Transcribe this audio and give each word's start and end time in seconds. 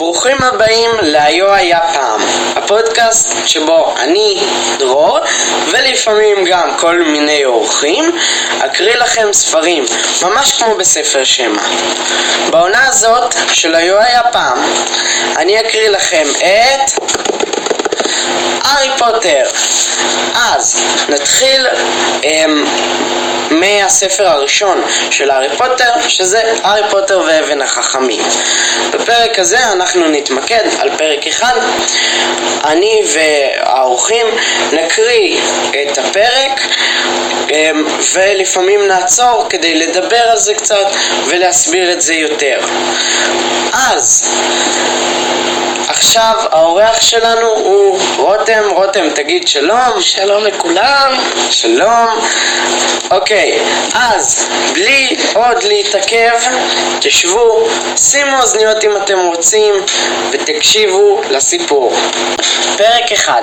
ברוכים 0.00 0.36
הבאים 0.42 0.90
ל"היו 1.02 1.54
היה 1.54 1.80
פעם", 1.94 2.20
הפודקאסט 2.56 3.28
שבו 3.46 3.94
אני, 3.98 4.40
דרור, 4.78 5.18
ולפעמים 5.70 6.44
גם 6.44 6.70
כל 6.76 7.02
מיני 7.02 7.44
אורחים, 7.44 8.18
אקריא 8.58 8.96
לכם 8.96 9.32
ספרים, 9.32 9.84
ממש 10.22 10.52
כמו 10.52 10.74
בספר 10.74 11.24
שמע. 11.24 11.62
בעונה 12.50 12.86
הזאת 12.86 13.34
של 13.52 13.74
"היו 13.74 13.98
היה 13.98 14.22
פעם", 14.32 14.58
אני 15.36 15.60
אקריא 15.60 15.88
לכם 15.88 16.26
את... 16.38 17.00
הארי 18.64 18.90
פוטר. 18.98 19.42
אז 20.34 20.82
נתחיל 21.08 21.66
um, 22.20 22.24
מהספר 23.50 24.26
הראשון 24.26 24.82
של 25.10 25.30
הארי 25.30 25.56
פוטר, 25.56 25.92
שזה 26.08 26.42
הארי 26.62 26.82
פוטר 26.90 27.22
ואבן 27.28 27.62
החכמים. 27.62 28.22
בפרק 28.90 29.38
הזה 29.38 29.72
אנחנו 29.72 30.08
נתמקד 30.08 30.64
על 30.78 30.96
פרק 30.96 31.26
אחד. 31.26 31.60
אני 32.64 33.00
והאורחים 33.14 34.26
נקריא 34.72 35.40
את 35.70 35.98
הפרק 35.98 36.60
ולפעמים 38.12 38.88
נעצור 38.88 39.46
כדי 39.48 39.74
לדבר 39.74 40.22
על 40.30 40.38
זה 40.38 40.54
קצת 40.54 40.86
ולהסביר 41.26 41.92
את 41.92 42.02
זה 42.02 42.14
יותר. 42.14 42.60
אז 43.72 44.30
עכשיו 45.88 46.34
האורח 46.50 47.00
שלנו 47.00 47.46
הוא 47.46 47.98
רותם, 48.16 48.62
רותם 48.70 49.10
תגיד 49.14 49.48
שלום. 49.48 50.00
שלום 50.00 50.44
לכולם. 50.44 51.12
שלום. 51.50 52.08
אוקיי, 53.10 53.58
אז 53.94 54.48
בלי 54.72 55.16
עוד 55.34 55.62
להתעכב, 55.62 56.38
תשבו, 57.00 57.68
שימו 57.96 58.40
אוזניות 58.40 58.84
אם 58.84 58.96
אתם 58.96 59.18
רוצים 59.18 59.74
ותקשיבו 60.30 61.20
לסיפור. 61.30 61.92
פרק 62.76 63.12
1 63.12 63.42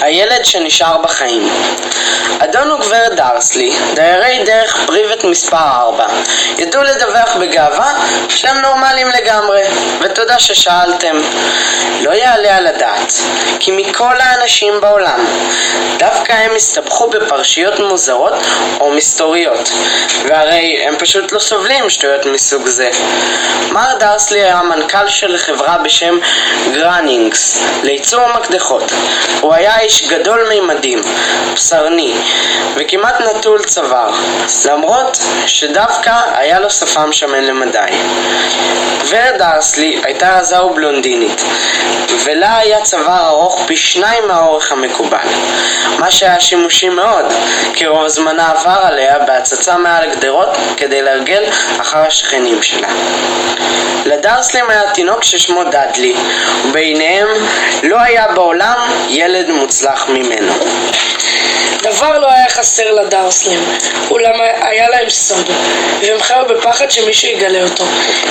הילד 0.00 0.44
שנשאר 0.44 0.98
בחיים 0.98 1.48
אדון 2.38 2.70
וגברת 2.70 3.12
דרסלי, 3.44 3.72
דיירי 3.94 4.44
דרך 4.44 4.76
פריבט 4.86 5.24
מספר 5.24 5.56
4, 5.56 6.06
ידעו 6.58 6.82
לדווח 6.82 7.36
בגאווה 7.40 7.92
שהם 8.28 8.56
נורמליים 8.56 9.08
לגמרי, 9.08 9.62
ותודה 10.00 10.38
ששאלתם. 10.38 11.16
לא 12.00 12.10
יעלה 12.10 12.56
על 12.56 12.66
הדעת, 12.66 13.12
כי 13.60 13.70
מכל 13.70 14.20
האנשים 14.20 14.80
בעולם, 14.80 15.26
דווקא 15.98 16.32
הם 16.32 16.50
הסתבכו 16.56 17.10
בפרשיות 17.10 17.80
מוזרות 17.80 18.32
או 18.80 18.90
מסתוריות, 18.90 19.70
והרי 20.28 20.84
הם 20.86 20.96
פשוט 20.98 21.32
לא 21.32 21.38
סובלים 21.38 21.90
שטויות 21.90 22.26
מסוג 22.26 22.66
זה. 22.66 22.90
מר 23.70 23.94
דרסלי 23.98 24.42
היה 24.42 24.62
מנכ"ל 24.62 25.08
של 25.08 25.38
חברה 25.38 25.78
בשם 25.78 26.18
גרנינגס, 26.72 27.64
לייצור 27.82 28.26
מקדחות. 28.34 28.92
הוא 29.40 29.54
היה 29.54 29.80
איש 29.80 30.08
גדול 30.08 30.46
מימדים, 30.48 31.00
בשרני, 31.54 32.14
וכמעט 32.74 33.20
נטול 33.36 33.64
צוואר, 33.64 34.10
למרות 34.64 35.18
שדווקא 35.46 36.14
היה 36.34 36.60
לו 36.60 36.70
שפם 36.70 37.12
שמן 37.12 37.44
למדי. 37.44 37.78
ורד 39.08 39.34
דרסלי 39.38 40.00
הייתה 40.04 40.38
רזה 40.38 40.64
ובלונדינית, 40.64 41.42
ולה 42.24 42.58
היה 42.58 42.82
צוואר 42.82 43.28
ארוך 43.28 43.60
פי 43.66 43.76
שניים 43.76 44.28
מהאורך 44.28 44.72
המקובל, 44.72 45.28
מה 45.98 46.10
שהיה 46.10 46.40
שימושי 46.40 46.88
מאוד, 46.88 47.24
כי 47.74 47.86
רוב 47.86 48.08
זמנה 48.08 48.50
עבר 48.50 48.78
עליה 48.82 49.18
בהצצה 49.18 49.76
מעל 49.76 50.10
הגדרות 50.10 50.48
כדי 50.76 51.02
להרגל 51.02 51.44
אחר 51.80 51.98
השכנים 52.06 52.62
שלה. 52.62 52.88
לדרסלים 54.04 54.70
היה 54.70 54.90
תינוק 54.90 55.24
ששמו 55.24 55.64
דאדלי, 55.64 56.14
וביניהם 56.64 57.26
לא 57.82 58.00
היה 58.00 58.28
בעולם 58.28 58.78
ילד 59.08 59.50
מוצלח 59.50 60.08
ממנו. 60.08 60.52
דבר 61.84 62.18
לא 62.18 62.30
היה 62.30 62.48
חסר 62.48 62.92
לדרסלים, 62.92 63.60
אולם 64.10 64.34
היה 64.60 64.88
להם 64.88 65.10
סוד, 65.10 65.50
והם 66.02 66.22
חיו 66.22 66.44
בפחד 66.48 66.90
שמישהו 66.90 67.28
יגלה 67.28 67.62
אותו. 67.62 67.84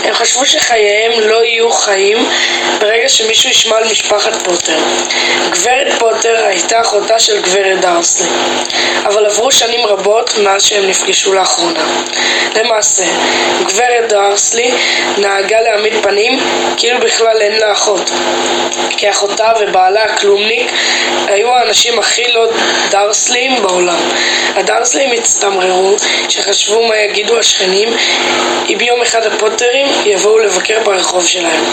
הם 0.03 0.13
חשבו 0.13 0.45
שחייהם 0.45 1.19
לא 1.19 1.45
יהיו 1.45 1.71
חיים 1.71 2.29
ברגע 2.79 3.09
שמישהו 3.09 3.49
ישמע 3.49 3.77
על 3.77 3.83
משפחת 3.91 4.41
פוטר. 4.43 4.77
גברת 5.49 5.99
פוטר 5.99 6.45
הייתה 6.45 6.81
אחותה 6.81 7.19
של 7.19 7.41
גברת 7.41 7.81
דרסלי, 7.81 8.29
אבל 9.05 9.25
עברו 9.25 9.51
שנים 9.51 9.85
רבות 9.85 10.37
מאז 10.37 10.63
שהם 10.63 10.87
נפגשו 10.87 11.33
לאחרונה. 11.33 11.83
למעשה, 12.55 13.05
גברת 13.65 14.09
דרסלי 14.09 14.71
נהגה 15.17 15.61
להעמיד 15.61 15.93
פנים 16.01 16.39
כאילו 16.77 16.99
בכלל 16.99 17.41
אין 17.41 17.59
לה 17.59 17.71
אחות, 17.71 18.11
כי 18.97 19.09
אחותה 19.09 19.51
ובעלה 19.59 20.03
הכלומניק 20.03 20.71
היו 21.27 21.49
האנשים 21.49 21.99
הכי 21.99 22.31
לא 22.31 22.47
דרסליים 23.43 23.61
בעולם. 23.61 24.09
הדרסלים 24.55 25.11
הצטמררו, 25.11 25.95
שחשבו 26.29 26.87
מה 26.87 26.97
יגידו 26.97 27.39
השכנים 27.39 27.89
אם 28.69 28.77
יום 28.81 29.01
אחד 29.01 29.25
הפוטרים 29.25 29.87
יבואו 30.05 30.39
לבקר 30.39 30.79
ברחוב 30.83 31.25
שלהם. 31.25 31.63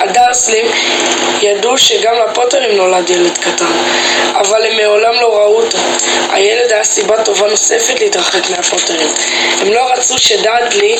הדרסלים 0.00 0.66
ידעו 1.42 1.78
שגם 1.78 2.14
לפוטרים 2.30 2.76
נולד 2.76 3.10
ילד 3.10 3.38
קטן, 3.38 3.72
אבל 4.34 4.66
הם 4.66 4.76
מעולם 4.76 5.14
לא 5.20 5.36
ראו 5.36 5.62
אותו. 5.62 5.78
הילד 6.30 6.72
היה 6.72 6.84
סיבה 6.84 7.22
טובה 7.22 7.48
נוספת 7.48 8.00
להתרחק 8.00 8.50
מהפוטרים. 8.50 9.08
הם 9.60 9.72
לא 9.72 9.92
רצו 9.92 10.18
שדאדלי 10.18 10.96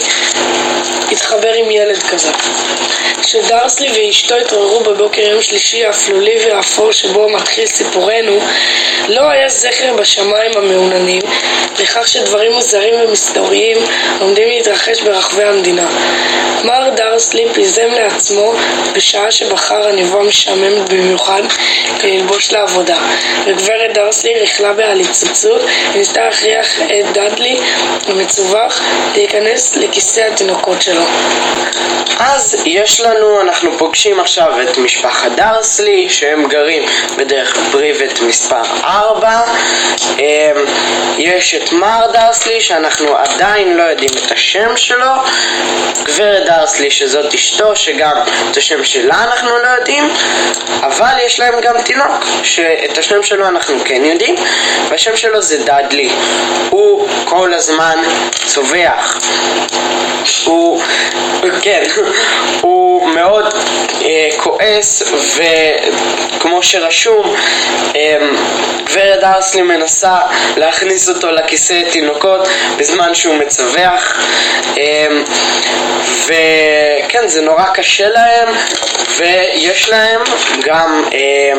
יתחבר 1.11 1.53
עם 1.53 1.71
ילד 1.71 2.03
כזה. 2.03 2.31
כשדרסלי 3.23 3.89
ואשתו 3.95 4.35
התעוררו 4.35 4.81
בבוקר 4.81 5.21
יום 5.21 5.43
שלישי 5.43 5.85
האפלולי 5.85 6.37
והאפור 6.45 6.93
שבו 6.93 7.29
מתחיל 7.29 7.67
סיפורנו, 7.67 8.39
לא 9.09 9.31
היה 9.31 9.49
זכר 9.49 9.86
בשמיים 9.93 10.53
המעוננים 10.57 11.23
לכך 11.79 12.09
שדברים 12.09 12.53
מוזרים 12.53 12.95
ומסתוריים 13.01 13.77
עומדים 14.21 14.49
להתרחש 14.49 15.01
ברחבי 15.03 15.45
המדינה. 15.45 15.89
מר 16.65 16.89
דרסלי 16.97 17.47
פיזם 17.55 17.89
לעצמו 17.95 18.53
בשעה 18.95 19.31
שבחר 19.31 19.89
עניבה 19.89 20.23
משעממת 20.23 20.89
במיוחד 20.89 21.43
ללבוש 22.05 22.53
לעבודה, 22.53 22.99
וגברת 23.47 23.95
דרסלי 23.95 24.41
ריכלה 24.41 24.73
בעליצוצות 24.73 25.61
וניסתה 25.95 26.25
להכריח 26.25 26.81
את 26.81 27.13
דאדלי 27.13 27.57
המצווח 28.07 28.81
להיכנס 29.15 29.77
לכיסא 29.77 30.21
התינוקות 30.21 30.83
שלו. 30.83 31.03
אז 32.19 32.57
יש 32.65 33.01
לנו, 33.01 33.41
אנחנו 33.41 33.79
פוגשים 33.79 34.21
עכשיו 34.21 34.63
את 34.63 34.79
משפחת 34.79 35.33
דרסלי, 35.37 36.11
שהם 36.11 36.49
גרים 36.49 36.83
בדרך 37.17 37.57
פריבט 37.73 38.21
מספר 38.21 38.63
4. 38.85 39.43
יש 41.19 41.55
את 41.55 41.73
מר 41.73 42.07
דרסלי, 42.13 42.61
שאנחנו 42.61 43.17
עדיין 43.17 43.77
לא 43.77 43.83
יודעים 43.83 44.11
את 44.27 44.33
השם 44.33 44.77
שלו. 44.77 45.13
גברת 46.05 46.47
דרסלי, 46.47 46.91
שזאת 46.91 47.35
אשתו, 47.35 47.77
שגם 47.77 48.17
את 48.51 48.57
השם 48.57 48.85
שלה 48.85 49.25
אנחנו 49.25 49.59
לא 49.59 49.69
יודעים. 49.69 50.11
אבל 50.83 51.13
יש 51.27 51.41
להם 51.41 51.61
גם 51.61 51.83
תינוק, 51.83 52.25
שאת 52.43 52.99
השם 52.99 53.23
שלו 53.23 53.49
אנחנו 53.49 53.75
כן 53.85 54.05
יודעים, 54.05 54.35
והשם 54.89 55.17
שלו 55.17 55.43
זה 55.43 55.65
דאדלי. 55.65 56.11
הוא 56.71 57.09
כל 57.25 57.55
הזמן 57.55 58.03
צווח. 58.47 59.19
הוא, 60.45 60.83
כן, 61.63 61.83
הוא 62.61 63.09
מאוד 63.09 63.55
אה, 64.03 64.29
כועס 64.37 65.03
וכמו 65.37 66.63
שרשום 66.63 67.35
אה, 67.97 68.19
גברת 68.85 69.21
דרסלי 69.21 69.63
מנסה 69.69 70.19
להכניס 70.57 71.09
אותו 71.09 71.31
לכיסא 71.31 71.83
תינוקות 71.93 72.49
בזמן 72.77 73.15
שהוא 73.15 73.35
מצווח. 73.35 74.21
אה, 74.79 75.07
וכן 76.27 77.29
זה 77.29 77.41
נורא 77.41 77.65
קשה 77.75 78.09
להם 78.09 78.49
ויש 79.17 79.89
להם 79.89 80.21
גם 80.65 81.05
אה, 81.13 81.53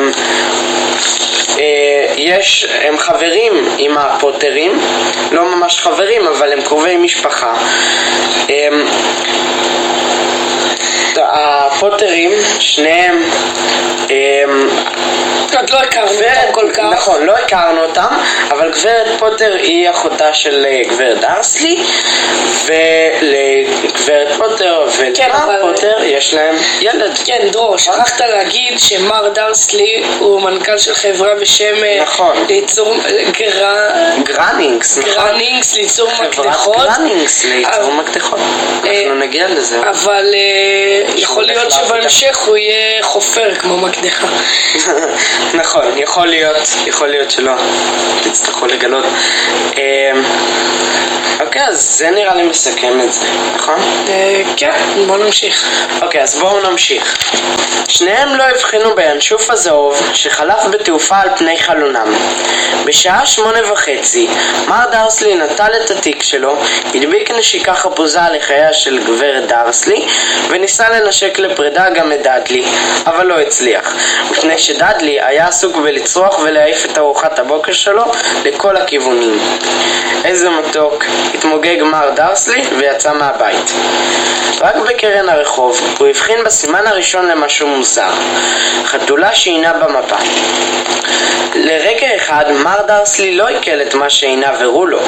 אה, 1.58 2.14
יש, 2.16 2.66
הם 2.82 2.98
חברים 2.98 3.52
עם 3.78 3.98
הפוטרים, 3.98 4.80
לא 5.32 5.56
ממש 5.56 5.80
חברים 5.80 6.26
אבל 6.26 6.52
הם 6.52 6.62
קרובי 6.62 6.96
משפחה. 6.96 7.52
אה, 8.50 8.68
הפוטרים, 11.28 12.30
שניהם 12.60 13.22
עוד 15.58 15.70
לא 15.70 15.78
הכרנו 15.78 16.08
אותם 16.10 16.52
כל 16.52 16.70
כך. 16.74 16.84
נכון, 16.92 17.22
לא 17.26 17.32
הכרנו 17.36 17.80
אותם, 17.84 18.06
אבל 18.50 18.70
גברת 18.72 19.06
פוטר 19.18 19.54
היא 19.54 19.90
אחותה 19.90 20.34
של 20.34 20.66
גברת 20.88 21.20
דרסלי, 21.20 21.76
ולגברת 22.64 24.28
פוטר 24.36 24.86
כן, 25.14 25.24
ולמר 25.28 25.44
אבל- 25.44 25.60
פוטר 25.74 25.96
יש 26.04 26.34
להם 26.34 26.54
ילד. 26.80 27.18
כן, 27.24 27.48
דרור, 27.52 27.76
שכחת 27.78 28.20
להגיד 28.20 28.80
שמר 28.80 29.28
דרסלי 29.28 30.02
הוא 30.18 30.40
מנכ"ל 30.40 30.78
של 30.78 30.94
חברה 30.94 31.34
בשם 31.34 31.84
אה, 31.84 31.98
נכון. 32.02 32.36
לייצור 32.48 32.94
אה. 33.62 34.14
גרנינגס, 34.24 34.98
נכון? 34.98 35.12
גרנינגס 35.12 35.74
לייצור 35.74 36.10
חברת 36.10 36.38
מקדחות, 36.38 36.76
גרנינגס 36.76 37.44
לייצור 37.44 37.92
מקדחות. 37.94 38.38
אה, 38.84 39.00
אנחנו 39.02 39.14
נגיע 39.14 39.48
לזה. 39.48 39.80
אבל 39.90 40.34
אה, 40.34 41.17
יכול 41.18 41.44
להיות. 41.44 41.70
שבהמשך 41.70 42.38
הוא 42.46 42.56
יהיה 42.56 43.02
חופר 43.02 43.54
כמו 43.54 43.76
מקדחה. 43.76 44.26
נכון, 45.60 45.98
יכול 45.98 46.26
להיות, 46.26 46.68
יכול 46.86 47.08
להיות 47.08 47.30
שלא 47.30 47.52
תצטרכו 48.22 48.66
לגלות. 48.66 49.04
אוקיי, 51.58 51.70
אז 51.70 51.96
זה 51.98 52.10
נראה 52.10 52.34
לי 52.34 52.42
מסכם 52.42 53.00
את 53.00 53.12
זה, 53.12 53.26
נכון? 53.54 53.80
אה, 54.08 54.42
כן, 54.56 54.72
בוא 55.06 55.18
נמשיך. 55.18 55.68
אוקיי, 56.02 56.22
אז 56.22 56.38
בואו 56.38 56.70
נמשיך. 56.70 57.18
שניהם 57.88 58.34
לא 58.34 58.44
הבחינו 58.44 58.94
בינשוף 58.94 59.50
הזהוב 59.50 60.10
שחלף 60.12 60.64
בתעופה 60.70 61.16
על 61.20 61.28
פני 61.36 61.58
חלונם. 61.58 62.14
בשעה 62.84 63.26
שמונה 63.26 63.72
וחצי, 63.72 64.28
מר 64.68 64.84
דרסלי 64.92 65.34
נטל 65.34 65.70
את 65.84 65.90
התיק 65.90 66.22
שלו, 66.22 66.56
הדביק 66.94 67.30
נשיקה 67.30 67.74
חפוזה 67.74 68.20
לחייה 68.32 68.72
של 68.72 68.98
גברת 69.04 69.46
דרסלי, 69.46 70.06
וניסה 70.48 70.88
לנשק 70.88 71.38
לפרידה 71.38 71.90
גם 71.90 72.12
את 72.12 72.22
דאדלי, 72.22 72.64
אבל 73.06 73.26
לא 73.26 73.40
הצליח, 73.40 73.94
מפני 74.30 74.58
שדאדלי 74.58 75.20
היה 75.20 75.48
עסוק 75.48 75.76
בלצרוח 75.76 76.38
ולהעיף 76.38 76.84
את 76.84 76.98
ארוחת 76.98 77.38
הבוקר 77.38 77.72
שלו 77.72 78.04
לכל 78.44 78.76
הכיוונים. 78.76 79.38
איזה 80.24 80.50
מתוק, 80.50 81.04
התמוגג 81.48 81.82
מר 81.82 82.10
דרסלי 82.14 82.62
ויצא 82.78 83.12
מהבית. 83.12 83.72
רק 84.60 84.76
בקרן 84.76 85.28
הרחוב 85.28 85.80
הוא 85.98 86.06
הבחין 86.08 86.44
בסימן 86.44 86.86
הראשון 86.86 87.26
למשהו 87.26 87.68
מוזר. 87.68 88.10
חתולה 88.84 89.34
שעינה 89.34 89.72
במפה. 89.72 90.16
לרגע 91.54 92.16
אחד 92.16 92.44
מר 92.52 92.82
דרסלי 92.86 93.34
לא 93.34 93.46
עיכל 93.46 93.82
את 93.82 93.94
מה 93.94 94.10
שעיניו 94.10 94.54
הראו 94.60 94.86
לו, 94.86 95.00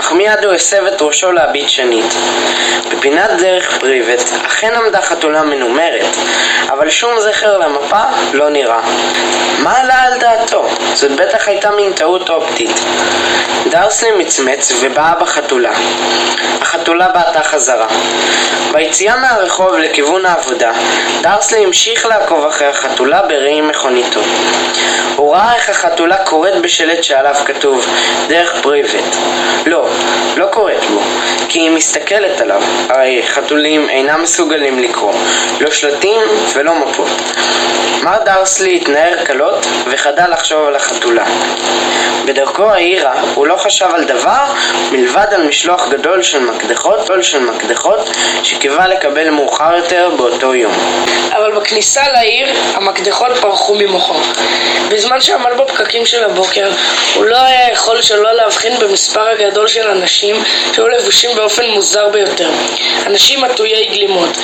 אך 0.00 0.12
מיד 0.12 0.44
הוא 0.44 0.54
הסב 0.54 0.84
את 0.84 1.02
ראשו 1.02 1.32
להביט 1.32 1.68
שנית. 1.68 2.14
בפינת 2.90 3.30
דרך 3.38 3.78
פריבט 3.78 4.30
אכן 4.46 4.74
עמדה 4.74 5.02
חתולה 5.02 5.42
מנומרת, 5.42 6.16
אבל 6.68 6.90
שום 6.90 7.20
זכר 7.20 7.58
למפה 7.58 8.02
לא 8.32 8.48
נראה. 8.48 8.80
מה 9.58 9.78
עלה 9.78 10.02
על 10.02 10.18
דעתו? 10.18 10.68
זאת 10.94 11.10
בטח 11.10 11.48
הייתה 11.48 11.70
מין 11.70 11.92
טעות 11.92 12.30
אופטית. 12.30 12.80
דרסלי 13.70 14.10
מצמץ 14.18 14.72
ובאה 14.80 15.14
בחתולה. 15.20 15.69
החתולה 16.60 17.08
בעטה 17.08 17.42
חזרה. 17.42 17.86
ביציאה 18.72 19.16
מהרחוב 19.16 19.74
לכיוון 19.74 20.26
העבודה, 20.26 20.72
דרסלי 21.20 21.64
המשיך 21.64 22.06
לעקוב 22.06 22.44
אחרי 22.44 22.66
החתולה 22.66 23.22
בראי 23.22 23.60
מכוניתו. 23.60 24.20
הוא 25.16 25.34
ראה 25.34 25.54
איך 25.54 25.70
החתולה 25.70 26.16
קוראת 26.16 26.62
בשלט 26.62 27.04
שעליו 27.04 27.34
כתוב 27.44 27.86
דרך 28.28 28.62
פריבט. 28.62 29.16
לא, 29.66 29.88
לא 30.36 30.46
קוראת 30.50 30.84
בו, 30.84 31.00
כי 31.48 31.60
היא 31.60 31.70
מסתכלת 31.70 32.40
עליו, 32.40 32.62
הרי 32.88 33.22
חתולים 33.26 33.88
אינם 33.88 34.22
מסוגלים 34.22 34.78
לקרוא, 34.78 35.12
לא 35.60 35.70
שלטים 35.70 36.20
ולא 36.54 36.74
מפות. 36.74 37.08
מר 38.02 38.18
דרסלי 38.24 38.76
התנער 38.76 39.24
קלות 39.24 39.66
וחדל 39.90 40.30
לחשוב 40.30 40.66
על 40.66 40.76
החתולה. 40.76 41.24
בדרכו 42.24 42.70
העירה 42.70 43.12
הוא 43.34 43.46
לא 43.46 43.56
חשב 43.56 43.88
על 43.94 44.04
דבר 44.04 44.44
מלבד 44.92 45.26
על 45.30 45.46
משלוח 45.50 45.88
גדול 45.88 46.22
של 46.22 46.38
מקדחות, 46.38 47.04
גדול 47.04 47.22
של 47.22 47.38
מקדחות 47.38 48.10
שקיווה 48.42 48.88
לקבל 48.88 49.30
מאוחר 49.30 49.76
יותר 49.76 50.10
באותו 50.16 50.54
יום. 50.54 50.72
אבל 51.32 51.52
בכניסה 51.52 52.02
לעיר 52.12 52.48
המקדחות 52.74 53.32
פרחו 53.40 53.74
ממוחו. 53.74 54.14
בזמן 54.88 55.20
שעמד 55.20 55.50
בפקקים 55.58 56.06
של 56.06 56.24
הבוקר, 56.24 56.70
הוא 57.14 57.24
לא 57.24 57.36
היה 57.36 57.72
יכול 57.72 58.02
שלא 58.02 58.32
להבחין 58.32 58.78
במספר 58.78 59.28
הגדול 59.28 59.68
של 59.68 59.88
אנשים 59.88 60.36
שהיו 60.72 60.88
לבושים 60.88 61.36
באופן 61.36 61.66
מוזר 61.66 62.08
ביותר. 62.08 62.50
אנשים 63.06 63.44
עטויי 63.44 63.86
גלימות. 63.86 64.38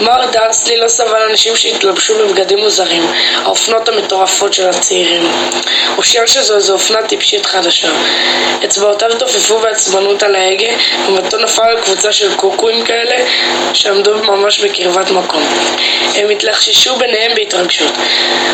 מר 0.00 0.26
דרסלי 0.32 0.76
לא 0.76 0.88
סבל 0.88 1.22
אנשים 1.30 1.56
שהתלבשו 1.56 2.14
בבגדים 2.18 2.58
מוזרים, 2.58 3.02
האופנות 3.44 3.88
המטורפות 3.88 4.52
של 4.52 4.68
הצעירים. 4.68 5.22
הוא 5.96 6.02
חושב 6.02 6.26
שזו 6.26 6.54
איזו 6.54 6.72
אופנה 6.72 7.02
טיפשית 7.02 7.46
חדשה. 7.46 7.88
אצבעותיו 8.64 9.10
תופפו 9.18 9.58
בעצבנות 9.58 10.22
על 10.22 10.36
ההגה, 10.46 10.72
ומבטו 11.08 11.38
נפל 11.38 11.62
על 11.62 11.80
קבוצה 11.80 12.12
של 12.12 12.34
קוקואים 12.34 12.84
כאלה 12.84 13.24
שעמדו 13.72 14.14
ממש 14.18 14.60
בקרבת 14.60 15.10
מקום. 15.10 15.42
הם 16.14 16.30
התלחששו 16.30 16.96
ביניהם 16.96 17.34
בהתרגשות. 17.34 17.92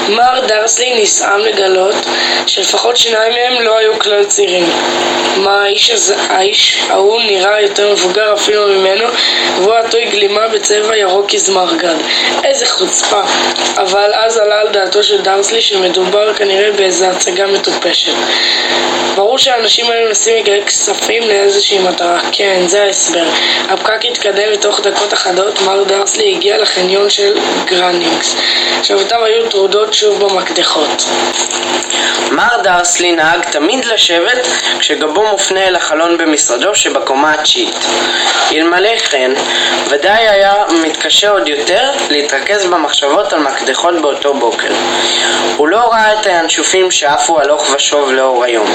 מר 0.09 0.47
דרסלי 0.47 1.03
נסעם 1.03 1.41
לגלות 1.41 1.95
שלפחות 2.47 2.97
שניים 2.97 3.33
מהם 3.33 3.63
לא 3.63 3.79
היו 3.79 3.99
כלל 3.99 4.25
צעירים. 4.25 4.71
מה 5.37 5.63
האיש 5.63 5.91
הזה, 5.91 6.17
האיש 6.29 6.83
ההוא 6.89 7.21
נראה 7.21 7.61
יותר 7.61 7.93
מבוגר 7.93 8.35
אפילו 8.35 8.67
ממנו, 8.67 9.05
והוא 9.59 9.75
עטוי 9.75 10.05
גלימה 10.05 10.49
בצבע 10.49 10.97
ירוק 10.97 11.31
כזמרגד. 11.31 11.95
איזה 12.45 12.67
חוצפה. 12.67 13.21
אבל 13.77 14.11
אז 14.15 14.37
עלה 14.37 14.61
על 14.61 14.69
דעתו 14.69 15.03
של 15.03 15.21
דרסלי 15.21 15.61
שמדובר 15.61 16.35
כנראה 16.35 16.73
באיזו 16.73 17.07
הצגה 17.07 17.47
מטופשת. 17.47 18.13
ברור 19.15 19.39
שהאנשים 19.39 19.91
האלה 19.91 20.07
מנסים 20.09 20.37
לגייס 20.37 20.65
כספים 20.65 21.23
לאיזושהי 21.23 21.79
מטרה. 21.83 22.21
כן, 22.33 22.63
זה 22.67 22.83
ההסבר. 22.83 23.25
הפקק 23.69 24.05
התקדם 24.05 24.49
ותוך 24.55 24.81
דקות 24.81 25.15
אחדות 25.15 25.61
מר 25.61 25.85
דרסלי 25.85 26.35
הגיע 26.37 26.59
לחניון 26.59 27.11
של 27.11 27.39
גרנינגס. 27.65 28.37
שבתיו 28.83 29.25
היו 29.25 29.49
טרודות 29.49 29.95
שוב 29.95 30.25
במקדחות. 30.25 31.05
מר 32.31 32.63
דרסלי 32.63 33.13
נהג 33.13 33.43
תמיד 33.51 33.85
לשבת 33.85 34.47
כשגבו 34.79 35.23
מופנה 35.31 35.69
אל 35.69 35.77
החלון 35.77 36.19
במשרדו 36.19 36.75
שבקומה 36.75 37.35
התשיעית. 37.35 37.87
אלמלא 38.53 38.99
כן, 38.99 39.31
ודאי 39.89 40.29
היה 40.29 40.55
מתקשה 40.83 41.31
עוד 41.31 41.49
יותר 41.49 41.91
להתרכז 42.11 42.67
במחשבות 42.67 43.33
על 43.33 43.41
מקדחות 43.41 43.95
באותו 44.03 44.35
בוקר. 44.35 44.73
הוא 45.57 45.69
לא 45.69 45.91
ראה 45.93 46.21
את 46.21 46.27
הינשופים 46.27 46.91
שעפו 46.91 47.41
הלוך 47.41 47.71
ושוב 47.75 48.13
לאור 48.13 48.45
היום, 48.45 48.67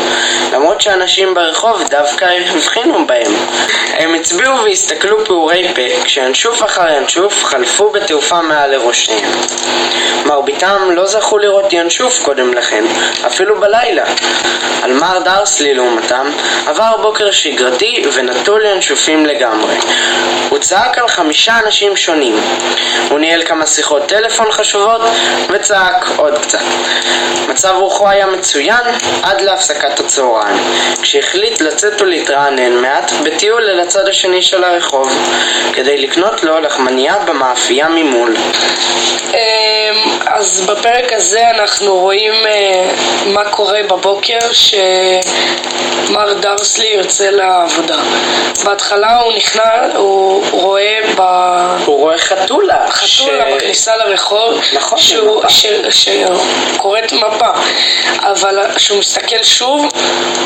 למרות 0.54 0.82
שאנשים 0.82 1.34
ברחוב 1.34 1.84
דווקא 1.90 2.26
הבחינו 2.26 2.97
בהם. 3.06 3.34
הם 3.98 4.14
הצביעו 4.14 4.64
והסתכלו 4.64 5.26
פעורי 5.26 5.68
פה, 5.76 6.04
כשינשוף 6.04 6.64
אחר 6.64 6.88
ינשוף 6.98 7.44
חלפו 7.44 7.90
בתעופה 7.90 8.42
מעל 8.42 8.72
לראשיהם. 8.72 9.32
מרביתם 10.26 10.92
לא 10.92 11.06
זכו 11.06 11.38
לראות 11.38 11.74
ינשוף 11.74 12.24
קודם 12.24 12.54
לכן, 12.54 12.86
אפילו 13.28 13.60
בלילה. 13.60 14.06
על 14.84 14.94
מר 14.94 15.20
דרסלי 15.20 15.74
לעומתם, 15.74 16.32
עבר 16.66 16.98
בוקר 17.02 17.32
שגרתי 17.32 18.04
ונטול 18.14 18.66
ינשופים 18.66 19.26
לגמרי. 19.26 19.76
הוא 20.50 20.60
צעק 20.60 20.98
על 20.98 21.08
חמישה 21.08 21.60
אנשים 21.66 21.98
שונים. 21.98 22.40
הוא 23.10 23.20
ניהל 23.20 23.46
כמה 23.46 23.66
שיחות 23.66 24.06
טלפון 24.06 24.52
חשובות 24.52 25.02
וצעק 25.50 26.06
עוד 26.16 26.38
קצת. 26.38 26.60
מצב 27.48 27.74
רוחו 27.80 28.10
היה 28.10 28.26
מצוין 28.26 28.86
עד 29.24 29.42
להפסקת 29.42 30.00
הצהריים, 30.00 30.58
כשהחליט 31.02 31.62
לצאת 31.62 32.02
ולהתרענן 32.02 32.72
מעט 32.88 33.12
בטיול 33.24 33.70
אל 33.70 33.80
הצד 33.80 34.08
השני 34.08 34.42
של 34.42 34.64
הרחוב, 34.64 35.10
כדי 35.74 35.98
לקנות 35.98 36.44
לו 36.44 36.60
לחמניה 36.60 37.16
במאפייה 37.26 37.88
ממול. 37.90 38.36
אמ, 39.34 39.38
אז 40.28 40.62
בפרק 40.62 41.14
הזה 41.14 41.50
אנחנו 41.50 41.96
רואים 41.96 42.34
אה, 42.46 42.90
מה 43.26 43.46
קורה 43.50 43.80
בבוקר 43.84 44.40
שמר 44.52 46.34
דרסלי 46.34 46.88
יוצא 46.88 47.30
לעבודה. 47.30 47.98
בהתחלה 48.66 49.20
הוא 49.20 49.34
נכנס, 49.34 49.64
הוא 49.96 50.44
רואה 50.52 51.00
ב... 51.16 51.22
הוא 51.86 51.98
רואה 51.98 52.18
חתולה. 52.18 52.86
חתולה 52.90 53.08
ש- 53.50 53.54
בכניסה 53.56 53.98
לרחוב, 53.98 54.62
נכון, 54.74 54.98
שהוא, 54.98 55.40
מפה. 55.40 55.50
ש, 55.50 55.66
שקוראת 55.90 57.14
מפה, 57.14 57.50
אבל 58.20 58.60
כשהוא 58.76 59.00
מסתכל 59.00 59.44
שוב, 59.44 59.86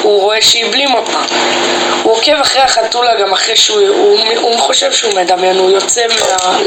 הוא 0.02 0.22
רואה 0.22 0.42
שהיא 0.42 0.66
בלי 0.72 0.86
מפה. 0.86 1.20
הוא 2.04 2.14
עוקב 2.14 2.31
אחרי 2.42 2.62
החתולה 2.62 3.16
גם 3.16 3.34
אחרי 3.34 3.56
שהוא, 3.56 3.80
הוא, 3.88 4.20
הוא 4.42 4.60
חושב 4.60 4.92
שהוא 4.92 5.14
מדמיין, 5.16 5.58
הוא 5.58 5.72
יוצא 5.72 6.02
מה- 6.08 6.58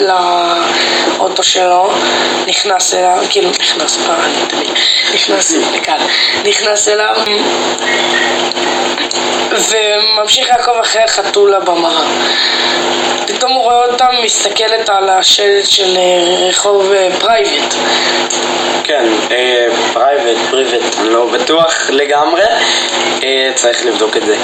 לאוטו 1.18 1.42
שלו, 1.42 1.92
נכנס 2.46 2.94
אליו, 2.94 3.18
כאילו 3.30 3.50
נכנס, 3.60 3.98
אה, 4.08 4.14
אני 4.24 4.46
תמיד, 4.48 4.70
נכנס 5.14 5.52
לכאן, 5.72 5.98
נכנס 6.44 6.88
אליו 6.88 7.16
וממשיך 9.52 10.48
לעקוב 10.48 10.78
אחרי 10.80 11.02
החתולה 11.02 11.60
במראה. 11.60 12.04
פתאום 13.26 13.52
הוא 13.52 13.62
רואה 13.62 13.84
אותה 13.86 14.06
מסתכלת 14.24 14.88
על 14.88 15.08
השלט 15.08 15.66
של 15.66 15.96
אה, 15.96 16.48
רחוב 16.48 16.92
אה, 16.92 17.08
פרייבט 17.20 17.74
כן, 18.84 19.04
פרייבט, 19.92 20.36
פריבט, 20.50 20.98
אני 21.00 21.08
לא 21.08 21.26
בטוח 21.26 21.90
לגמרי, 21.90 22.42
אה, 23.24 23.50
צריך 23.54 23.86
לבדוק 23.86 24.16
את 24.16 24.26
זה. 24.26 24.36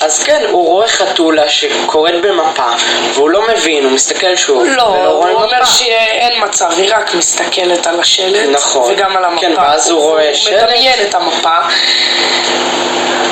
אז 0.00 0.22
כן, 0.22 0.35
הוא 0.50 0.66
רואה 0.66 0.88
חתולה 0.88 1.48
שקורית 1.48 2.14
במפה, 2.22 2.68
והוא 3.14 3.30
לא 3.30 3.42
מבין, 3.48 3.84
הוא 3.84 3.92
מסתכל 3.92 4.36
שוב, 4.36 4.64
לא, 4.64 4.82
ולא 4.82 5.08
רואה 5.10 5.30
הוא 5.30 5.42
אומר 5.42 5.56
מפה. 5.56 5.66
שאין 5.66 6.44
מצב, 6.44 6.70
היא 6.76 6.94
רק 6.94 7.14
מסתכלת 7.14 7.86
על 7.86 8.00
השלט, 8.00 8.48
נכון. 8.48 8.92
וגם 8.92 9.16
על 9.16 9.24
המפה. 9.24 9.40
כן, 9.40 9.52
ואז 9.56 9.90
הוא 9.90 10.00
רואה 10.00 10.26
הוא 10.26 10.34
שלט. 10.34 10.62
מדמיין 10.62 11.00
את 11.08 11.14
המפה. 11.14 11.58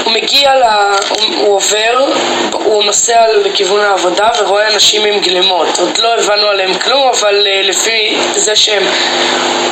הוא 0.05 0.13
מגיע 0.13 0.55
ל... 0.55 0.63
הוא, 1.09 1.19
הוא 1.37 1.57
עובר, 1.57 2.07
הוא 2.53 2.85
נוסע 2.85 3.27
לכיוון 3.45 3.81
העבודה 3.81 4.29
ורואה 4.39 4.75
אנשים 4.75 5.05
עם 5.05 5.21
גלימות. 5.21 5.79
עוד 5.79 5.99
לא 5.99 6.15
הבנו 6.15 6.47
עליהם 6.47 6.75
כלום, 6.75 7.09
אבל 7.09 7.47
אה, 7.47 7.63
לפי 7.63 8.17
זה 8.37 8.57
שהם 8.57 8.83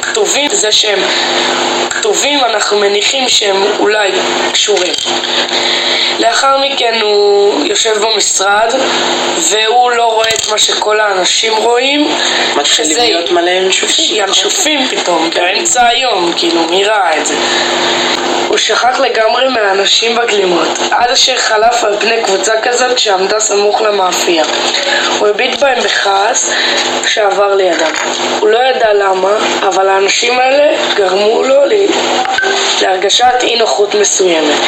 כתובים, 0.02 0.50
זה 0.52 0.72
שהם 0.72 1.00
כתובים, 1.90 2.44
אנחנו 2.44 2.78
מניחים 2.78 3.28
שהם 3.28 3.64
אולי 3.78 4.10
קשורים. 4.52 4.92
לאחר 6.18 6.58
מכן 6.58 6.98
הוא 7.02 7.21
יושב 7.64 7.98
במשרד, 7.98 8.74
והוא 9.50 9.90
לא 9.90 10.04
רואה 10.04 10.28
את 10.28 10.48
מה 10.50 10.58
שכל 10.58 11.00
האנשים 11.00 11.56
רואים. 11.56 12.08
מתחילים 12.56 12.96
להיות 12.98 13.30
מלא 13.30 13.50
ינשופים. 13.50 14.06
ינשופים 14.16 14.88
פתאום, 14.88 15.30
באמצע 15.34 15.86
היום, 15.86 16.32
כאילו, 16.36 16.60
מי 16.70 16.84
ראה 16.84 17.16
את 17.18 17.26
זה? 17.26 17.34
הוא 18.48 18.58
שכח 18.58 19.00
לגמרי 19.00 19.48
מהאנשים 19.48 20.16
בגלימות, 20.16 20.68
עד 20.90 21.10
אשר 21.10 21.36
חלף 21.38 21.84
על 21.84 21.96
פני 22.00 22.22
קבוצה 22.22 22.52
כזאת 22.62 22.98
שעמדה 22.98 23.40
סמוך 23.40 23.80
למאפייה. 23.82 24.44
הוא 25.18 25.28
הביט 25.28 25.60
בהם 25.60 25.80
בכעס 25.82 26.50
כשעבר 27.04 27.54
לידם. 27.54 27.90
הוא 28.40 28.48
לא 28.48 28.58
ידע 28.58 28.92
למה, 28.92 29.36
אבל 29.62 29.88
האנשים 29.88 30.38
האלה 30.38 30.76
גרמו 30.94 31.42
לו 31.42 31.64
ל- 31.66 31.86
להרגשת 32.82 33.34
אי 33.42 33.56
נוחות 33.56 33.94
מסוימת. 33.94 34.58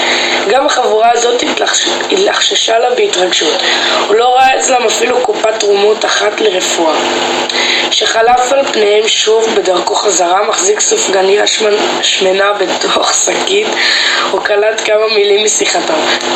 גם 0.49 0.66
החבורה 0.66 1.11
הזאת 1.12 1.42
התלחש- 1.42 1.88
התלחששה 2.35 2.79
לה 2.79 2.91
בהתרגשות. 2.91 3.62
הוא 4.09 4.17
לא 4.17 4.35
ראה 4.35 4.59
אצלם 4.59 4.85
אפילו 4.87 5.21
קופת 5.21 5.61
תרומות 5.61 6.05
אחת 6.05 6.41
לרפואה. 6.41 6.95
שחלף 7.91 8.53
על 8.53 8.73
פניהם 8.73 9.09
שוב 9.09 9.55
בדרכו 9.55 9.95
חזרה, 9.95 10.43
מחזיק 10.49 10.81
סופגניה 10.81 11.45
שמנ- 11.47 12.03
שמנה 12.03 12.53
בתוך 12.53 13.14
שקית, 13.14 13.67
הוא 14.31 14.41
קלט 14.41 14.81
כמה 14.85 15.07
מילים 15.14 15.45
משיחתם. 15.45 15.95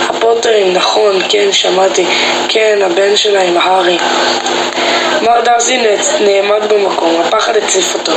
הפוטרים, 0.08 0.72
נכון, 0.72 1.22
כן, 1.28 1.52
שמעתי, 1.52 2.06
כן, 2.48 2.78
הבן 2.82 3.16
שלהם, 3.16 3.56
הארי. 3.58 3.98
מר 5.22 5.40
דרסי 5.40 5.76
נעצ- 5.82 6.20
נעמד 6.22 6.72
במקום, 6.72 7.20
הפחד 7.24 7.56
הציף 7.56 7.94
אותו. 7.94 8.12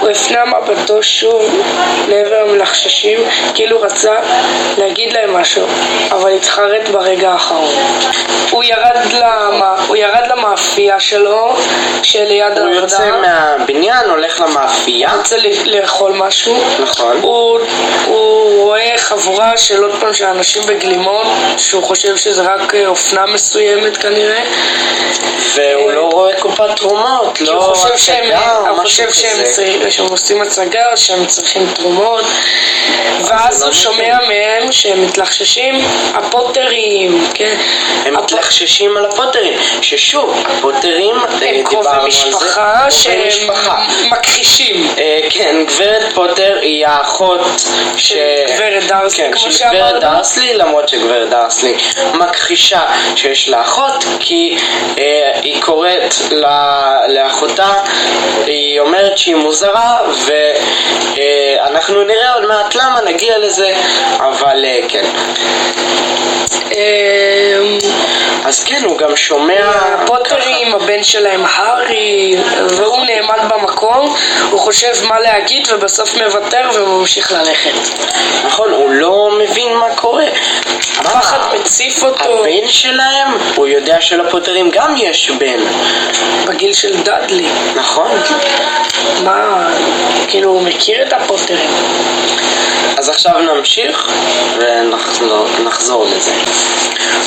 הוא 0.00 0.08
הפנה 0.10 0.42
מבטו 0.44 1.02
שוב 1.02 1.42
לעבר 2.08 2.36
המלחששים, 2.48 3.20
כאילו 3.54 3.80
רצה 3.80 4.14
להגיד 4.78 5.12
להם 5.12 5.36
משהו, 5.36 5.66
אבל 6.10 6.32
התחרט 6.32 6.88
ברגע 6.88 7.30
האחרון. 7.30 7.74
הוא 8.50 8.64
ירד, 8.64 9.12
למה, 9.12 9.74
הוא 9.88 9.96
ירד 9.96 10.26
למאפייה 10.30 11.00
שלו, 11.00 11.56
שליד 12.02 12.58
הוא 12.58 12.68
יוצא 12.68 13.02
העבודה. 13.02 13.20
מהבניין, 13.58 14.10
הולך 14.10 14.40
למאפייה. 14.40 15.14
רוצה 15.16 15.36
ל- 15.36 15.48
לאכול 15.76 16.12
משהו, 16.12 16.56
נכון. 16.82 17.16
הוא, 17.22 17.58
הוא 18.06 18.62
רואה 18.64 18.92
חבורה 18.98 19.56
של 19.56 19.82
עוד 19.82 19.94
פעם 20.00 20.14
של 20.14 20.24
אנשים 20.24 20.62
בגלימות, 20.66 21.26
שהוא 21.56 21.82
חושב 21.82 22.16
שזה 22.16 22.42
רק 22.42 22.74
אה, 22.74 22.86
אופנה 22.86 23.26
מסוימת 23.26 23.96
כנראה, 23.96 24.42
והוא 25.54 25.92
לא 25.92 26.10
רואה 26.18 26.40
קופת 26.40 26.76
תרומות, 26.76 27.34
כי 27.34 27.44
לא 27.44 27.52
הוא 27.52 27.74
חושב 27.74 27.94
הצגה 27.94 28.56
או 28.58 28.66
הוא 28.66 28.78
משהו 28.82 28.84
חושב 28.84 29.12
שהם, 29.12 29.30
כזה. 29.32 29.52
צריך, 29.52 29.92
שהם 29.92 30.06
עושים 30.06 30.42
הצגה, 30.42 30.96
שהם 30.96 31.26
צריכים 31.26 31.66
תרומות, 31.74 32.24
ואז 33.24 33.62
לא 33.62 33.66
הוא 33.66 33.74
שומע 33.74 34.18
מהם 34.28 34.72
שהם 34.72 35.02
מתלחששים, 35.02 35.80
הפוטרים, 36.14 37.28
כן, 37.34 37.56
הם 38.04 38.16
מתלחששים 38.16 38.96
על 38.96 39.04
הפוטרים, 39.04 39.58
ששוב, 39.82 40.44
הפוטרים, 40.46 41.16
אה, 41.16 41.48
הם 41.48 41.64
קרובי 41.64 41.88
משפחה 42.06 42.90
שהם. 42.90 43.28
מכחישים. 44.10 44.86
אה, 44.98 45.20
כן, 45.30 45.64
גברת 45.66 46.12
פוטר 46.14 46.58
היא 46.62 46.86
האחות 46.86 47.40
ש... 47.96 48.12
גברת 48.48 48.84
דרסלי, 48.84 49.24
כן, 49.24 49.32
כמו 49.32 49.40
של 49.40 49.52
שאמרנו. 49.52 49.78
גברת 49.78 50.00
דרסלי, 50.00 50.54
למרות 50.54 50.88
שגברת 50.88 51.30
דרסלי 51.30 51.74
מכחישה 52.14 52.82
שיש 53.16 53.48
לה 53.48 53.62
אחות, 53.62 54.04
כי 54.20 54.58
אה, 54.98 55.40
היא 55.42 55.62
קוראת 55.62 56.07
לה- 56.30 57.00
לאחותה, 57.08 57.72
היא 58.46 58.80
אומרת 58.80 59.18
שהיא 59.18 59.34
מוזרה, 59.36 59.98
ואנחנו 61.16 62.04
נראה 62.04 62.34
עוד 62.34 62.46
מעט 62.48 62.74
למה, 62.74 63.00
נגיע 63.06 63.38
לזה, 63.38 63.74
אבל 64.18 64.64
אה, 64.64 64.80
כן. 64.88 65.04
אז 68.48 68.64
כן, 68.64 68.84
הוא 68.84 68.98
גם 68.98 69.16
שומע... 69.16 69.70
הפוטרים, 70.08 70.74
הבן 70.74 71.02
שלהם 71.02 71.44
הארי, 71.44 72.36
והוא 72.68 73.04
נעמד 73.06 73.38
במקום, 73.48 74.16
הוא 74.50 74.60
חושב 74.60 74.92
מה 75.08 75.20
להגיד 75.20 75.68
ובסוף 75.72 76.16
מוותר 76.16 76.70
וממשיך 76.74 77.32
ללכת. 77.32 77.70
נכון, 78.46 78.70
הוא 78.70 78.90
לא 78.90 79.30
מבין 79.38 79.76
מה 79.76 79.86
קורה. 79.94 80.26
הפחד? 80.98 81.38
מציף 81.54 82.02
אותו 82.02 82.24
הבן 82.24 82.68
שלהם, 82.68 83.28
הוא 83.54 83.66
יודע 83.66 84.00
שלפוטרים 84.00 84.70
גם 84.70 84.94
יש 84.96 85.30
בן, 85.30 85.60
בגיל 86.46 86.72
של 86.72 87.02
דאדלי. 87.02 87.48
נכון? 87.76 88.10
מה, 89.24 89.68
כאילו 90.28 90.50
הוא 90.50 90.62
מכיר 90.62 91.02
את 91.02 91.12
הפוטרים. 91.12 91.70
אז 92.96 93.08
עכשיו 93.08 93.38
נמשיך 93.38 94.10
ונחזור 94.58 96.06
לזה. 96.16 96.32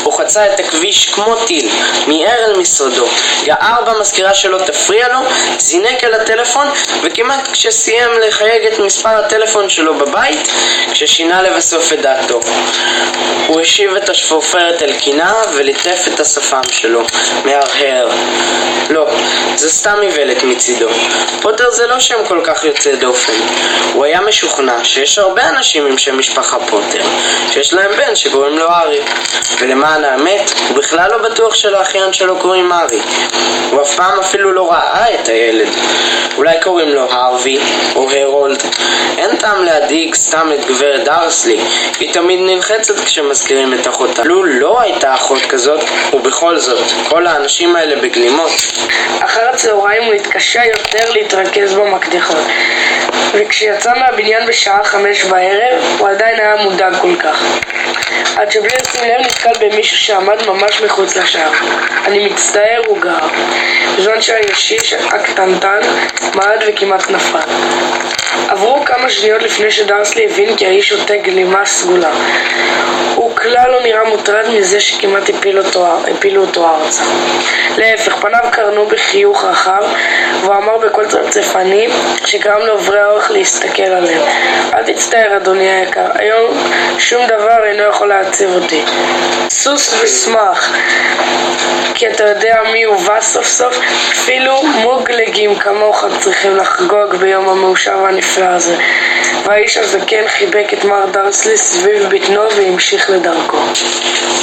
הוא 0.03 0.13
חצה 0.13 0.53
את 0.53 0.59
הכביש 0.59 1.09
כמו 1.09 1.35
טיל, 1.35 1.69
מיהר 2.07 2.45
אל 2.45 2.59
משרדו, 2.59 3.05
גער 3.43 3.83
במזכירה 3.85 4.33
שלו 4.33 4.59
תפריע 4.59 5.07
לו, 5.07 5.19
זינק 5.57 6.03
אל 6.03 6.13
הטלפון, 6.13 6.67
וכמעט 7.03 7.47
כשסיים 7.51 8.09
לחייג 8.27 8.65
את 8.73 8.79
מספר 8.79 9.09
הטלפון 9.09 9.69
שלו 9.69 9.93
בבית, 9.93 10.47
כששינה 10.91 11.41
לבסוף 11.41 11.93
את 11.93 12.01
דעתו. 12.01 12.39
הוא 13.47 13.61
השיב 13.61 13.95
את 13.95 14.09
השפופרת 14.09 14.83
אל 14.83 14.93
קינה 14.93 15.33
וליטף 15.53 16.07
את 16.13 16.19
השפם 16.19 16.61
שלו, 16.71 17.01
מהרהר. 17.45 18.09
לא, 18.89 19.07
זה 19.55 19.69
סתם 19.69 19.97
איוולת 20.01 20.43
מצידו. 20.43 20.87
פוטר 21.41 21.71
זה 21.71 21.87
לא 21.87 21.99
שם 21.99 22.25
כל 22.27 22.41
כך 22.43 22.63
יוצא 22.63 22.95
דופן. 22.95 23.33
הוא 23.93 24.05
היה 24.05 24.21
משוכנע 24.21 24.83
שיש 24.83 25.17
הרבה 25.17 25.50
אנשים 25.57 25.85
עם 25.85 25.97
שם 25.97 26.17
משפחה 26.17 26.57
פוטר, 26.59 27.03
שיש 27.51 27.73
להם 27.73 27.91
בן 27.91 28.15
שקוראים 28.15 28.57
לו 28.57 28.69
ארי. 28.69 28.99
ולמען 29.59 30.03
האמת, 30.03 30.51
הוא 30.67 30.77
בכלל 30.77 31.11
לא 31.11 31.29
בטוח 31.29 31.55
שלאחיין 31.55 32.13
שלו 32.13 32.39
קוראים 32.39 32.71
ארי. 32.71 32.99
הוא 33.71 33.81
אף 33.81 33.95
פעם 33.95 34.19
אפילו 34.19 34.53
לא 34.53 34.71
ראה 34.71 35.13
את 35.13 35.27
הילד. 35.27 35.67
אולי 36.37 36.55
קוראים 36.61 36.89
לו 36.89 37.01
הרווי 37.01 37.59
או 37.95 38.11
הרולד. 38.11 38.63
אין 39.17 39.35
טעם 39.35 39.63
להדאיג 39.63 40.15
סתם 40.15 40.51
את 40.55 40.65
גברת 40.65 41.03
דרסלי, 41.03 41.59
היא 41.99 42.13
תמיד 42.13 42.39
נלחצת 42.39 42.99
כשמזכירים 42.99 43.73
את 43.73 43.87
אחותה. 43.87 44.23
לו 44.23 44.43
לא 44.43 44.81
הייתה 44.81 45.15
אחות 45.15 45.41
כזאת, 45.49 45.79
ובכל 46.13 46.59
זאת, 46.59 46.91
כל 47.09 47.27
האנשים 47.27 47.75
האלה 47.75 48.01
בגלימות. 48.01 48.51
אחר 49.19 49.49
הצהריים 49.53 50.03
הוא 50.03 50.13
התקשה 50.13 50.61
יותר 50.65 51.11
להתרכז 51.11 51.73
במקדחות 51.73 52.45
וכשיצא 53.33 53.91
מהבניין 53.99 54.47
בשעה 54.47 54.83
חמש 54.83 55.23
בערב 55.23 55.40
הוא 55.99 56.09
עדיין 56.09 56.39
היה 56.39 56.55
מודאג 56.63 56.95
כל 57.01 57.15
כך 57.19 57.43
עד 58.41 58.51
שבלי 58.51 58.69
לשים 58.81 59.09
לב 59.09 59.21
נתקל 59.21 59.53
במישהו 59.59 59.97
שעמד 59.97 60.45
ממש 60.47 60.81
מחוץ 60.81 61.17
לשער 61.17 61.51
אני 62.05 62.25
מצטער 62.25 62.81
הוא 62.87 63.01
גר 63.01 63.27
בזמן 63.97 64.21
שהישיש 64.21 64.93
הקטנטן 64.93 65.79
מעד 66.35 66.63
וכמעט 66.67 67.09
נפל 67.09 67.39
עברו 68.49 68.85
כמה 68.85 69.09
שניות 69.09 69.41
לפני 69.41 69.71
שדרסלי 69.71 70.25
הבין 70.25 70.57
כי 70.57 70.65
האיש 70.65 70.91
עוטה 70.91 71.17
גלימה 71.17 71.65
סגולה 71.65 72.11
הוא 73.15 73.35
כלל 73.35 73.71
לא 73.71 73.81
נראה 73.81 74.03
מוטרד 74.03 74.45
מזה 74.53 74.79
שכמעט 74.79 75.29
הפיל 75.29 75.59
אותו, 75.59 75.87
הפילו 76.11 76.41
אותו 76.41 76.69
ארצה. 76.69 77.03
להפך, 77.77 78.15
פניו 78.15 78.43
קרנו 78.51 78.85
בחיוך 78.85 79.45
רחב, 79.45 79.83
והוא 80.41 80.55
אמר 80.55 80.77
בקול 80.77 81.05
צפצפני 81.07 81.87
שגרם 82.25 82.61
לעוברי 82.61 82.99
האורך 82.99 83.31
להסתכל 83.31 83.83
עליהם. 83.83 84.21
אל 84.73 84.93
תצטער, 84.93 85.37
אדוני 85.37 85.71
היקר, 85.71 86.07
היום 86.13 86.57
שום 86.99 87.27
דבר 87.27 87.63
אינו 87.65 87.83
יכול 87.83 88.07
להציב 88.31 88.49
אותי. 88.49 88.83
סוס 89.49 89.93
ושמח, 90.03 90.73
כי 91.93 92.07
אתה 92.07 92.23
יודע 92.23 92.55
מי 92.71 92.83
הובא 92.83 93.21
סוף 93.21 93.45
סוף? 93.45 93.79
אפילו 94.11 94.63
מוגלגים 94.63 95.55
כמוך 95.55 96.05
צריכים 96.19 96.57
לחגוג 96.57 97.15
ביום 97.19 97.49
המאושר 97.49 97.97
והנפלא 98.03 98.45
הזה. 98.45 98.77
והאיש 99.45 99.77
הזקן 99.77 100.27
חיבק 100.27 100.73
את 100.73 100.83
מר 100.83 101.05
דרסלי 101.11 101.57
סביב 101.57 102.09
בטנו 102.09 102.41
והמשיך 102.55 103.09
לדרכו. 103.09 103.57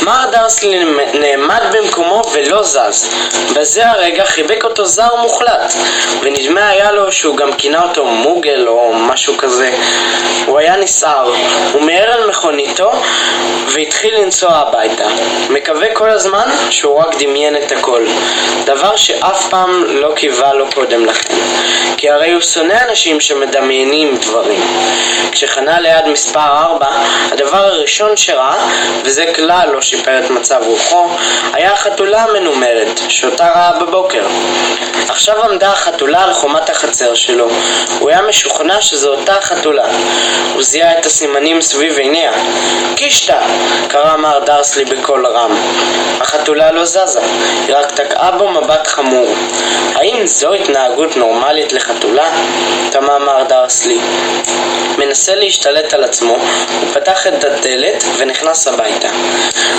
מר 0.02 0.24
דרסלי 0.32 0.84
נעמד 1.14 1.62
במקומו 1.72 2.22
ולא 2.32 2.62
זז. 2.62 3.08
בזה 3.56 3.90
הרגע 3.90 4.24
חיבק 4.24 4.64
אותו 4.64 4.86
זר 4.86 5.16
מוחלט, 5.16 5.74
ונדמה 6.22 6.68
היה 6.68 6.92
לו 6.92 7.12
שהוא 7.12 7.36
גם 7.36 7.52
כינה 7.52 7.82
אותו 7.82 8.04
מוגל 8.04 8.68
או 8.68 8.94
משהו 8.94 9.36
כזה. 9.36 9.70
הוא 10.46 10.58
היה 10.58 10.76
נסער, 10.76 11.32
הוא 11.72 11.82
מיהר 11.82 12.12
על 12.12 12.28
מכוניתו 12.28 12.92
והתחיל 13.74 14.14
לנסוע 14.20 14.50
הביתה. 14.50 15.04
מקווה 15.50 15.94
כל 15.94 16.10
הזמן 16.10 16.48
שהוא 16.70 16.98
רק 16.98 17.22
דמיין 17.22 17.56
את 17.56 17.72
הכל. 17.72 18.06
דבר 18.64 18.96
שאף 18.96 19.48
פעם 19.50 19.84
לא 19.84 20.12
קיווה 20.16 20.54
לו 20.54 20.66
קודם 20.74 21.06
לכן. 21.06 21.27
כי 21.98 22.10
הרי 22.10 22.32
הוא 22.32 22.40
שונא 22.40 22.76
אנשים 22.88 23.20
שמדמיינים 23.20 24.16
דברים. 24.16 24.60
כשחנה 25.32 25.80
ליד 25.80 26.06
מספר 26.06 26.40
4, 26.40 26.86
הדבר 27.32 27.58
הראשון 27.58 28.16
שראה, 28.16 28.68
וזה 29.04 29.32
כלל 29.36 29.68
לא 29.72 29.80
שיפר 29.82 30.18
את 30.24 30.30
מצב 30.30 30.60
רוחו, 30.66 31.08
היה 31.52 31.72
החתולה 31.72 32.22
המנומרת, 32.22 33.00
שאותה 33.08 33.48
ראה 33.48 33.72
בבוקר. 33.80 34.26
עכשיו 35.08 35.44
עמדה 35.44 35.72
החתולה 35.72 36.24
על 36.24 36.32
חומת 36.34 36.70
החצר 36.70 37.14
שלו. 37.14 37.48
הוא 37.98 38.10
היה 38.10 38.22
משוכנע 38.22 38.80
שזו 38.80 39.14
אותה 39.14 39.36
החתולה. 39.38 39.86
הוא 40.54 40.62
זיהה 40.62 40.98
את 40.98 41.06
הסימנים 41.06 41.60
סביב 41.60 41.98
עיניה. 41.98 42.32
קישטה! 42.96 43.40
קרא 43.88 44.16
מר 44.16 44.38
דרסלי 44.38 44.84
בקול 44.84 45.26
רם. 45.26 45.56
החתולה 46.20 46.72
לא 46.72 46.84
זזה, 46.84 47.20
היא 47.66 47.76
רק 47.76 47.92
תקעה 47.92 48.30
בו 48.30 48.48
מבט 48.48 48.86
חמור. 48.86 49.34
האם 49.94 50.26
זו 50.26 50.54
התנהגות 50.54 51.16
נורמלית 51.16 51.72
לחתולה? 51.72 51.87
תמה 52.90 53.18
מר 53.18 53.44
דרסלי. 53.48 53.98
מנסה 54.98 55.34
להשתלט 55.34 55.94
על 55.94 56.04
עצמו, 56.04 56.36
הוא 56.80 56.88
פתח 56.94 57.26
את 57.26 57.44
הדלת 57.44 58.04
ונכנס 58.18 58.68
הביתה. 58.68 59.08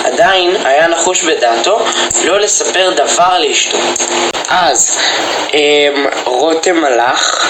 עדיין 0.03 0.55
היה 0.65 0.87
נחוש 0.87 1.23
בדעתו 1.23 1.79
לא 2.23 2.39
לספר 2.39 2.91
דבר 2.95 3.37
לאשתו. 3.39 3.77
אז 4.49 4.97
אמ, 5.53 6.05
רותם 6.25 6.85
הלך, 6.85 7.49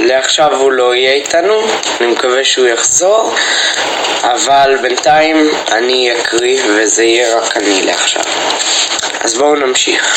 ולעכשיו 0.00 0.56
הוא 0.56 0.72
לא 0.72 0.94
יהיה 0.94 1.12
איתנו, 1.12 1.62
אני 2.00 2.06
מקווה 2.06 2.44
שהוא 2.44 2.66
יחזור, 2.66 3.34
אבל 4.22 4.76
בינתיים 4.82 5.50
אני 5.72 6.12
אקריא 6.12 6.62
וזה 6.68 7.04
יהיה 7.04 7.38
רק 7.38 7.56
אני 7.56 7.82
לעכשיו. 7.82 8.22
אז 9.20 9.34
בואו 9.34 9.54
נמשיך. 9.54 10.16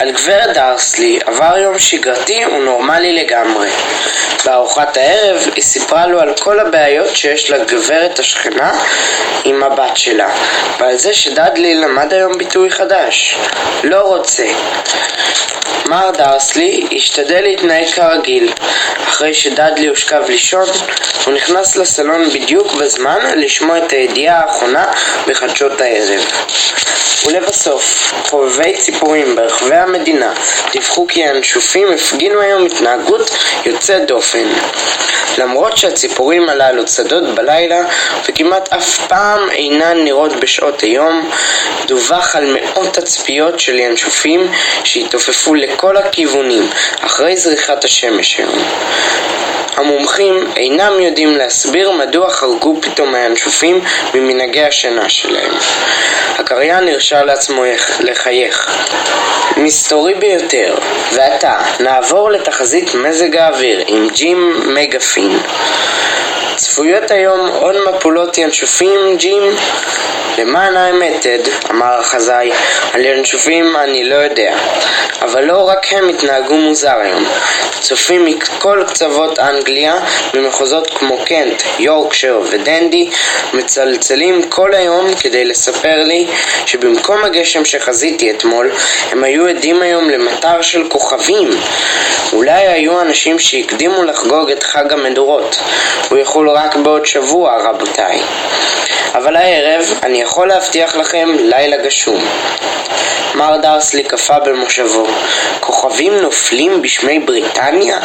על 0.00 0.10
גברת 0.10 0.54
דרסלי 0.54 1.18
עבר 1.26 1.58
יום 1.58 1.78
שגרתי 1.78 2.46
ונורמלי 2.46 3.12
לגמרי. 3.12 3.68
בארוחת 4.44 4.96
הערב 4.96 5.48
היא 5.54 5.64
סיפרה 5.64 6.06
לו 6.06 6.20
על 6.20 6.34
כל 6.40 6.60
הבעיות 6.60 7.16
שיש 7.16 7.50
לגברת 7.50 8.18
השכנה 8.18 8.80
עם 9.44 9.62
הבת 9.62 9.96
שלה, 9.96 10.28
ועל 10.78 10.96
זה 10.96 11.14
שדדלי 11.14 11.74
למד 11.74 12.12
היום 12.14 12.38
ביטוי 12.38 12.70
חדש, 12.70 13.36
לא 13.82 14.00
רוצה. 14.00 14.46
מר 15.86 16.10
דרסלי 16.10 16.86
השתדל 16.96 17.40
להתנהג 17.40 17.86
כרגיל. 17.86 18.52
אחרי 19.08 19.34
שדדלי 19.34 19.86
הושכב 19.86 20.22
לישון, 20.28 20.66
הוא 21.24 21.34
נכנס 21.34 21.76
לסלון 21.76 22.28
בדיוק 22.30 22.74
בזמן 22.74 23.18
לשמוע 23.36 23.78
את 23.78 23.92
הידיעה 23.92 24.38
האחרונה 24.38 24.86
בחדשות 25.26 25.80
הערב. 25.80 26.24
ולבסוף, 27.26 28.12
חובבי 28.28 28.76
ציפורים 28.78 29.36
ברחבי 29.36 29.76
המדינה 29.94 30.32
דיווחו 30.72 31.06
כי 31.06 31.24
הינשופים 31.24 31.88
הפגינו 31.92 32.40
היום 32.40 32.66
התנהגות 32.66 33.30
יוצאת 33.66 34.06
דופן. 34.06 34.48
למרות 35.38 35.76
שהציפורים 35.76 36.48
הללו 36.48 36.84
צדות 36.84 37.34
בלילה 37.34 37.84
וכמעט 38.28 38.72
אף 38.72 39.06
פעם 39.06 39.50
אינן 39.50 40.04
נראות 40.04 40.40
בשעות 40.40 40.80
היום, 40.80 41.30
דווח 41.86 42.36
על 42.36 42.56
מאות 42.58 42.94
תצפיות 42.94 43.60
של 43.60 43.78
ינשופים 43.78 44.50
שהתעופפו 44.84 45.54
לכל 45.54 45.96
הכיוונים 45.96 46.70
אחרי 47.00 47.36
זריחת 47.36 47.84
השמש 47.84 48.38
היום. 48.38 48.64
המומחים 49.76 50.46
אינם 50.56 51.00
יודעים 51.00 51.36
להסביר 51.36 51.90
מדוע 51.90 52.30
חרגו 52.30 52.80
פתאום 52.82 53.14
הינשופים 53.14 53.80
ממנהגי 54.14 54.64
השינה 54.64 55.08
שלהם. 55.08 55.52
הקריין 56.38 56.88
הרשה 56.88 57.22
לעצמו 57.22 57.64
לחייך. 58.00 58.70
מסתורי 59.56 60.14
ביותר, 60.14 60.74
ועתה 61.12 61.58
נעבור 61.80 62.30
לתחזית 62.30 62.94
מזג 62.94 63.36
האוויר 63.36 63.84
עם 63.86 64.08
ג'ים 64.12 64.60
מגפין. 64.74 65.38
צפויות 66.56 67.10
היום 67.10 67.46
עוד 67.46 67.76
מפולות 67.88 68.38
ינשופים, 68.38 69.16
ג'ים? 69.16 69.42
למען 70.38 70.76
האמת, 70.76 71.20
טד, 71.20 71.38
אמר 71.70 71.98
החזאי, 72.00 72.52
על 72.92 73.04
ינשופים 73.04 73.76
אני 73.76 74.04
לא 74.04 74.14
יודע. 74.14 74.56
אבל 75.22 75.44
לא 75.44 75.68
רק 75.68 75.92
הם 75.92 76.08
התנהגו 76.08 76.54
מוזר 76.56 76.96
היום. 77.00 77.24
צופים 77.80 78.24
מכל 78.24 78.84
קצוות 78.86 79.38
אנגליה, 79.38 79.59
ממחוזות 80.34 80.90
כמו 80.90 81.18
קנט, 81.24 81.62
יורקשר 81.78 82.40
ודנדי, 82.50 83.10
מצלצלים 83.52 84.42
כל 84.48 84.74
היום 84.74 85.14
כדי 85.14 85.44
לספר 85.44 86.02
לי 86.02 86.26
שבמקום 86.66 87.24
הגשם 87.24 87.64
שחזיתי 87.64 88.30
אתמול, 88.30 88.70
הם 89.10 89.24
היו 89.24 89.46
עדים 89.46 89.82
היום 89.82 90.10
למטר 90.10 90.62
של 90.62 90.88
כוכבים. 90.88 91.50
אולי 92.32 92.66
היו 92.66 93.00
אנשים 93.00 93.38
שהקדימו 93.38 94.04
לחגוג 94.04 94.50
את 94.50 94.62
חג 94.62 94.92
המדורות. 94.92 95.56
הוא 96.08 96.18
יחול 96.18 96.50
רק 96.50 96.76
בעוד 96.76 97.06
שבוע, 97.06 97.56
רבותיי. 97.68 98.18
אבל 99.14 99.36
הערב 99.36 99.84
אני 100.02 100.22
יכול 100.22 100.48
להבטיח 100.48 100.96
לכם 100.96 101.28
לילה 101.38 101.76
גשום. 101.76 102.24
מר 103.34 103.56
דרסלי 103.56 104.04
קפא 104.04 104.38
במושבו. 104.38 105.06
כוכבים 105.60 106.14
נופלים 106.14 106.82
בשמי 106.82 107.18
בריטניה? 107.18 107.98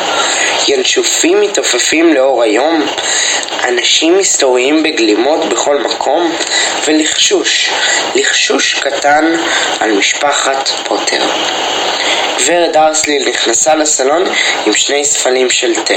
ינשופים 0.68 1.44
מתעופפים 1.48 2.14
לאור 2.14 2.44
היום? 2.44 2.86
אנשים 3.68 4.18
מסתוריים 4.18 4.84
בגלימות 4.84 5.50
בכל 5.50 5.78
מקום? 5.78 6.36
ולחשוש, 6.86 7.70
לחשוש 8.16 8.74
קטן 8.74 9.36
על 9.80 9.92
משפחת 9.92 10.70
פוטר. 10.84 11.22
גברת 12.38 12.72
דרסלי 12.72 13.20
נכנסה 13.20 13.76
לסלון 13.76 14.24
עם 14.66 14.74
שני 14.74 15.06
ספלים 15.06 15.50
של 15.50 15.74
תה. 15.84 15.94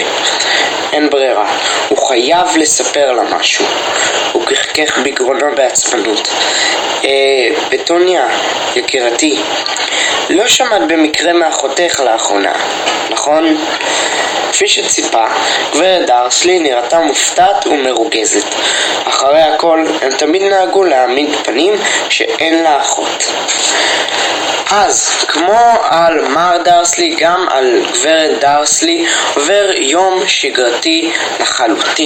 אין 0.93 1.11
ברירה, 1.11 1.59
חייב 2.09 2.57
לספר 2.57 3.13
לה 3.13 3.23
משהו. 3.23 3.65
הוא 4.33 4.47
כחכך 4.47 4.99
בגרונו 4.99 5.55
בעצבנות. 5.57 6.29
אה, 7.05 7.49
פטוניה, 7.71 8.27
יקירתי, 8.77 9.39
לא 10.31 10.49
שמעת 10.49 10.83
במקרה 10.89 11.33
מאחותך 11.33 12.01
לאחרונה, 12.05 12.53
נכון? 13.11 13.57
כפי 14.53 14.69
שציפה, 14.69 15.25
גברת 15.73 16.07
דרסלי 16.07 16.59
נראתה 16.59 17.01
מופתעת 17.01 17.67
ומרוגזת. 17.67 18.55
אחרי 19.05 19.43
הכל, 19.43 19.87
הם 20.03 20.11
תמיד 20.11 20.43
נהגו 20.43 20.85
להעמיד 20.85 21.37
פנים 21.45 21.75
שאין 22.09 22.63
לה 22.63 22.81
אחות. 22.81 23.27
אז, 24.71 25.25
כמו 25.29 25.61
על 25.83 26.29
מר 26.29 26.57
דרסלי, 26.65 27.15
גם 27.19 27.47
על 27.51 27.83
גברת 27.93 28.41
דרסלי 28.41 29.07
עובר 29.35 29.71
יום 29.77 30.23
שגרתי 30.27 31.11
לחלוטין. 31.41 31.98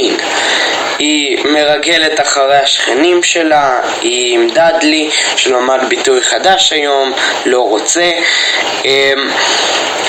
היא 0.99 1.39
מרגלת 1.45 2.21
אחרי 2.21 2.57
השכנים 2.57 3.23
שלה, 3.23 3.81
היא 4.01 4.35
עם 4.35 4.49
דדלי, 4.51 5.11
שלמד 5.37 5.81
ביטוי 5.89 6.23
חדש 6.23 6.73
היום, 6.73 7.13
לא 7.47 7.61
רוצה. 7.61 8.11
אמ, 8.85 9.31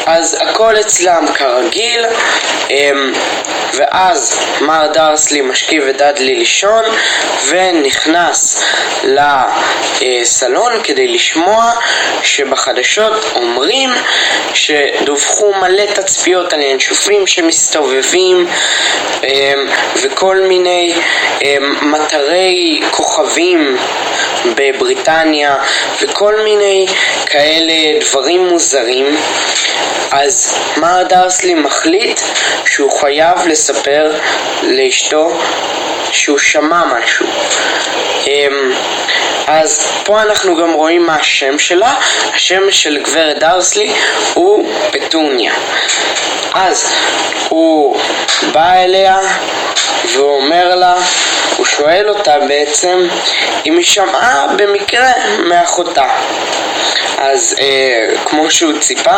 אז 0.06 0.38
הכל 0.41 0.80
אצלם 0.80 1.26
כרגיל, 1.36 2.06
אמ, 2.69 3.13
ואז 3.74 4.39
מר 4.62 4.88
דרסלי 4.93 5.41
משכיב 5.41 5.84
את 5.84 5.98
דדלי 5.98 6.36
לישון 6.36 6.84
ונכנס 7.48 8.63
לסלון 9.04 10.74
כדי 10.84 11.08
לשמוע 11.08 11.72
שבחדשות 12.24 13.26
אומרים 13.36 13.89
שדווחו 14.54 15.54
מלא 15.62 15.86
תצפיות 15.86 16.54
על 16.54 16.62
ינשופים 16.62 17.28
שמסתובבים. 17.28 18.48
אמ, 19.24 19.67
וכל 19.96 20.42
מיני 20.48 20.94
מטרי 21.82 22.82
כוכבים 22.92 23.78
בבריטניה 24.56 25.56
וכל 26.02 26.36
מיני 26.44 26.86
כאלה 27.26 28.00
דברים 28.00 28.48
מוזרים 28.48 29.18
אז 30.12 30.56
מר 30.78 31.04
דרסלי 31.04 31.54
מחליט 31.54 32.20
שהוא 32.66 32.92
חייב 32.92 33.48
לספר 33.48 34.20
לאשתו 34.64 35.32
שהוא 36.12 36.38
שמע 36.38 36.84
משהו. 36.86 37.26
אמ, 38.28 38.72
אז 39.48 39.92
פה 40.04 40.22
אנחנו 40.22 40.56
גם 40.56 40.74
רואים 40.74 41.06
מה 41.06 41.16
השם 41.16 41.60
שלה, 41.60 41.94
השם 42.34 42.72
של 42.72 42.98
גברת 43.04 43.40
דרסלי 43.40 43.92
הוא 44.34 44.70
פטוניה. 44.92 45.54
אז 46.54 46.94
הוא 47.50 47.98
בא 48.52 48.74
אליה 48.74 49.18
והוא 50.13 50.42
אומר 50.42 50.76
לה, 50.76 50.96
הוא 51.58 51.66
שואל 51.66 52.10
אותה 52.10 52.39
בעצם 52.48 53.08
אם 53.66 53.78
היא 53.78 53.86
שמעה 53.86 54.48
במקרה 54.58 55.12
מאחותה. 55.39 56.08
אז 57.18 57.56
אה, 57.60 58.08
כמו 58.26 58.52
שהוא 58.52 58.80
ציפה, 58.80 59.16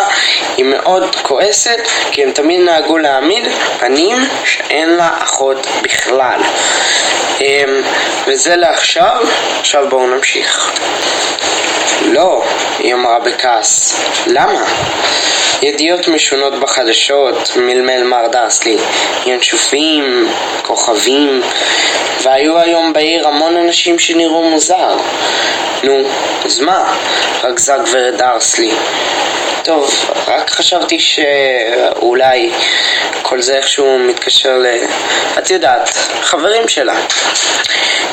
היא 0.58 0.65
מאוד 0.65 1.15
כועסת, 1.21 1.88
כי 2.12 2.24
הם 2.24 2.32
תמיד 2.32 2.62
נהגו 2.62 2.98
להעמיד 2.98 3.48
פנים 3.80 4.17
שאין 4.45 4.89
לה 4.89 5.10
אחות 5.24 5.67
בכלל. 5.82 6.39
אה, 7.41 7.63
וזה 8.28 8.56
לעכשיו, 8.56 9.17
עכשיו 9.60 9.89
בואו 9.89 10.08
נמשיך. 10.08 10.71
לא, 12.06 12.43
היא 12.80 12.93
אמרה 12.93 13.19
בכעס. 13.19 14.00
למה? 14.28 14.63
ידיעות 15.62 16.08
משונות 16.08 16.60
בחדשות, 16.60 17.52
מלמל 17.56 18.04
מר 18.04 18.28
דרסלי, 18.28 18.78
ינשופים, 19.26 20.28
כוכבים, 20.62 21.41
והיו 22.21 22.60
היום 22.60 22.93
בעיר 22.93 23.28
המון 23.28 23.58
אנשים 23.58 24.00
שנראו 24.00 24.50
מוזר. 24.50 24.98
נו, 25.84 26.02
אז 26.45 26.60
מה? 26.60 26.93
רגזה 27.43 27.74
גברת 27.86 28.17
דרסלי. 28.17 28.71
טוב, 29.65 30.12
רק 30.28 30.49
חשבתי 30.49 30.99
שאולי 30.99 32.51
כל 33.21 33.41
זה 33.41 33.58
איכשהו 33.58 33.99
מתקשר 33.99 34.58
ל... 34.58 34.65
את 35.38 35.51
יודעת, 35.51 35.89
חברים 36.21 36.67
שלה. 36.67 36.95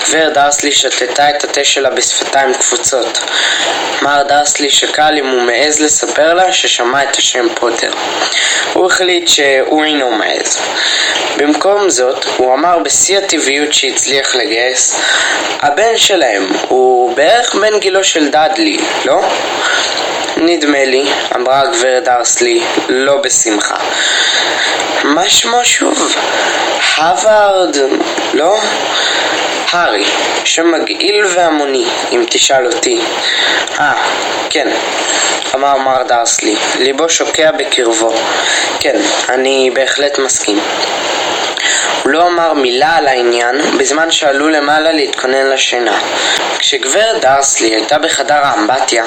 גברת 0.04 0.32
דרסלי 0.32 0.72
שתתה 0.72 1.30
את 1.30 1.44
התה 1.44 1.64
שלה 1.64 1.90
בשפתיים 1.90 2.54
קפוצות. 2.54 3.18
מר 4.02 4.22
דרסלי 4.22 4.70
שקל 4.70 5.14
אם 5.18 5.26
הוא 5.26 5.42
מעז 5.42 5.80
לספר 5.80 6.34
לה 6.34 6.52
ששמע 6.52 7.02
את 7.02 7.16
השם 7.16 7.46
פוטר. 7.54 7.92
הוא 8.72 8.86
החליט 8.86 9.28
שהוא 9.28 9.84
אינו 9.84 10.10
מעז. 10.10 10.58
במקום 11.36 11.90
זאת, 11.90 12.24
הוא 12.36 12.54
אמר 12.54 12.78
בשיא 12.78 13.18
הטבעיות 13.18 13.72
שהצליח 13.72 14.34
לגייס, 14.34 14.96
הבן 15.60 15.96
שלהם 15.96 16.48
הוא 16.68 17.16
בערך 17.16 17.54
בן 17.54 17.78
גילו 17.78 18.04
של 18.04 18.28
דאדלי, 18.28 18.78
לא? 19.04 19.20
נדמה 20.36 20.84
לי, 20.84 21.04
אמרה 21.36 21.60
הגברת 21.60 22.04
דרסלי, 22.04 22.62
לא 22.88 23.16
בשמחה. 23.16 23.76
מה 25.04 25.28
שמו 25.28 25.64
שוב? 25.64 26.16
הווארד, 26.96 27.76
לא? 28.34 28.58
הארי, 29.70 30.04
שם 30.44 30.70
מגעיל 30.70 31.24
והמוני, 31.26 31.84
אם 32.12 32.24
תשאל 32.30 32.66
אותי. 32.66 33.00
אה, 33.80 33.92
כן, 34.50 34.68
אמר 35.54 35.76
מר 35.76 36.02
דרסלי, 36.02 36.56
ליבו 36.78 37.08
שוקע 37.08 37.50
בקרבו. 37.50 38.14
כן, 38.80 39.00
אני 39.28 39.70
בהחלט 39.74 40.18
מסכים. 40.18 40.60
הוא 42.02 42.10
לא 42.10 42.26
אמר 42.26 42.52
מילה 42.52 42.96
על 42.96 43.08
העניין 43.08 43.78
בזמן 43.78 44.10
שעלו 44.10 44.48
למעלה 44.48 44.92
להתכונן 44.92 45.46
לשינה. 45.46 46.00
כשגברת 46.58 47.20
דרסלי 47.20 47.74
הייתה 47.74 47.98
בחדר 47.98 48.40
האמבטיה, 48.42 49.04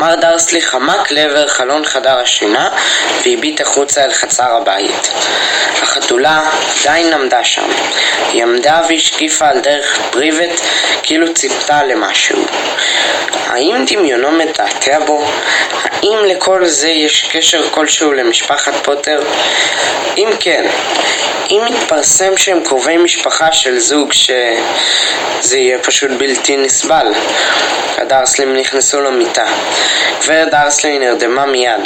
מר 0.00 0.14
דרסלי 0.14 0.60
חמק 0.60 1.10
לעבר 1.10 1.48
חלון 1.48 1.84
חדר 1.84 2.18
השינה 2.18 2.68
והביט 3.24 3.60
החוצה 3.60 4.04
אל 4.04 4.12
חצר 4.12 4.56
הבית. 4.56 5.10
החתולה 5.82 6.50
עדיין 6.80 7.12
עמדה 7.12 7.44
שם. 7.44 7.68
היא 8.32 8.42
עמדה 8.42 8.80
והשקיפה 8.88 9.48
על 9.48 9.60
דרך 9.60 9.98
פריבט 10.10 10.60
כאילו 11.02 11.34
ציפתה 11.34 11.82
למשהו. 11.82 12.44
האם 13.56 13.84
דמיונו 13.86 14.32
מתעתע 14.32 14.98
בו? 15.06 15.24
האם 15.84 16.18
לכל 16.24 16.64
זה 16.64 16.88
יש 16.88 17.28
קשר 17.32 17.70
כלשהו 17.70 18.12
למשפחת 18.12 18.72
פוטר? 18.82 19.22
אם 20.16 20.28
כן, 20.40 20.66
אם 21.50 21.62
מתפרסם 21.70 22.36
שהם 22.36 22.60
קרובי 22.64 22.96
משפחה 22.96 23.52
של 23.52 23.78
זוג 23.78 24.12
שזה 24.12 25.58
יהיה 25.58 25.78
פשוט 25.78 26.10
בלתי 26.10 26.56
נסבל. 26.56 27.12
הדרסלים 27.98 28.56
נכנסו 28.56 29.00
למיטה. 29.00 29.46
גברת 30.22 30.50
דרסלי 30.50 30.98
נרדמה 30.98 31.46
מיד, 31.46 31.80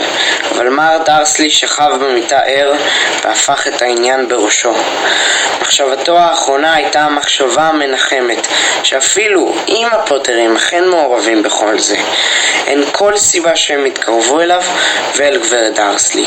אבל 0.51 0.69
מר 0.69 0.99
דרסלי 1.05 1.51
שכב 1.51 1.91
במיטה 2.01 2.39
ער 2.39 2.73
והפך 3.25 3.67
את 3.67 3.83
העניין 3.83 4.29
בראשו. 4.29 4.73
מחשבתו 5.63 6.19
האחרונה 6.19 6.75
הייתה 6.75 7.01
המחשבה 7.01 7.63
המנחמת, 7.63 8.47
שאפילו 8.83 9.55
אם 9.69 9.89
הפוטרים 9.93 10.57
אכן 10.57 10.85
מעורבים 10.85 11.43
בכל 11.43 11.60
זה, 11.79 11.97
אין 12.67 12.85
כל 12.93 13.17
סיבה 13.17 13.57
שהם 13.57 13.87
יתקרבו 13.87 14.41
אליו 14.41 14.63
ואל 15.17 15.39
גברת 15.39 15.75
דרסלי. 15.75 16.25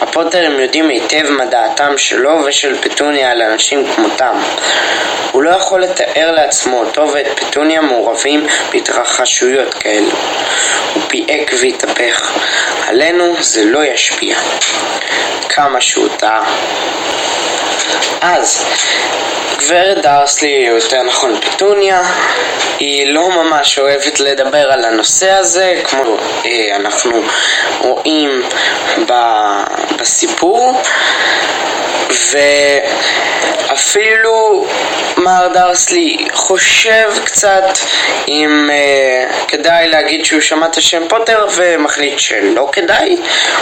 הפוטרים 0.00 0.60
יודעים 0.60 0.88
היטב 0.88 1.30
מה 1.30 1.44
דעתם 1.44 1.98
שלו 1.98 2.42
ושל 2.44 2.76
פטוניה 2.80 3.30
על 3.30 3.42
אנשים 3.42 3.86
כמותם. 3.94 4.36
הוא 5.32 5.42
לא 5.42 5.50
יכול 5.50 5.82
לתאר 5.82 6.32
לעצמו 6.32 6.80
אותו 6.80 7.12
ואת 7.12 7.40
פטוניה 7.40 7.80
מעורבים 7.80 8.46
בהתרחשויות 8.72 9.74
כאלו. 9.74 10.16
הוא 10.94 11.02
פיהק 11.08 11.50
והתהפך. 11.60 12.38
עלינו 12.86 13.34
זה 13.40 13.64
לא 13.64 13.84
ישפיע. 13.84 14.36
כמה 15.48 15.80
שהוא 15.80 16.08
טעה. 16.16 16.44
אז, 18.20 18.64
גברת 19.58 20.02
דרסלי, 20.02 20.66
יותר 20.68 21.02
נכון 21.02 21.40
פטוניה, 21.40 22.02
היא 22.80 23.12
לא 23.12 23.28
ממש 23.28 23.78
אוהבת 23.78 24.20
לדבר 24.20 24.72
על 24.72 24.84
הנושא 24.84 25.30
הזה, 25.30 25.82
כמו 25.84 26.16
אה, 26.44 26.76
אנחנו 26.76 27.22
רואים 27.80 28.42
ב, 29.06 29.12
בסיפור, 29.98 30.82
ואפילו 33.68 34.66
מר 35.16 35.48
דרסלי 35.54 36.28
חושב 36.32 37.10
קצת 37.24 37.78
אם 38.28 38.70
אה, 38.72 39.26
כדאי 39.48 39.88
להגיד 39.88 40.24
שהוא 40.24 40.40
שמע 40.40 40.66
את 40.66 40.76
השם 40.76 41.02
פוטר 41.08 41.46
ומחליט 41.54 42.18
שלא 42.18 42.68
כדאי, 42.72 43.16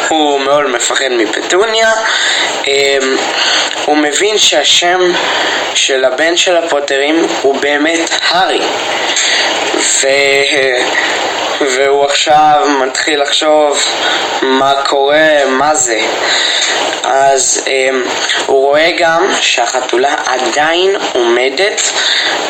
הוא 0.08 0.40
מאוד 0.40 0.66
מפחד 0.66 1.08
מפטוניה, 1.10 1.92
אה, 2.68 2.98
הוא 3.84 3.96
מבין 3.96 4.38
שהשם 4.38 5.12
של 5.74 6.04
הבן 6.04 6.36
של 6.36 6.56
הפוטרים 6.56 7.26
הוא 7.42 7.60
באמת 7.60 8.10
הארי. 8.28 8.60
ו... 9.74 10.08
והוא 11.60 12.04
עכשיו 12.04 12.66
מתחיל 12.86 13.22
לחשוב 13.22 13.78
מה 14.42 14.74
קורה, 14.86 15.44
מה 15.48 15.74
זה. 15.74 16.00
אז 17.04 17.64
um, 17.64 18.08
הוא 18.46 18.66
רואה 18.66 18.90
גם 18.98 19.26
שהחתולה 19.40 20.14
עדיין 20.26 20.96
עומדת 21.12 21.82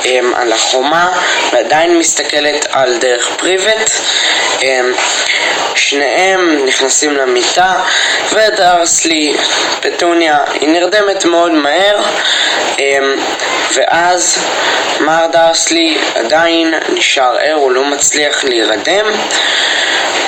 um, 0.02 0.06
על 0.34 0.52
החומה 0.52 1.20
ועדיין 1.52 1.98
מסתכלת 1.98 2.66
על 2.70 2.98
דרך 2.98 3.28
פריבט. 3.36 3.90
Um, 4.58 4.62
שניהם 5.74 6.66
נכנסים 6.66 7.16
למיטה 7.16 7.72
ודרסלי, 8.32 9.36
פטוניה, 9.80 10.38
היא 10.60 10.68
נרדמת 10.68 11.24
מאוד 11.24 11.52
מהר 11.52 12.02
um, 12.76 12.80
ואז 13.74 14.38
מר 15.00 15.26
דרסלי 15.32 15.98
עדיין 16.14 16.74
נשאר 16.88 17.36
ער, 17.40 17.54
הוא 17.54 17.72
לא 17.72 17.84
מצליח 17.84 18.44
להירדם 18.44 19.06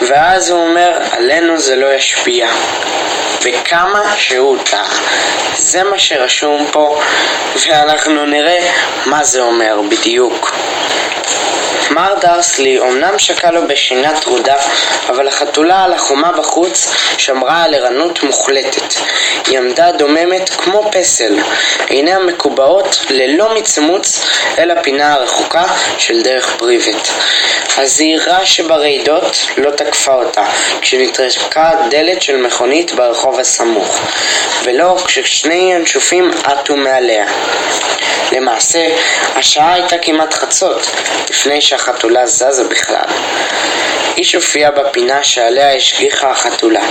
ואז 0.08 0.50
הוא 0.50 0.68
אומר, 0.68 0.98
עלינו 1.12 1.58
זה 1.58 1.76
לא 1.76 1.94
ישפיע. 1.94 2.48
וכמה 3.42 4.12
שהוא 4.16 4.58
טעה. 4.70 4.88
זה 5.56 5.82
מה 5.82 5.98
שרשום 5.98 6.66
פה, 6.72 7.00
ואנחנו 7.66 8.26
נראה 8.26 8.70
מה 9.06 9.24
זה 9.24 9.40
אומר 9.40 9.80
בדיוק. 9.90 10.52
מר 11.90 12.14
דרסלי 12.20 12.80
אמנם 12.80 13.18
שקע 13.18 13.50
לו 13.50 13.68
בשינה 13.68 14.20
טרודה, 14.20 14.56
אבל 15.08 15.28
החתולה 15.28 15.84
על 15.84 15.92
החומה 15.92 16.32
בחוץ 16.32 16.90
שמרה 17.18 17.62
על 17.62 17.74
ערנות 17.74 18.22
מוחלטת. 18.22 18.94
היא 19.46 19.58
עמדה 19.58 19.92
דוממת 19.92 20.50
כמו 20.50 20.90
פסל, 20.92 21.38
עיניה 21.88 22.18
מקובעות 22.18 23.00
ללא 23.10 23.54
מצמוץ 23.54 24.20
אל 24.58 24.70
הפינה 24.70 25.12
הרחוקה 25.12 25.64
של 25.98 26.22
דרך 26.22 26.56
פריבט. 26.56 27.08
הזהירה 27.76 28.46
שברעידות 28.46 29.46
לא 29.56 29.70
תקפה 29.70 30.14
אותה 30.14 30.44
כשנטרקה 30.80 31.72
דלת 31.90 32.22
של 32.22 32.36
מכונית 32.36 32.92
ברחוב 32.92 33.40
הסמוך, 33.40 34.00
ולא 34.64 34.96
כששני 35.04 35.72
ינשופים 35.74 36.30
עטו 36.44 36.76
מעליה. 36.76 37.26
למעשה, 38.32 38.86
השעה 39.34 39.74
הייתה 39.74 39.98
כמעט 39.98 40.34
חצות, 40.34 40.90
לפני 41.30 41.60
שהחתולה 41.60 42.26
זזה 42.26 42.64
בכלל. 42.64 43.04
איש 44.16 44.34
הופיע 44.34 44.70
בפינה 44.70 45.24
שעליה 45.24 45.76
השגיחה 45.76 46.30
החתולה. 46.30 46.82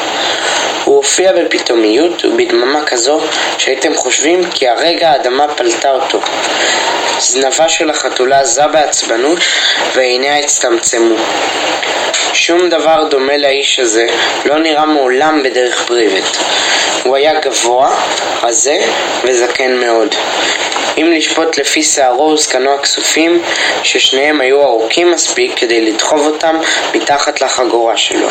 הוא 0.84 0.96
הופיע 0.96 1.32
בפתאומיות 1.32 2.26
ובדממה 2.26 2.86
כזו 2.86 3.22
שהייתם 3.58 3.96
חושבים 3.96 4.52
כי 4.52 4.68
הרגע 4.68 5.10
האדמה 5.10 5.48
פלטה 5.48 5.92
אותו. 5.92 6.20
זנבה 7.20 7.70
של 7.70 7.90
החתולה 7.90 8.46
זע 8.46 8.68
בעצבנות 8.68 9.40
ועיניה 9.96 10.40
הצטמצמו. 10.40 11.16
שום 12.34 12.70
דבר 12.70 13.04
דומה 13.10 13.38
לאיש 13.38 13.80
הזה 13.80 14.06
לא 14.46 14.60
נראה 14.60 14.86
מעולם 14.86 15.44
בדרך 15.44 15.84
פריבט. 15.88 16.38
הוא 17.04 17.16
היה 17.16 17.40
גבוה, 17.40 17.96
רזה 18.44 18.78
וזקן 19.24 19.76
מאוד. 19.76 20.16
אם 21.02 21.12
לשפוט 21.12 21.58
לפי 21.58 21.84
שערו 21.84 22.24
וזקנו 22.24 22.74
הכסופים, 22.74 23.42
ששניהם 23.84 24.42
היו 24.42 24.64
ארוכים 24.64 25.12
מספיק 25.12 25.52
כדי 25.56 25.82
לדחוב 25.82 26.28
אותם 26.28 26.60
מתחת 26.96 27.42
לחגורה 27.42 27.98
שלו. 27.98 28.28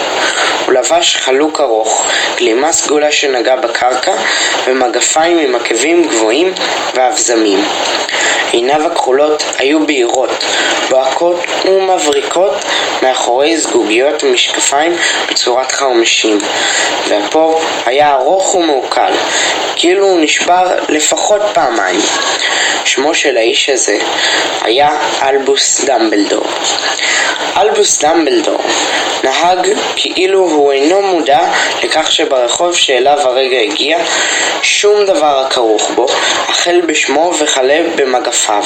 הוא 0.67 0.75
לבש 0.75 1.17
חלוק 1.17 1.61
ארוך, 1.61 2.07
גלימה 2.37 2.73
סגולה 2.73 3.13
שנגעה 3.13 3.57
בקרקע, 3.57 4.15
ומגפיים 4.67 5.39
עם 5.39 5.55
עקבים 5.55 6.09
גבוהים 6.09 6.53
ואבזמים. 6.95 7.65
עיניו 8.53 8.87
הכחולות 8.87 9.45
היו 9.59 9.87
בהירות, 9.87 10.45
בוהקות 10.91 11.41
ומבריקות 11.65 12.65
מאחורי 13.03 13.57
זגוגיות 13.57 14.25
ומשקפיים 14.25 14.97
בצורת 15.31 15.73
חרמשים, 15.73 16.39
והפה 17.09 17.61
היה 17.87 18.13
ארוך 18.13 18.55
ומעוקל, 18.55 19.13
כאילו 19.77 20.07
הוא 20.07 20.21
נשבר 20.21 20.79
לפחות 20.89 21.41
פעמיים. 21.53 22.01
שמו 22.85 23.15
של 23.15 23.37
האיש 23.37 23.69
הזה 23.69 23.99
היה 24.63 24.89
אלבוס 25.23 25.85
דמבלדור. 25.85 26.47
אלבוס 27.57 28.05
דמבלדור 28.05 28.61
נהג 29.25 29.69
כאילו 29.97 30.39
הוא 30.39 30.73
אינו 30.73 31.03
מודע 31.03 31.41
לכך 31.83 32.13
שברחוב 32.13 32.75
שאליו 32.75 33.19
הרגע 33.21 33.59
הגיע 33.59 33.99
שום 34.63 35.05
דבר 35.05 35.45
הכרוך 35.47 35.91
בו, 35.91 36.07
החל 36.49 36.81
בשמו 36.87 37.33
וכלה 37.39 37.81
במגפיו, 37.97 38.65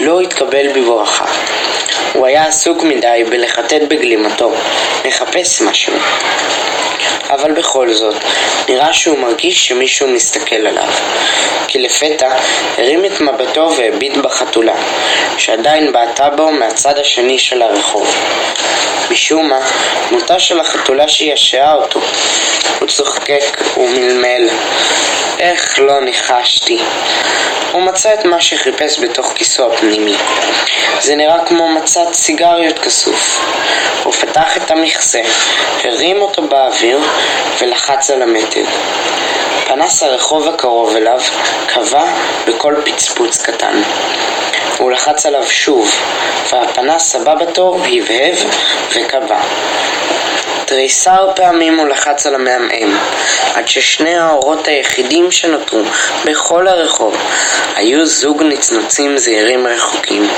לא 0.00 0.20
התקבל 0.20 0.68
בברכה. 0.68 1.24
הוא 2.12 2.26
היה 2.26 2.46
עסוק 2.46 2.82
מדי 2.82 3.24
בלחטט 3.30 3.82
בגלימתו, 3.88 4.52
מחפש 5.04 5.60
משהו. 5.60 5.92
אבל 7.30 7.52
בכל 7.52 7.92
זאת, 7.92 8.16
נראה 8.68 8.92
שהוא 8.92 9.18
מרגיש 9.18 9.66
שמישהו 9.66 10.08
מסתכל 10.08 10.66
עליו. 10.66 10.88
כי 11.68 11.78
לפתע 11.78 12.36
הרים 12.78 13.04
את 13.12 13.20
מבטו 13.20 13.70
והביט 13.76 14.16
בחתולה, 14.16 14.74
שעדיין 15.36 15.92
בעטה 15.92 16.30
בו 16.30 16.52
מהצד 16.52 16.98
השני 16.98 17.38
של 17.38 17.62
הרחוב. 17.62 18.16
משום 19.10 19.48
מה, 19.48 19.60
דמותה 20.08 20.38
של 20.38 20.60
החתולה 20.60 21.08
שישעה 21.08 21.74
אותו. 21.74 22.00
הוא 22.80 22.88
צוחקק 22.88 23.62
ומלמל. 23.76 24.48
איך 25.38 25.78
לא 25.78 26.00
ניחשתי. 26.00 26.78
הוא 27.72 27.82
מצא 27.82 28.14
את 28.14 28.24
מה 28.24 28.40
שחיפש 28.40 28.98
בתוך 28.98 29.32
כיסו 29.34 29.72
הפנימי. 29.72 30.16
זה 31.00 31.16
נראה 31.16 31.46
כמו 31.46 31.68
מצת 31.68 32.12
סיגריות 32.12 32.78
כסוף. 32.78 33.40
הוא 34.04 34.12
פתח 34.12 34.56
את 34.56 34.70
המכסה, 34.70 35.20
הרים 35.84 36.22
אותו 36.22 36.42
באוויר 36.42 37.00
ולחץ 37.58 38.10
על 38.10 38.22
המתג. 38.22 38.64
פנס 39.68 40.02
הרחוב 40.02 40.48
הקרוב 40.48 40.96
אליו 40.96 41.20
כבה 41.68 42.04
בכל 42.46 42.74
פצפוץ 42.84 43.42
קטן. 43.42 43.82
הוא 44.78 44.90
לחץ 44.90 45.26
עליו 45.26 45.44
שוב, 45.48 45.90
והפנס 46.52 47.14
הבא 47.14 47.34
בתור 47.34 47.76
הבהב 47.76 48.36
וכבה. 48.94 49.40
תריסר 50.64 51.30
פעמים 51.36 51.78
הוא 51.78 51.88
לחץ 51.88 52.26
על 52.26 52.34
המעמעם, 52.34 52.98
עד 53.54 53.68
ששני 53.68 54.18
האורות 54.18 54.68
היחידים 54.68 55.32
שנותרו 55.32 55.82
בכל 56.24 56.68
הרחוב 56.68 57.16
היו 57.76 58.06
זוג 58.06 58.42
נצנוצים 58.42 59.18
זעירים 59.18 59.66
רחוקים, 59.66 60.30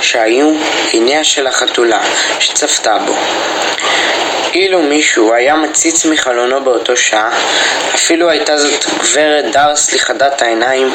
שהיו 0.00 0.50
עיניה 0.92 1.24
של 1.24 1.46
החתולה 1.46 2.00
שצפתה 2.40 2.98
בו. 2.98 3.14
אילו 4.54 4.82
מישהו 4.82 5.34
היה 5.34 5.54
מציץ 5.54 6.04
מחלונו 6.06 6.64
באותו 6.64 6.96
שעה, 6.96 7.30
אפילו 7.94 8.30
הייתה 8.30 8.58
זאת 8.58 8.84
גברת 8.98 9.44
דרסלי 9.52 9.98
חדת 9.98 10.42
העיניים, 10.42 10.94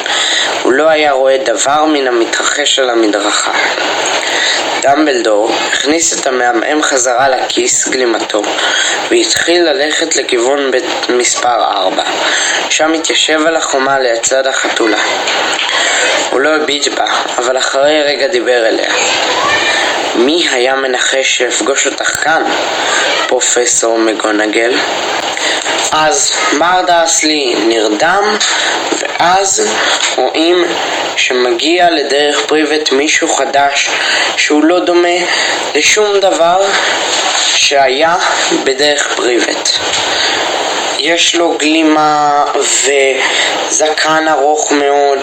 הוא 0.63 0.73
לא 0.73 0.89
היה 0.89 1.11
רואה 1.11 1.37
דבר 1.37 1.85
מן 1.85 2.07
המתרחש 2.07 2.79
על 2.79 2.89
המדרכה. 2.89 3.51
דמבלדור 4.81 5.51
הכניס 5.73 6.19
את 6.19 6.27
המעמעם 6.27 6.83
חזרה 6.83 7.29
לכיס 7.29 7.87
גלימתו 7.87 8.41
והתחיל 9.09 9.63
ללכת 9.63 10.15
לכיוון 10.15 10.71
בית 10.71 11.09
מספר 11.09 11.63
4 11.63 12.03
שם 12.69 12.93
התיישב 12.93 13.47
על 13.47 13.55
החומה 13.55 13.99
לצד 13.99 14.47
החתולה. 14.47 14.97
הוא 16.29 16.41
לא 16.41 16.55
הביט 16.55 16.87
בה, 16.87 17.05
אבל 17.37 17.57
אחרי 17.57 18.01
רגע 18.03 18.27
דיבר 18.27 18.67
אליה. 18.67 18.91
מי 20.15 20.47
היה 20.51 20.75
מנחש 20.75 21.37
שאפגוש 21.37 21.87
אותך 21.87 22.23
כאן, 22.23 22.43
פרופסור 23.27 23.97
מגונגל? 23.99 24.73
אז 25.91 26.31
מר 26.53 26.81
דרסלי 26.87 27.55
נרדם, 27.67 28.37
ואז 28.99 29.67
רואים 30.15 30.65
שמגיע 31.15 31.89
לדרך 31.89 32.39
פריבט 32.45 32.91
מישהו 32.91 33.27
חדש 33.27 33.89
שהוא 34.37 34.63
לא 34.63 34.79
דומה 34.79 35.17
לשום 35.75 36.19
דבר 36.19 36.65
שהיה 37.55 38.15
בדרך 38.63 39.13
פריבט. 39.15 39.69
יש 41.01 41.35
לו 41.35 41.57
גלימה 41.57 42.45
וזקן 42.55 44.27
ארוך 44.27 44.71
מאוד 44.71 45.19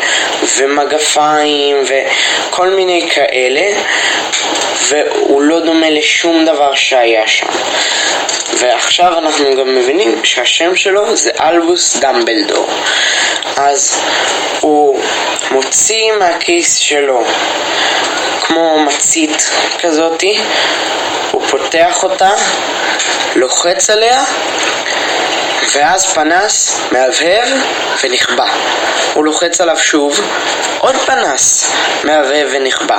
ומגפיים 0.56 1.76
וכל 1.86 2.68
מיני 2.70 3.08
כאלה 3.14 3.80
והוא 4.88 5.42
לא 5.42 5.60
דומה 5.60 5.90
לשום 5.90 6.44
דבר 6.44 6.74
שהיה 6.74 7.26
שם. 7.26 7.46
ועכשיו 8.58 9.18
אנחנו 9.18 9.56
גם 9.56 9.74
מבינים 9.74 10.24
שהשם 10.24 10.76
שלו 10.76 11.16
זה 11.16 11.30
אלבוס 11.40 11.96
דמבלדור. 11.96 12.66
אז 13.56 14.00
הוא 14.60 15.00
מוציא 15.50 16.12
מהכיס 16.12 16.76
שלו 16.76 17.24
כמו 18.42 18.78
מצית 18.80 19.50
כזאתי, 19.78 20.38
הוא 21.30 21.42
פותח 21.46 22.04
אותה, 22.04 22.30
לוחץ 23.36 23.90
עליה 23.90 24.24
ואז 25.74 26.06
פנס 26.06 26.80
מהבהב 26.92 27.48
ונכבה. 28.02 28.46
הוא 29.14 29.24
לוחץ 29.24 29.60
עליו 29.60 29.78
שוב, 29.78 30.20
עוד 30.78 30.96
פנס 30.96 31.72
מהבהב 32.04 32.48
ונכבה. 32.52 32.98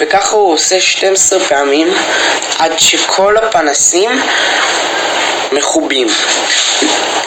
וככה 0.00 0.36
הוא 0.36 0.52
עושה 0.52 0.80
12 0.80 1.40
פעמים 1.40 1.94
עד 2.58 2.78
שכל 2.78 3.36
הפנסים 3.36 4.10
מכובים. 5.52 6.06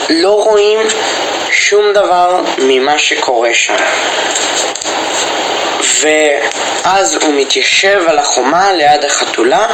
לא 0.09 0.31
רואים 0.31 0.79
שום 1.51 1.93
דבר 1.93 2.41
ממה 2.57 2.99
שקורה 2.99 3.53
שם. 3.53 3.75
ואז 6.01 7.15
הוא 7.15 7.33
מתיישב 7.33 8.01
על 8.07 8.19
החומה 8.19 8.73
ליד 8.73 9.05
החתולה 9.05 9.67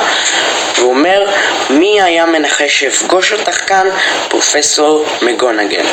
ואומר 0.79 1.25
מי 1.69 2.01
היה 2.01 2.25
מנחש 2.25 2.79
שאפגוש 2.79 3.33
אותך 3.33 3.67
כאן? 3.67 3.87
פרופסור 4.29 5.05
מגונגל. 5.21 5.85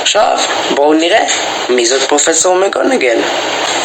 עכשיו 0.00 0.38
בואו 0.70 0.94
נראה 0.94 1.24
מי 1.68 1.86
זאת 1.86 2.02
פרופסור 2.02 2.54
מגונגל. 2.54 3.18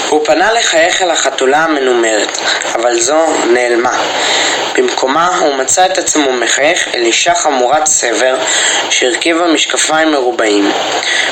הוא 0.09 0.25
פנה 0.25 0.53
לחייך 0.53 1.01
אל 1.01 1.11
החתולה 1.11 1.57
המנומרת, 1.57 2.37
אבל 2.75 2.99
זו 2.99 3.25
נעלמה. 3.53 4.01
במקומה 4.77 5.37
הוא 5.37 5.55
מצא 5.55 5.85
את 5.85 5.97
עצמו 5.97 6.31
מחייך 6.31 6.87
אל 6.95 7.01
אישה 7.01 7.35
חמורת 7.35 7.85
סבר 7.85 8.35
שהרכיבה 8.89 9.45
משקפיים 9.45 10.11
מרובעים, 10.11 10.71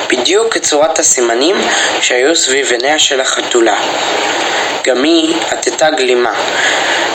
בדיוק 0.10 0.54
כצורת 0.54 1.00
הסימנים 1.00 1.56
שהיו 2.02 2.36
סביב 2.36 2.72
עיניה 2.72 3.00
של 3.00 3.22
החתולה. 3.22 3.78
גם 4.84 5.04
היא 5.04 5.36
עטתה 5.52 5.90
גלימה, 5.90 6.34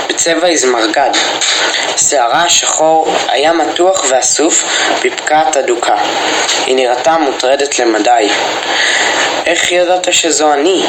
בצבע 0.08 0.46
איזמרגד. 0.46 1.10
שערה 1.96 2.42
השחור 2.42 3.14
היה 3.28 3.52
מתוח 3.52 4.04
ואסוף 4.08 4.64
בפקעת 5.04 5.56
אדוקה. 5.56 5.96
היא 6.66 6.76
נראתה 6.76 7.16
מוטרדת 7.18 7.78
למדי. 7.78 8.28
איך 9.46 9.72
ידעת 9.72 10.12
שזו 10.12 10.52
אני? 10.52 10.86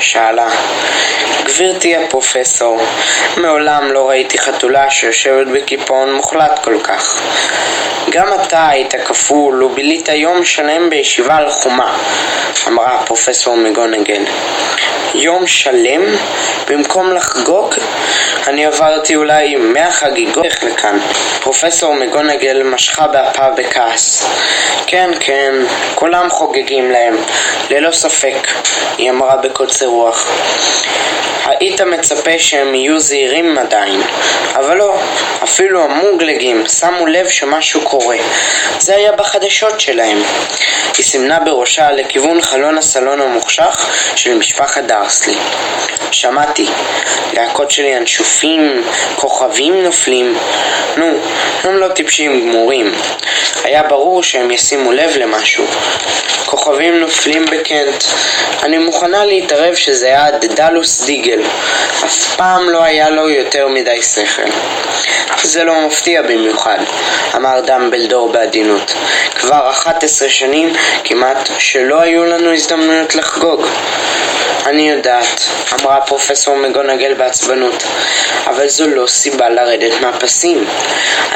שאלה. 0.00 0.48
גברתי 1.44 1.96
הפרופסור, 1.96 2.80
מעולם 3.36 3.92
לא 3.92 4.08
ראיתי 4.08 4.38
חתולה 4.38 4.90
שיושבת 4.90 5.46
בקיפאון 5.46 6.14
מוחלט 6.14 6.58
כל 6.64 6.78
כך. 6.82 7.22
גם 8.10 8.26
אתה 8.34 8.68
היית 8.68 8.94
כפול 9.04 9.62
ובילית 9.62 10.08
יום 10.08 10.44
שלם 10.44 10.90
בישיבה 10.90 11.36
על 11.36 11.50
חומה, 11.50 11.98
אמרה 12.66 13.02
פרופסור 13.06 13.56
מגונגל. 13.56 14.22
יום 15.14 15.46
שלם? 15.46 16.02
במקום 16.68 17.12
לחגוג? 17.12 17.74
אני 18.46 18.66
עברתי 18.66 19.16
אולי 19.16 19.56
מאה 19.56 19.90
חגיגות 19.90 20.46
לכאן. 20.62 20.98
פרופסור 21.40 21.94
מגונגל 21.94 22.62
משכה 22.62 23.06
באפה 23.06 23.50
בכעס. 23.50 24.26
כן, 24.86 25.10
כן, 25.20 25.54
כולם 25.94 26.30
חוגגים 26.30 26.90
להם. 26.90 27.16
ללא 27.70 27.92
ספק, 27.92 28.48
היא 28.98 29.10
אמרה 29.10 29.36
בקוצר 29.36 29.86
רוח. 29.86 30.28
היית 31.44 31.80
מצפה 31.80 32.38
שהם 32.38 32.74
יהיו 32.74 33.00
זהירים 33.00 33.58
עדיין, 33.58 34.02
אבל 34.54 34.76
לא, 34.76 34.94
אפילו 35.44 35.84
המוגלגים 35.84 36.66
שמו 36.66 37.06
לב 37.06 37.28
שמשהו 37.28 37.80
קורה. 37.80 38.16
זה 38.78 38.96
היה 38.96 39.12
בחדשות 39.12 39.80
שלהם. 39.80 40.22
היא 40.96 41.04
סימנה 41.04 41.38
בראשה 41.40 41.90
לכיוון 41.90 42.42
חלון 42.42 42.78
הסלון 42.78 43.20
המוחשך 43.20 43.86
של 44.16 44.34
משפחת 44.34 44.84
דרסלי. 44.84 45.36
שמעתי, 46.12 46.66
להקות 47.32 47.70
של 47.70 47.84
ינשופים, 47.84 48.84
כוכבים 49.16 49.82
נופלים. 49.82 50.38
נו, 50.96 51.06
הם 51.64 51.76
לא 51.76 51.88
טיפשים 51.88 52.40
גמורים. 52.40 52.94
היה 53.64 53.82
ברור 53.82 54.22
שהם 54.22 54.50
ישימו 54.50 54.92
לב 54.92 55.16
למשהו. 55.16 55.64
כוכבים 56.46 57.00
נופלים 57.00 57.44
בקנט. 57.44 58.04
אני 58.62 58.78
מוכנה 58.78 59.24
להתערב 59.24 59.74
שזה 59.74 60.06
היה 60.06 60.30
דדלוס 60.30 61.04
דיגל. 61.04 61.42
אף 62.04 62.36
פעם 62.36 62.70
לא 62.70 62.82
היה 62.82 63.10
לו 63.10 63.30
יותר 63.30 63.68
מדי 63.68 64.02
שכל. 64.02 64.50
זה 65.42 65.64
לא 65.64 65.86
מפתיע 65.86 66.22
במיוחד, 66.22 66.78
אמר 67.36 67.60
דמבלדור 67.60 68.28
בעדינות. 68.28 68.94
כבר 69.34 69.70
11 69.70 70.28
שנים 70.28 70.72
כמעט 71.04 71.48
שלא 71.58 72.00
היו 72.00 72.24
לנו 72.24 72.52
הזדמנויות 72.52 73.14
לחגוג. 73.14 73.66
אני 74.66 74.90
יודעת, 74.90 75.40
אמרה 75.72 76.00
פרופסור 76.00 76.56
מגונגל 76.56 77.14
בעצבנות, 77.14 77.84
אבל 78.46 78.68
זו 78.68 78.86
לא 78.88 79.06
סיבה 79.06 79.48
לרדת 79.48 80.00
מהפסים. 80.00 80.64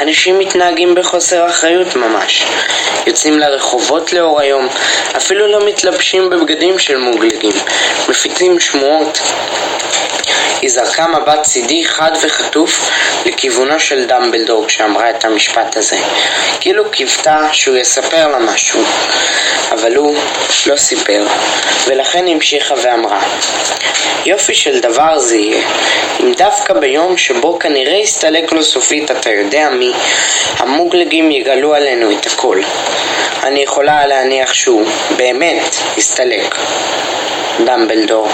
אנשים 0.01 0.39
מתנהגים 0.39 0.95
בחוסר 0.95 1.47
אחריות 1.47 1.95
ממש. 1.95 2.45
יוצאים 3.07 3.39
לרחובות 3.39 4.13
לאור 4.13 4.39
היום, 4.39 4.67
אפילו 5.17 5.47
לא 5.47 5.65
מתלבשים 5.65 6.29
בבגדים 6.29 6.79
של 6.79 6.97
מוגלגים, 6.97 7.53
מפיצים 8.09 8.59
שמועות. 8.59 9.19
היא 10.61 10.69
זרקה 10.69 11.07
מבט 11.07 11.43
צידי 11.43 11.85
חד 11.85 12.11
וחטוף 12.21 12.89
לכיוונו 13.25 13.79
של 13.79 14.05
דמבלדור 14.05 14.67
כשאמרה 14.67 15.09
את 15.09 15.25
המשפט 15.25 15.77
הזה, 15.77 15.97
כאילו 16.59 16.91
קיוותה 16.91 17.47
שהוא 17.51 17.77
יספר 17.77 18.27
לה 18.27 18.39
משהו, 18.39 18.83
אבל 19.71 19.95
הוא 19.95 20.17
לא 20.65 20.75
סיפר, 20.75 21.27
ולכן 21.87 22.27
המשיכה 22.27 22.75
ואמרה 22.83 23.21
יופי 24.25 24.53
של 24.53 24.79
דבר 24.79 25.19
זה 25.19 25.35
יהיה, 25.35 25.67
אם 26.19 26.33
דווקא 26.33 26.73
ביום 26.73 27.17
שבו 27.17 27.59
כנראה 27.59 27.95
יסתלק 27.95 28.51
לו 28.51 28.63
סופית 28.63 29.11
אתה 29.11 29.29
יודע 29.29 29.69
מי, 29.69 29.91
המוגלגים 30.57 31.31
יגלו 31.31 31.75
עלינו 31.75 32.11
את 32.11 32.25
הכל. 32.25 32.61
אני 33.43 33.59
יכולה 33.59 34.07
להניח 34.07 34.53
שהוא 34.53 34.85
באמת 35.17 35.75
יסתלק. 35.97 36.55
דמבלדור 37.65 38.27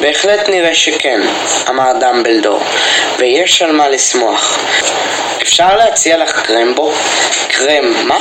בהחלט 0.00 0.48
נראה 0.48 0.74
שכן, 0.74 1.20
אמר 1.68 1.92
דמבלדור, 2.00 2.60
ויש 3.18 3.62
על 3.62 3.72
מה 3.72 3.88
לשמוח. 3.88 4.58
אפשר 5.42 5.76
להציע 5.76 6.16
לך 6.16 6.46
קרמבו? 6.46 6.92
קרם, 7.48 8.08
מה? 8.08 8.18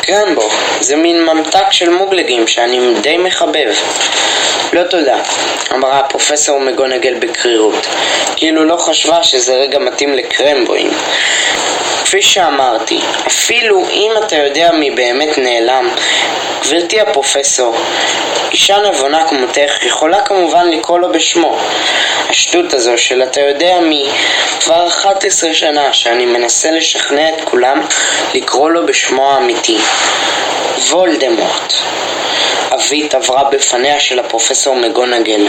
קרמבו, 0.00 0.48
זה 0.80 0.96
מין 0.96 1.24
ממתק 1.24 1.66
של 1.70 1.90
מוגלגים 1.90 2.46
שאני 2.46 2.94
די 3.00 3.16
מחבב. 3.16 3.72
לא 4.72 4.82
תודה, 4.82 5.18
אמרה 5.74 5.98
הפרופסור 5.98 6.60
מגונגל 6.60 7.14
בקרירות, 7.14 7.86
כאילו 8.36 8.64
לא 8.64 8.76
חשבה 8.76 9.22
שזה 9.22 9.54
רגע 9.54 9.78
מתאים 9.78 10.14
לקרמבואים. 10.14 10.90
כפי 12.12 12.22
שאמרתי, 12.22 13.00
אפילו 13.26 13.84
אם 13.90 14.10
אתה 14.18 14.36
יודע 14.36 14.72
מי 14.72 14.90
באמת 14.90 15.38
נעלם, 15.38 15.88
גברתי 16.62 17.00
הפרופסור, 17.00 17.76
אישה 18.50 18.76
נבונה 18.78 19.28
כמותך 19.28 19.82
יכולה 19.82 20.22
כמובן 20.22 20.68
לקרוא 20.68 20.98
לו 20.98 21.12
בשמו. 21.12 21.58
השטות 22.28 22.74
הזו 22.74 22.98
של 22.98 23.22
אתה 23.22 23.40
יודע 23.40 23.80
מי, 23.80 24.08
כבר 24.60 24.86
11 24.86 25.54
שנה 25.54 25.92
שאני 25.92 26.26
מנסה 26.26 26.70
לשכנע 26.70 27.28
את 27.28 27.44
כולם 27.44 27.80
לקרוא 28.34 28.70
לו 28.70 28.86
בשמו 28.86 29.32
האמיתי. 29.32 29.78
וולדמורט. 30.90 31.74
אבית 32.74 33.14
עברה 33.14 33.44
בפניה 33.44 34.00
של 34.00 34.18
הפרופסור 34.18 34.76
מגונגל, 34.76 35.48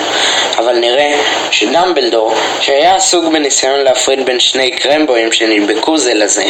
אבל 0.57 0.75
נראה 0.75 1.13
שדמבלדור, 1.51 2.35
שהיה 2.61 2.95
עסוק 2.95 3.25
בניסיון 3.25 3.79
להפריד 3.79 4.25
בין 4.25 4.39
שני 4.39 4.71
קרמבויים 4.71 5.31
שנדבקו 5.31 5.97
זה 5.97 6.13
לזה, 6.13 6.43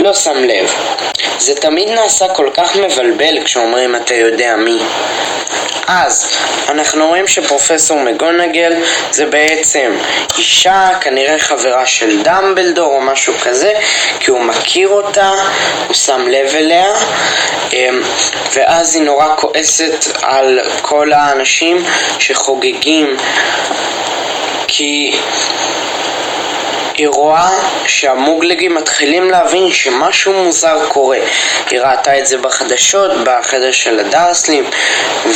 לא 0.00 0.14
שם 0.14 0.44
לב. 0.44 0.74
זה 1.38 1.54
תמיד 1.54 1.88
נעשה 1.88 2.28
כל 2.28 2.50
כך 2.54 2.76
מבלבל 2.76 3.44
כשאומרים 3.44 3.96
אתה 3.96 4.14
יודע 4.14 4.56
מי. 4.56 4.78
אז, 5.92 6.36
אנחנו 6.68 7.08
רואים 7.08 7.28
שפרופסור 7.28 7.98
מגונגל 7.98 8.72
זה 9.10 9.26
בעצם 9.26 9.92
אישה, 10.38 10.88
כנראה 11.00 11.38
חברה 11.38 11.86
של 11.86 12.22
דמבלדור 12.22 12.94
או 12.94 13.00
משהו 13.00 13.34
כזה, 13.42 13.72
כי 14.20 14.30
הוא 14.30 14.40
מכיר 14.40 14.88
אותה, 14.88 15.32
הוא 15.86 15.94
שם 15.94 16.28
לב 16.28 16.54
אליה, 16.54 16.92
אמ, 17.72 18.02
ואז 18.52 18.94
היא 18.94 19.02
נורא 19.02 19.36
כועסת 19.36 19.89
על 20.22 20.58
כל 20.82 21.12
האנשים 21.12 21.84
שחוגגים 22.18 23.16
כי 24.66 25.12
היא 27.00 27.08
רואה 27.08 27.50
שהמוגלגים 27.86 28.74
מתחילים 28.74 29.30
להבין 29.30 29.72
שמשהו 29.72 30.32
מוזר 30.32 30.78
קורה. 30.88 31.18
היא 31.70 31.80
ראתה 31.80 32.18
את 32.18 32.26
זה 32.26 32.38
בחדשות, 32.38 33.10
בחדר 33.24 33.72
של 33.72 34.00
הדרסלים 34.00 34.64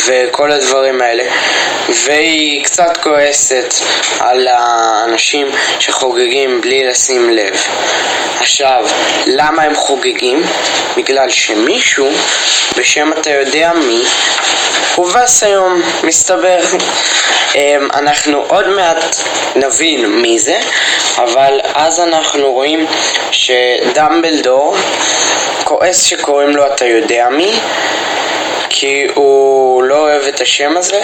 וכל 0.07 0.53
הדברים 0.53 1.01
האלה 1.01 1.25
והיא 1.89 2.65
קצת 2.65 2.97
כועסת 3.03 3.75
על 4.21 4.49
האנשים 4.51 5.47
שחוגגים 5.79 6.61
בלי 6.61 6.87
לשים 6.87 7.31
לב. 7.31 7.57
עכשיו, 8.41 8.87
למה 9.27 9.63
הם 9.63 9.75
חוגגים? 9.75 10.43
בגלל 10.97 11.31
שמישהו, 11.31 12.11
בשם 12.77 13.13
אתה 13.13 13.31
יודע 13.31 13.73
מי, 13.73 14.03
הובס 14.95 15.43
היום, 15.43 15.83
מסתבר. 16.03 16.61
אמ, 17.55 17.89
אנחנו 17.95 18.45
עוד 18.49 18.69
מעט 18.69 19.17
נבין 19.57 20.07
מי 20.07 20.39
זה, 20.39 20.59
אבל 21.19 21.54
אז 21.75 22.01
אנחנו 22.01 22.53
רואים 22.53 22.87
שדמבלדור 23.31 24.77
כועס 25.65 26.03
שקוראים 26.03 26.57
לו 26.57 26.67
אתה 26.67 26.87
יודע 26.87 27.29
מי 27.31 27.53
כי 28.77 29.07
הוא 29.15 29.83
לא 29.83 29.97
אוהב 29.97 30.23
את 30.23 30.41
השם 30.41 30.77
הזה 30.77 31.01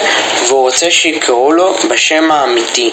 והוא 0.47 0.61
רוצה 0.61 0.91
שיקראו 0.91 1.51
לו 1.51 1.73
בשם 1.89 2.31
האמיתי. 2.31 2.91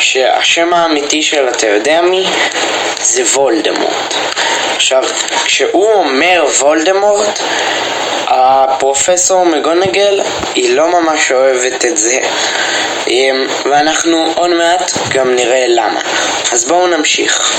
שהשם 0.00 0.74
האמיתי 0.74 1.22
של 1.22 1.48
אתה 1.48 1.66
יודע 1.66 2.02
מי? 2.02 2.26
זה 3.02 3.22
וולדמורט. 3.22 4.14
עכשיו, 4.76 5.02
כשהוא 5.44 5.92
אומר 5.92 6.44
וולדמורט 6.60 7.40
הפרופסור 8.26 9.46
מגונגל 9.46 10.20
היא 10.54 10.76
לא 10.76 11.00
ממש 11.00 11.32
אוהבת 11.32 11.86
את 11.86 11.96
זה. 11.96 12.18
אמ, 13.08 13.46
ואנחנו 13.70 14.32
עוד 14.34 14.50
מעט 14.50 14.92
גם 15.08 15.34
נראה 15.34 15.64
למה. 15.68 16.00
אז 16.52 16.64
בואו 16.64 16.86
נמשיך. 16.86 17.52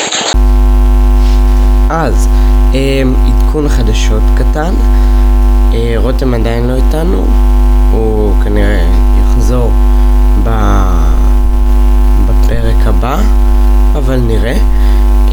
אז, 1.92 2.28
אמ, 2.74 3.16
עדכון 3.28 3.70
חדשות 3.70 4.24
קטן 4.38 5.03
רותם 5.96 6.34
עדיין 6.34 6.68
לא 6.68 6.76
איתנו 6.76 7.26
הוא 7.92 8.34
כנראה 8.44 8.88
יחזור 9.22 9.72
ב... 10.44 10.50
בפרק 12.26 12.88
הבא 12.88 13.22
אבל 13.96 14.20
נראה. 14.20 14.58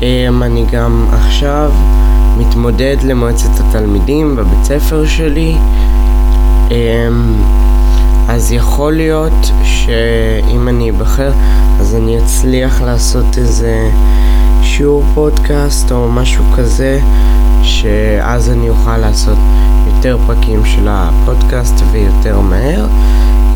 אמ, 0.03 0.43
אני 0.43 0.65
גם 0.73 1.07
עכשיו 1.13 1.73
מתמודד 2.39 2.97
למועצת 3.03 3.61
התלמידים 3.61 4.37
בבית 4.37 4.65
ספר 4.65 5.07
שלי. 5.07 5.57
אמ, 6.71 7.35
אז 8.29 8.53
יכול 8.53 8.93
להיות 8.93 9.51
שאם 9.65 10.69
אני 10.69 10.91
אבחר 10.91 11.33
אז 11.81 11.95
אני 11.95 12.19
אצליח 12.19 12.83
לעשות 12.83 13.39
איזה 13.39 13.91
שיעור 14.63 15.05
פודקאסט 15.15 15.93
או 15.93 16.09
משהו 16.09 16.45
כזה 16.57 17.01
שאז 17.63 18.51
אני 18.51 18.69
אוכל 18.69 18.97
לעשות 18.97 19.39
יותר 20.01 20.19
פרקים 20.27 20.65
של 20.65 20.89
הפודקאסט 20.91 21.75
ויותר 21.91 22.41
מהר 22.41 22.87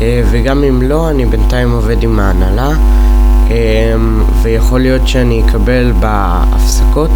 אה, 0.01 0.21
וגם 0.31 0.63
אם 0.63 0.81
לא 0.81 1.09
אני 1.09 1.25
בינתיים 1.25 1.71
עובד 1.71 2.03
עם 2.03 2.19
ההנהלה 2.19 2.71
אמ, 3.47 4.23
ויכול 4.41 4.81
להיות 4.81 5.07
שאני 5.07 5.43
אקבל 5.45 5.91
בהפסקות 5.99 7.11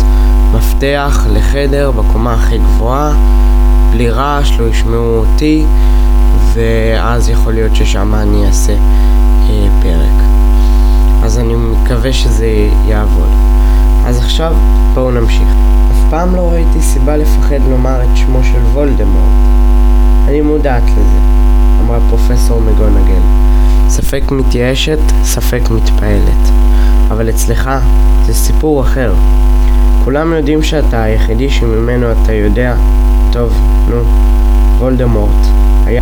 מפתח 0.54 1.28
לחדר 1.30 1.92
בקומה 1.92 2.34
הכי 2.34 2.58
גבוהה, 2.58 3.14
בלי 3.92 4.10
רעש, 4.10 4.60
לא 4.60 4.68
ישמעו 4.68 5.26
אותי, 5.26 5.66
ואז 6.54 7.30
יכול 7.30 7.54
להיות 7.54 7.76
ששם 7.76 8.16
אני 8.16 8.48
אעשה 8.48 8.74
אה, 8.74 9.68
פרק. 9.82 10.24
אז 11.24 11.40
אני 11.40 11.56
מקווה 11.56 12.14
שזה 12.14 12.48
יעבוד. 12.88 13.30
אז 14.06 14.18
עכשיו 14.18 14.56
בואו 14.94 15.12
נמשיך. 15.12 15.48
אף 15.92 16.10
פעם 16.10 16.36
לא 16.36 16.52
ראיתי 16.52 16.82
סיבה 16.82 17.18
לפחד 17.18 17.60
לומר 17.70 18.04
את 18.04 18.18
שמו 18.18 18.44
של 18.44 18.60
וולדמורט. 18.74 18.89
מודעת 20.60 20.84
לזה, 20.84 21.20
אמרה 21.82 22.00
פרופסור 22.10 22.62
מגונגל. 22.62 23.22
ספק 23.88 24.24
מתייאשת, 24.32 25.00
ספק 25.24 25.62
מתפעלת. 25.72 26.52
אבל 27.12 27.30
אצלך 27.30 27.70
זה 28.26 28.34
סיפור 28.34 28.82
אחר. 28.82 29.14
כולם 30.04 30.34
יודעים 30.34 30.64
שאתה 30.64 31.04
היחידי 31.04 31.50
שממנו 31.50 32.12
אתה 32.12 32.34
יודע. 32.34 32.76
טוב, 33.32 33.54
נו, 33.90 34.02
וולדמורט. 34.80 35.48
היה... 35.86 36.02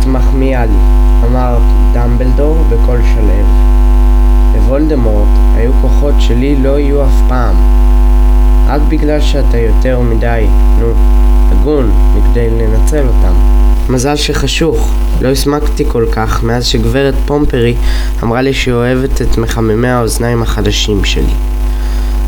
את 0.00 0.06
מחמיאה 0.06 0.66
לי, 0.66 0.78
אמר 1.26 1.58
דמבלדור 1.92 2.64
בקול 2.70 3.00
שלו. 3.14 3.44
לוולדמורט 4.54 5.28
היו 5.54 5.72
כוחות 5.80 6.14
שלי 6.18 6.56
לא 6.56 6.78
יהיו 6.78 7.04
אף 7.04 7.28
פעם. 7.28 7.56
רק 8.66 8.80
בגלל 8.88 9.20
שאתה 9.20 9.58
יותר 9.58 10.00
מדי, 10.00 10.46
נו, 10.80 11.17
הגון, 11.50 11.90
מכדי 12.16 12.50
לנצל 12.50 13.06
אותם. 13.06 13.32
מזל 13.88 14.16
שחשוך, 14.16 14.94
לא 15.20 15.28
הסמקתי 15.28 15.84
כל 15.88 16.06
כך 16.12 16.42
מאז 16.42 16.66
שגברת 16.66 17.14
פומפרי 17.26 17.74
אמרה 18.22 18.42
לי 18.42 18.52
שהיא 18.52 18.74
אוהבת 18.74 19.22
את 19.22 19.38
מחממי 19.38 19.88
האוזניים 19.88 20.42
החדשים 20.42 21.04
שלי. 21.04 21.34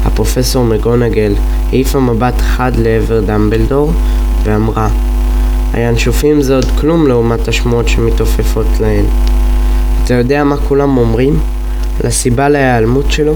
הפרופסור 0.04 0.64
מגונגל 0.64 1.34
העיפה 1.68 2.00
מבט 2.00 2.40
חד 2.40 2.72
לעבר 2.76 3.20
דמבלדור 3.20 3.92
ואמרה 4.44 4.88
הינשופים 5.72 6.42
זה 6.42 6.54
עוד 6.54 6.66
כלום 6.80 7.06
לעומת 7.06 7.48
השמועות 7.48 7.88
שמתעופפות 7.88 8.66
להן. 8.80 9.04
אתה 10.04 10.14
יודע 10.14 10.44
מה 10.44 10.56
כולם 10.56 10.98
אומרים? 10.98 11.40
על 12.00 12.06
הסיבה 12.06 12.48
להיעלמות 12.48 13.12
שלו? 13.12 13.34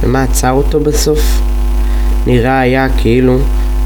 ומה 0.00 0.22
עצר 0.22 0.50
אותו 0.50 0.80
בסוף? 0.80 1.40
נראה 2.26 2.60
היה 2.60 2.86
כאילו 2.96 3.38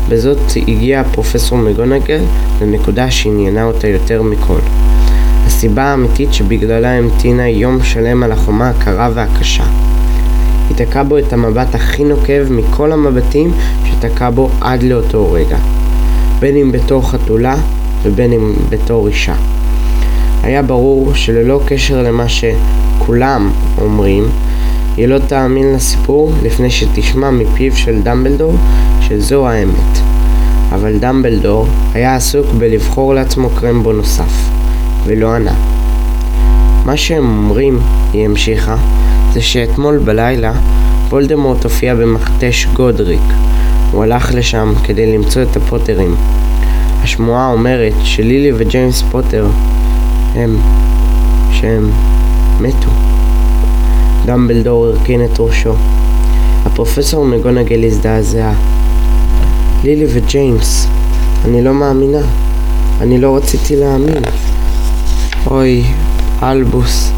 בזאת 0.08 0.38
הגיע 0.68 1.02
פרופסור 1.04 1.58
מגונגל 1.58 2.20
לנקודה 2.62 3.10
שעניינה 3.10 3.64
אותה 3.64 3.88
יותר 3.88 4.22
מכל. 4.22 4.58
הסיבה 5.46 5.82
האמיתית 5.82 6.34
שבגללה 6.34 6.92
המתינה 6.92 7.48
יום 7.48 7.82
שלם 7.82 8.22
על 8.22 8.32
החומה 8.32 8.68
הקרה 8.68 9.10
והקשה. 9.14 9.64
היא 10.68 10.76
תקעה 10.76 11.04
בו 11.04 11.18
את 11.18 11.32
המבט 11.32 11.74
הכי 11.74 12.04
נוקב 12.04 12.52
מכל 12.52 12.92
המבטים 12.92 13.52
שתקעה 13.84 14.30
בו 14.30 14.50
עד 14.60 14.82
לאותו 14.82 15.32
רגע. 15.32 15.58
בין 16.38 16.56
אם 16.56 16.72
בתור 16.72 17.10
חתולה 17.10 17.56
ובין 18.02 18.32
אם 18.32 18.52
בתור 18.68 19.08
אישה. 19.08 19.34
היה 20.42 20.62
ברור 20.62 21.14
שללא 21.14 21.60
קשר 21.66 22.02
למה 22.02 22.24
שכולם 22.28 23.50
אומרים, 23.80 24.24
היא 24.96 25.06
לא 25.06 25.18
תאמין 25.18 25.74
לסיפור 25.74 26.32
לפני 26.42 26.70
שתשמע 26.70 27.30
מפיו 27.30 27.76
של 27.76 28.02
דמבלדור 28.02 28.54
שזו 29.08 29.48
האמת. 29.48 29.98
אבל 30.72 30.98
דמבלדור 30.98 31.66
היה 31.94 32.14
עסוק 32.14 32.46
בלבחור 32.58 33.14
לעצמו 33.14 33.50
קרמבו 33.50 33.92
נוסף, 33.92 34.50
ולא 35.04 35.34
ענה. 35.34 35.54
מה 36.84 36.96
שהם 36.96 37.24
אומרים, 37.24 37.78
היא 38.12 38.24
המשיכה, 38.24 38.76
זה 39.32 39.40
שאתמול 39.40 39.98
בלילה 39.98 40.52
וולדמורט 41.08 41.64
הופיע 41.64 41.94
במכתש 41.94 42.66
גודריק. 42.72 43.20
הוא 43.92 44.02
הלך 44.02 44.34
לשם 44.34 44.72
כדי 44.84 45.16
למצוא 45.16 45.42
את 45.42 45.56
הפוטרים. 45.56 46.14
השמועה 47.02 47.52
אומרת 47.52 47.94
שלילי 48.02 48.52
וג'יימס 48.56 49.02
פוטר 49.10 49.46
הם... 50.34 50.58
שהם 51.52 51.90
מתו. 52.60 52.90
דמבלדור 54.24 54.86
הרכין 54.86 55.24
את 55.24 55.40
ראשו. 55.40 55.74
הפרופסור 56.64 57.24
מגונגל 57.24 57.84
הזדעזע. 57.84 58.52
לילי 59.84 60.06
וג'יימס, 60.08 60.86
אני 61.44 61.64
לא 61.64 61.74
מאמינה. 61.74 62.22
אני 63.00 63.20
לא 63.20 63.36
רציתי 63.36 63.76
להאמין. 63.76 64.22
אוי, 65.46 65.84
אלבוס. 66.42 67.12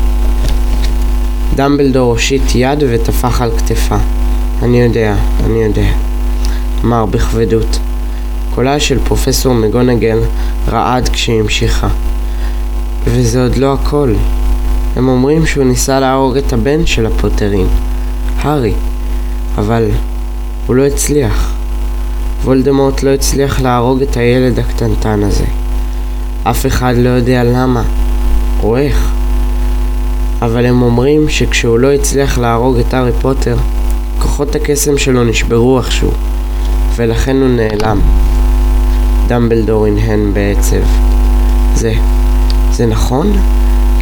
דמבלדור 1.55 2.11
הושיט 2.11 2.43
יד 2.55 2.79
וטפח 2.89 3.43
על 3.43 3.51
כתפה. 3.59 3.97
אני 4.63 4.81
יודע, 4.81 5.15
אני 5.45 5.63
יודע. 5.63 5.91
אמר 6.85 7.07
בכבדות. 7.07 7.79
קולה 8.55 8.81
של 8.81 8.99
פרופסור 9.05 9.55
מגונגל 9.55 10.19
רעד 10.69 11.09
כשהיא 11.09 11.41
המשיכה. 11.41 11.89
וזה 13.05 13.43
עוד 13.43 13.57
לא 13.57 13.73
הכל. 13.73 14.15
הם 14.97 15.09
אומרים 15.09 15.47
שהוא 15.47 15.65
ניסה 15.65 16.01
להרוג 16.01 16.37
את 16.37 16.53
הבן 16.53 16.87
של 16.87 17.07
הפוטרים, 17.07 17.67
הארי, 18.39 18.73
אבל 19.59 19.91
הוא 20.67 20.77
לא 20.77 20.87
הצליח. 20.87 21.60
וולדמורט 22.45 23.03
לא 23.03 23.11
הצליח 23.11 23.61
להרוג 23.61 24.03
את 24.03 24.17
הילד 24.17 24.59
הקטנטן 24.59 25.23
הזה. 25.23 25.45
אף 26.43 26.67
אחד 26.67 26.95
לא 26.97 27.09
יודע 27.09 27.45
למה 27.45 27.83
או 28.63 28.77
איך. 28.77 29.11
אבל 30.43 30.67
הם 30.67 30.83
אומרים 30.83 31.29
שכשהוא 31.29 31.79
לא 31.79 31.93
הצליח 31.93 32.39
להרוג 32.39 32.79
את 32.79 32.95
הארי 32.95 33.13
פוטר, 33.13 33.57
כוחות 34.19 34.55
הקסם 34.55 34.99
שלו 34.99 35.25
נשברו 35.25 35.79
איכשהו, 35.79 36.11
ולכן 36.97 37.37
הוא 37.37 37.49
נעלם. 37.49 38.01
דמבלדור 39.27 39.87
הנהן 39.87 40.35
בעצב. 40.35 40.83
זה, 41.75 41.93
זה 42.73 42.87
נכון? 42.87 43.33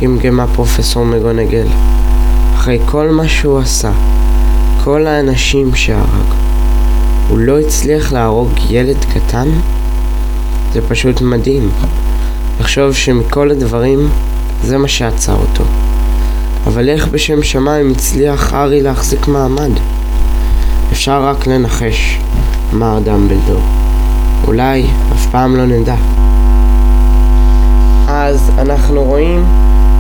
גמגמה 0.01 0.47
פרופסור 0.47 1.05
מגונגל. 1.05 1.67
אחרי 2.55 2.79
כל 2.87 3.11
מה 3.11 3.29
שהוא 3.29 3.59
עשה, 3.59 3.91
כל 4.85 5.07
האנשים 5.07 5.75
שהרג, 5.75 6.48
הוא 7.29 7.39
לא 7.39 7.59
הצליח 7.59 8.13
להרוג 8.13 8.51
ילד 8.71 9.05
קטן? 9.15 9.49
זה 10.73 10.89
פשוט 10.89 11.21
מדהים. 11.21 11.71
לחשוב 12.61 12.93
שמכל 12.93 13.51
הדברים, 13.51 14.09
זה 14.65 14.79
מה 14.79 14.89
שעצר 14.89 15.35
אותו. 15.35 15.65
אבל 16.67 16.89
איך 16.89 17.09
בשם 17.09 17.43
שמיים 17.43 17.91
הצליח 17.91 18.55
ארי 18.55 18.83
להחזיק 18.83 19.29
מעמד? 19.29 19.71
אפשר 20.93 21.25
רק 21.25 21.47
לנחש, 21.47 22.19
אמר 22.75 22.99
דמבלדור. 23.05 23.63
אולי 24.47 24.87
אף 25.13 25.27
פעם 25.31 25.57
לא 25.57 25.67
נדע. 25.67 25.97
אז 28.09 28.51
אנחנו 28.59 29.05
רואים 29.05 29.45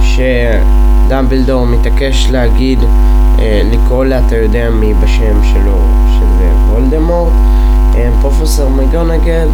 שדמבלדור 0.02 1.66
מתעקש 1.66 2.28
להגיד, 2.30 2.78
אה, 3.38 3.62
לקרוא 3.72 4.04
לה 4.04 4.26
אתה 4.26 4.36
יודע 4.36 4.70
מי 4.70 4.94
בשם 4.94 5.44
שלו, 5.52 5.78
שזה 6.18 6.50
וולדמורט. 6.70 7.32
אה, 7.96 8.10
פרופסור 8.20 8.70
מגונגל 8.70 9.48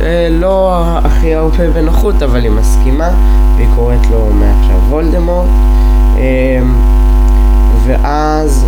אה, 0.00 0.28
לא 0.30 0.82
הכי 1.04 1.34
הרבה 1.34 1.70
בנוחות, 1.70 2.22
אבל 2.22 2.42
היא 2.44 2.50
מסכימה, 2.50 3.10
והיא 3.56 3.68
קוראת 3.74 4.06
לו 4.10 4.30
מעכשיו 4.32 4.76
וולדמורט. 4.88 5.48
אה, 6.18 6.60
ואז 7.86 8.66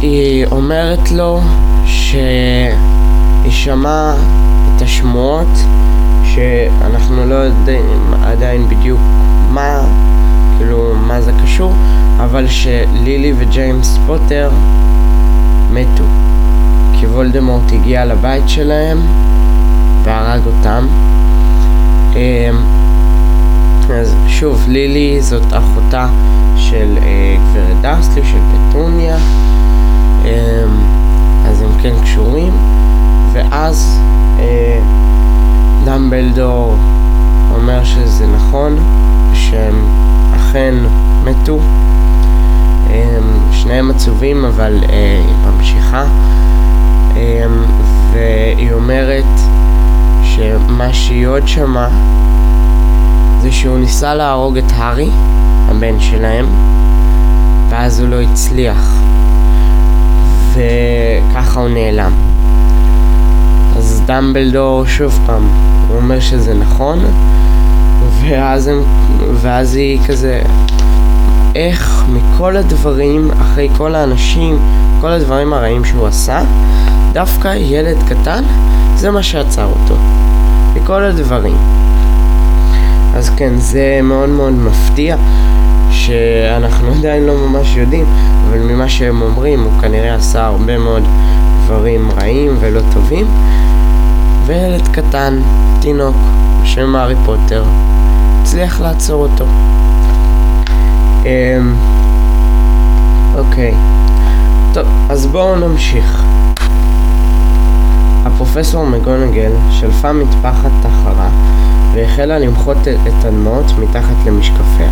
היא 0.00 0.46
אומרת 0.46 1.10
לו 1.10 1.40
שהיא 1.84 2.70
שמעה 3.50 4.14
את 4.76 4.82
השמועות 4.82 5.58
שאנחנו 6.24 7.26
לא 7.26 7.34
יודעים 7.34 8.14
עדיין 8.22 8.68
בדיוק 8.68 9.00
מה, 9.50 9.80
כאילו, 10.58 10.94
מה 11.06 11.20
זה 11.20 11.32
קשור, 11.42 11.72
אבל 12.18 12.46
שלילי 12.48 13.32
וג'יימס 13.38 13.98
פוטר 14.06 14.50
מתו. 15.70 16.04
כי 16.92 17.06
וולדמורט 17.06 17.72
הגיע 17.72 18.04
לבית 18.04 18.48
שלהם 18.48 18.98
והרג 20.02 20.40
אותם. 20.46 20.86
אמ, 22.16 22.56
אז 23.90 24.14
שוב, 24.28 24.64
לילי 24.68 25.22
זאת 25.22 25.52
אחותה 25.52 26.08
של 26.56 26.98
אה, 27.02 27.36
גברת 27.52 27.80
דרסלי, 27.82 28.22
של 28.24 28.38
פטוניה. 28.68 29.16
אמ, 30.24 30.30
אז 31.46 31.62
הם 31.62 31.70
כן 31.82 31.94
קשורים. 32.02 32.52
ואז 33.32 34.00
אה, 34.38 34.80
דמבלדור 35.84 36.76
אומר 37.54 37.84
שזה 37.84 38.26
נכון, 38.26 38.76
שהם 39.34 39.84
אכן 40.36 40.74
מתו. 41.24 41.60
שניהם 43.66 43.90
עצובים, 43.90 44.44
אבל 44.44 44.78
אה, 44.88 45.22
היא 47.14 47.46
ממשיכה. 47.46 47.76
והיא 48.16 48.72
אומרת 48.72 49.24
שמה 50.22 50.92
שהיא 50.92 51.26
עוד 51.26 51.48
שמעה 51.48 51.88
זה 53.42 53.52
שהוא 53.52 53.78
ניסה 53.78 54.14
להרוג 54.14 54.58
את 54.58 54.72
הארי, 54.74 55.10
הבן 55.68 56.00
שלהם, 56.00 56.46
ואז 57.68 58.00
הוא 58.00 58.08
לא 58.08 58.20
הצליח. 58.20 58.94
וככה 60.52 61.60
הוא 61.60 61.68
נעלם. 61.68 62.12
אז 63.76 64.02
דמבלדור 64.06 64.86
שוב 64.86 65.18
פעם, 65.26 65.48
הוא 65.88 65.96
אומר 65.96 66.20
שזה 66.20 66.54
נכון, 66.54 66.98
ואז, 68.20 68.66
הם, 68.66 68.82
ואז 69.34 69.74
היא 69.74 70.00
כזה, 70.06 70.42
איך 71.54 72.04
מכל 72.08 72.56
הדברים, 72.56 73.30
אחרי 73.40 73.68
כל 73.76 73.94
האנשים, 73.94 74.58
כל 75.00 75.10
הדברים 75.10 75.52
הרעים 75.52 75.84
שהוא 75.84 76.06
עשה, 76.06 76.40
דווקא 77.12 77.54
ילד 77.56 77.96
קטן 78.08 78.44
זה 78.96 79.10
מה 79.10 79.22
שעצר 79.22 79.64
אותו. 79.64 79.96
מכל 80.74 81.02
הדברים. 81.04 81.56
אז 83.14 83.30
כן, 83.36 83.52
זה 83.56 84.00
מאוד 84.02 84.28
מאוד 84.28 84.52
מפתיע, 84.52 85.16
שאנחנו 85.90 86.92
עדיין 86.98 87.22
לא 87.22 87.34
ממש 87.34 87.76
יודעים, 87.76 88.06
אבל 88.48 88.58
ממה 88.58 88.88
שהם 88.88 89.22
אומרים, 89.22 89.62
הוא 89.62 89.72
כנראה 89.80 90.14
עשה 90.14 90.46
הרבה 90.46 90.78
מאוד 90.78 91.02
דברים 91.64 92.10
רעים 92.10 92.56
ולא 92.60 92.80
טובים. 92.92 93.26
וילד 94.46 94.88
קטן, 94.92 95.40
תינוק, 95.80 96.16
בשם 96.62 96.96
הארי 96.96 97.14
פוטר, 97.24 97.64
הצליח 98.42 98.80
לעצור 98.80 99.22
אותו. 99.22 99.44
אמ, 101.24 101.74
אוקיי. 103.34 103.74
טוב, 104.76 104.86
אז 105.08 105.26
בואו 105.26 105.56
נמשיך. 105.56 106.22
הפרופסור 108.24 108.86
מגונגל 108.86 109.52
שלפה 109.70 110.12
מטפחת 110.12 110.70
תחרה 110.82 111.28
והחלה 111.94 112.38
למחות 112.38 112.76
את 112.78 113.24
הדמעות 113.24 113.66
מתחת 113.78 114.26
למשקפיה. 114.26 114.90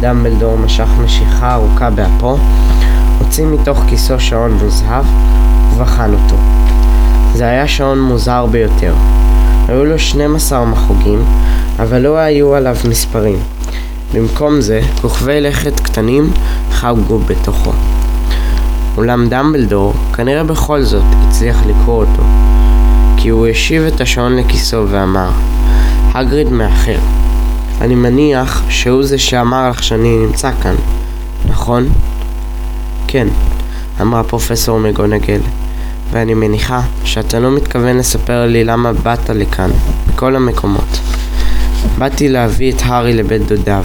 דמבלדור 0.00 0.56
משך 0.56 0.88
משיכה 1.04 1.54
ארוכה 1.54 1.90
באפו, 1.90 2.38
הוציא 3.18 3.46
מתוך 3.46 3.82
כיסו 3.88 4.20
שעון 4.20 4.52
מוזהב 4.52 5.04
ובחן 5.72 6.12
אותו. 6.12 6.36
זה 7.34 7.44
היה 7.44 7.68
שעון 7.68 8.00
מוזר 8.00 8.46
ביותר. 8.46 8.94
היו 9.68 9.84
לו 9.84 9.98
12 9.98 10.64
מחוגים, 10.64 11.24
אבל 11.78 12.00
לא 12.00 12.16
היו 12.16 12.54
עליו 12.54 12.76
מספרים. 12.88 13.38
במקום 14.14 14.60
זה, 14.60 14.80
כוכבי 15.00 15.40
לכת 15.40 15.80
קטנים 15.80 16.30
חגו 16.70 17.18
בתוכו. 17.18 17.72
אולם 18.96 19.28
דמבלדור 19.28 19.94
כנראה 20.16 20.44
בכל 20.44 20.82
זאת 20.82 21.04
הצליח 21.28 21.56
לקרוא 21.66 22.04
אותו, 22.04 22.22
כי 23.16 23.28
הוא 23.28 23.46
השיב 23.46 23.82
את 23.82 24.00
השעון 24.00 24.36
לכיסו 24.36 24.84
ואמר, 24.88 25.30
הגריד 26.14 26.48
מאחר. 26.48 26.98
אני 27.80 27.94
מניח 27.94 28.62
שהוא 28.68 29.02
זה 29.02 29.18
שאמר 29.18 29.70
לך 29.70 29.82
שאני 29.82 30.16
נמצא 30.16 30.50
כאן, 30.62 30.74
נכון? 31.48 31.88
כן, 33.06 33.28
אמרה 34.00 34.24
פרופסור 34.24 34.78
מגונגל, 34.78 35.40
ואני 36.10 36.34
מניחה 36.34 36.80
שאתה 37.04 37.40
לא 37.40 37.50
מתכוון 37.50 37.96
לספר 37.96 38.46
לי 38.46 38.64
למה 38.64 38.92
באת 38.92 39.30
לכאן, 39.30 39.70
מכל 40.08 40.36
המקומות. 40.36 41.00
באתי 41.98 42.28
להביא 42.28 42.72
את 42.72 42.82
הארי 42.84 43.12
לבית 43.12 43.46
דודיו. 43.46 43.84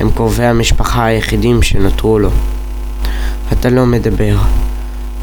הם 0.00 0.10
קרובי 0.10 0.44
המשפחה 0.44 1.04
היחידים 1.04 1.62
שנותרו 1.62 2.18
לו. 2.18 2.30
אתה 3.52 3.70
לא 3.70 3.86
מדבר. 3.86 4.36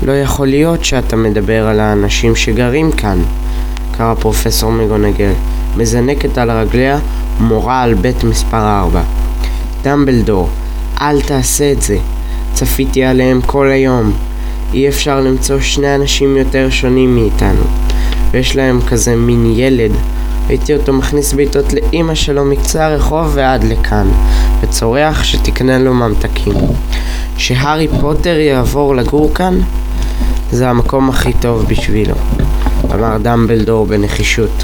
לא 0.05 0.11
יכול 0.11 0.47
להיות 0.47 0.85
שאתה 0.85 1.15
מדבר 1.15 1.67
על 1.67 1.79
האנשים 1.79 2.35
שגרים 2.35 2.91
כאן, 2.91 3.19
קרא 3.97 4.13
פרופסור 4.13 4.71
מגונגל, 4.71 5.31
מזנקת 5.77 6.37
על 6.37 6.51
רגליה 6.51 6.99
ומורה 7.39 7.81
על 7.81 7.93
בית 7.93 8.23
מספר 8.23 8.79
4. 8.79 9.01
דמבלדור, 9.81 10.49
אל 11.01 11.21
תעשה 11.21 11.71
את 11.71 11.81
זה. 11.81 11.97
צפיתי 12.53 13.03
עליהם 13.03 13.41
כל 13.45 13.71
היום. 13.71 14.11
אי 14.73 14.89
אפשר 14.89 15.19
למצוא 15.19 15.59
שני 15.59 15.95
אנשים 15.95 16.37
יותר 16.37 16.69
שונים 16.69 17.15
מאיתנו, 17.15 17.63
ויש 18.31 18.55
להם 18.55 18.81
כזה 18.81 19.15
מין 19.15 19.53
ילד. 19.55 19.91
ראיתי 20.47 20.73
אותו 20.73 20.93
מכניס 20.93 21.33
בעיטות 21.33 21.73
לאימא 21.73 22.15
שלו 22.15 22.45
מקצה 22.45 22.85
הרחוב 22.85 23.31
ועד 23.33 23.63
לכאן, 23.63 24.07
וצורח 24.61 25.23
שתקנה 25.23 25.79
לו 25.79 25.93
ממתקים. 25.93 26.53
שהארי 27.39 27.87
פוטר 28.01 28.37
יעבור 28.37 28.95
לגור 28.95 29.33
כאן? 29.33 29.59
זה 30.51 30.69
המקום 30.69 31.09
הכי 31.09 31.33
טוב 31.33 31.65
בשבילו, 31.67 32.15
אמר 32.93 33.17
דמבלדור 33.21 33.85
בנחישות. 33.85 34.63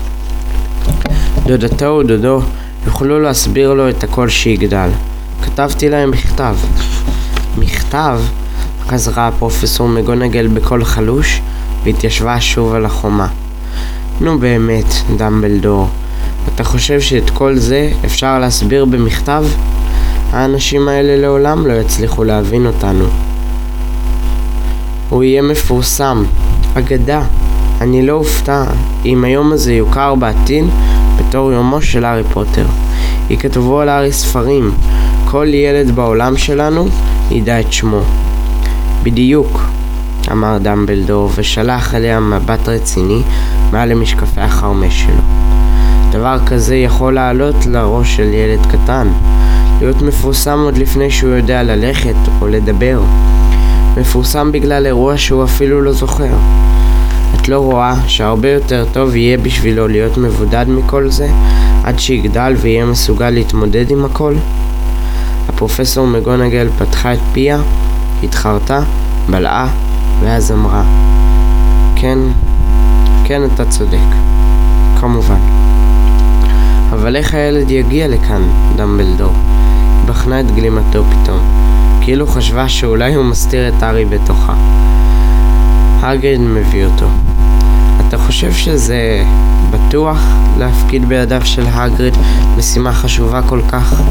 דודתו 1.45 1.97
ודודו 2.01 2.41
יוכלו 2.85 3.19
להסביר 3.19 3.73
לו 3.73 3.89
את 3.89 4.03
הכל 4.03 4.29
שיגדל. 4.29 4.89
כתבתי 5.43 5.89
להם 5.89 6.11
מכתב. 6.11 6.55
מכתב? 7.57 8.19
חזרה 8.87 9.27
הפרופסור 9.27 9.87
מגונגל 9.87 10.47
בקול 10.47 10.85
חלוש 10.85 11.41
והתיישבה 11.83 12.41
שוב 12.41 12.73
על 12.73 12.85
החומה. 12.85 13.27
נו 14.21 14.39
באמת, 14.39 14.93
דמבלדור, 15.17 15.87
אתה 16.55 16.63
חושב 16.63 17.01
שאת 17.01 17.29
כל 17.29 17.55
זה 17.57 17.91
אפשר 18.05 18.39
להסביר 18.39 18.85
במכתב? 18.85 19.45
האנשים 20.35 20.87
האלה 20.87 21.21
לעולם 21.21 21.67
לא 21.67 21.73
יצליחו 21.73 22.23
להבין 22.23 22.65
אותנו. 22.65 23.05
הוא 25.09 25.23
יהיה 25.23 25.41
מפורסם, 25.41 26.23
אגדה. 26.73 27.21
אני 27.81 28.05
לא 28.05 28.13
אופתע 28.13 28.63
אם 29.05 29.23
היום 29.23 29.51
הזה 29.51 29.73
יוכר 29.73 30.15
בעתיד 30.15 30.65
בתור 31.19 31.51
יומו 31.51 31.81
של 31.81 32.05
הארי 32.05 32.23
פוטר. 32.23 32.65
יכתבו 33.29 33.79
על 33.79 33.89
הארי 33.89 34.11
ספרים, 34.11 34.71
כל 35.25 35.47
ילד 35.53 35.91
בעולם 35.91 36.37
שלנו 36.37 36.87
ידע 37.31 37.59
את 37.59 37.73
שמו. 37.73 38.01
בדיוק, 39.03 39.61
אמר 40.31 40.57
דמבלדור 40.61 41.31
ושלח 41.35 41.95
אליה 41.95 42.19
מבט 42.19 42.69
רציני 42.69 43.21
מעל 43.71 43.89
למשקפי 43.89 44.41
החרמש 44.41 45.03
שלו. 45.03 45.21
דבר 46.11 46.37
כזה 46.45 46.75
יכול 46.75 47.13
לעלות 47.13 47.65
לראש 47.65 48.15
של 48.15 48.33
ילד 48.33 48.65
קטן, 48.65 49.07
להיות 49.79 50.01
מפורסם 50.01 50.59
עוד 50.59 50.77
לפני 50.77 51.11
שהוא 51.11 51.31
יודע 51.31 51.63
ללכת 51.63 52.15
או 52.41 52.47
לדבר. 52.47 53.01
מפורסם 53.97 54.51
בגלל 54.51 54.85
אירוע 54.85 55.17
שהוא 55.17 55.43
אפילו 55.43 55.81
לא 55.81 55.91
זוכר. 55.91 56.33
את 57.35 57.49
לא 57.49 57.59
רואה 57.59 57.95
שהרבה 58.07 58.49
יותר 58.49 58.85
טוב 58.93 59.15
יהיה 59.15 59.37
בשבילו 59.37 59.87
להיות 59.87 60.17
מבודד 60.17 60.65
מכל 60.69 61.09
זה, 61.09 61.27
עד 61.83 61.99
שיגדל 61.99 62.53
ויהיה 62.57 62.85
מסוגל 62.85 63.29
להתמודד 63.29 63.91
עם 63.91 64.05
הכל? 64.05 64.35
הפרופסור 65.49 66.07
מגונגל 66.07 66.67
פתחה 66.77 67.13
את 67.13 67.19
פיה, 67.33 67.59
התחרתה, 68.23 68.79
בלעה, 69.29 69.67
ואז 70.21 70.51
אמרה, 70.51 70.83
כן, 71.95 72.19
כן 73.25 73.41
אתה 73.53 73.65
צודק, 73.65 73.97
כמובן. 74.99 75.39
אבל 76.93 77.15
איך 77.15 77.33
הילד 77.33 77.71
יגיע 77.71 78.07
לכאן, 78.07 78.41
דמבלדור? 78.75 79.33
בחנה 80.05 80.39
את 80.39 80.51
גלימתו 80.51 81.03
פתאום, 81.03 81.39
כאילו 82.01 82.27
חשבה 82.27 82.69
שאולי 82.69 83.15
הוא 83.15 83.25
מסתיר 83.25 83.67
את 83.67 83.83
הארי 83.83 84.05
בתוכה. 84.05 84.53
הגריד 86.01 86.39
מביא 86.39 86.85
אותו. 86.85 87.05
אתה 88.07 88.17
חושב 88.17 88.53
שזה 88.53 89.23
בטוח 89.71 90.19
להפקיד 90.57 91.05
בידיו 91.05 91.41
של 91.43 91.63
הגריד 91.67 92.13
משימה 92.57 92.93
חשובה 92.93 93.41
כל 93.41 93.61
כך? 93.69 94.01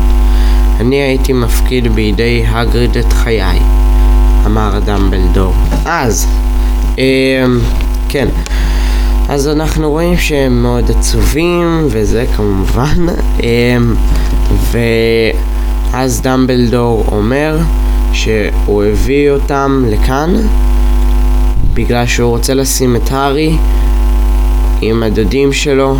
אני 0.81 0.97
הייתי 0.97 1.33
מפקיד 1.33 1.95
בידי 1.95 2.45
הגריד 2.49 2.97
את 2.97 3.13
חיי, 3.13 3.59
אמר 4.47 4.79
דמבלדור. 4.85 5.55
אז, 5.85 6.27
אה, 6.99 7.45
כן. 8.09 8.29
אז 9.29 9.49
אנחנו 9.49 9.91
רואים 9.91 10.17
שהם 10.17 10.63
מאוד 10.63 10.91
עצובים, 10.91 11.87
וזה 11.91 12.25
כמובן. 12.37 13.07
אה, 13.43 13.77
ואז 15.95 16.21
דמבלדור 16.23 17.05
אומר 17.13 17.59
שהוא 18.13 18.85
הביא 18.85 19.31
אותם 19.31 19.85
לכאן 19.89 20.35
בגלל 21.75 22.07
שהוא 22.07 22.31
רוצה 22.31 22.55
לשים 22.55 22.97
את 22.97 23.11
הארי 23.13 23.57
עם 24.81 25.03
הדודים 25.03 25.53
שלו, 25.53 25.97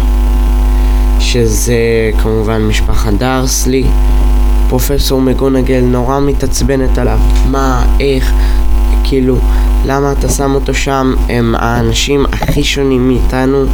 שזה 1.21 1.75
כמובן 2.23 2.63
משפחת 2.63 3.13
דרסלי. 3.13 3.85
פרופסור 4.69 5.21
מגונגל 5.21 5.81
נורא 5.81 6.21
מתעצבנת 6.21 6.99
עליו. 6.99 7.19
מה, 7.51 7.87
איך, 8.01 8.33
כאילו, 9.05 9.39
למה 9.87 10.13
אתה 10.13 10.29
שם 10.29 10.55
אותו 10.55 10.75
שם? 10.75 11.15
הם 11.29 11.55
האנשים 11.59 12.27
הכי 12.33 12.65
שונים 12.65 13.09
מאיתנו. 13.09 13.65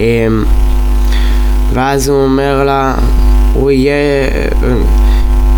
הם, 0.00 0.44
ואז 1.72 2.08
הוא 2.08 2.24
אומר 2.24 2.64
לה, 2.64 2.94
הוא 3.54 3.70
יהיה, 3.70 3.94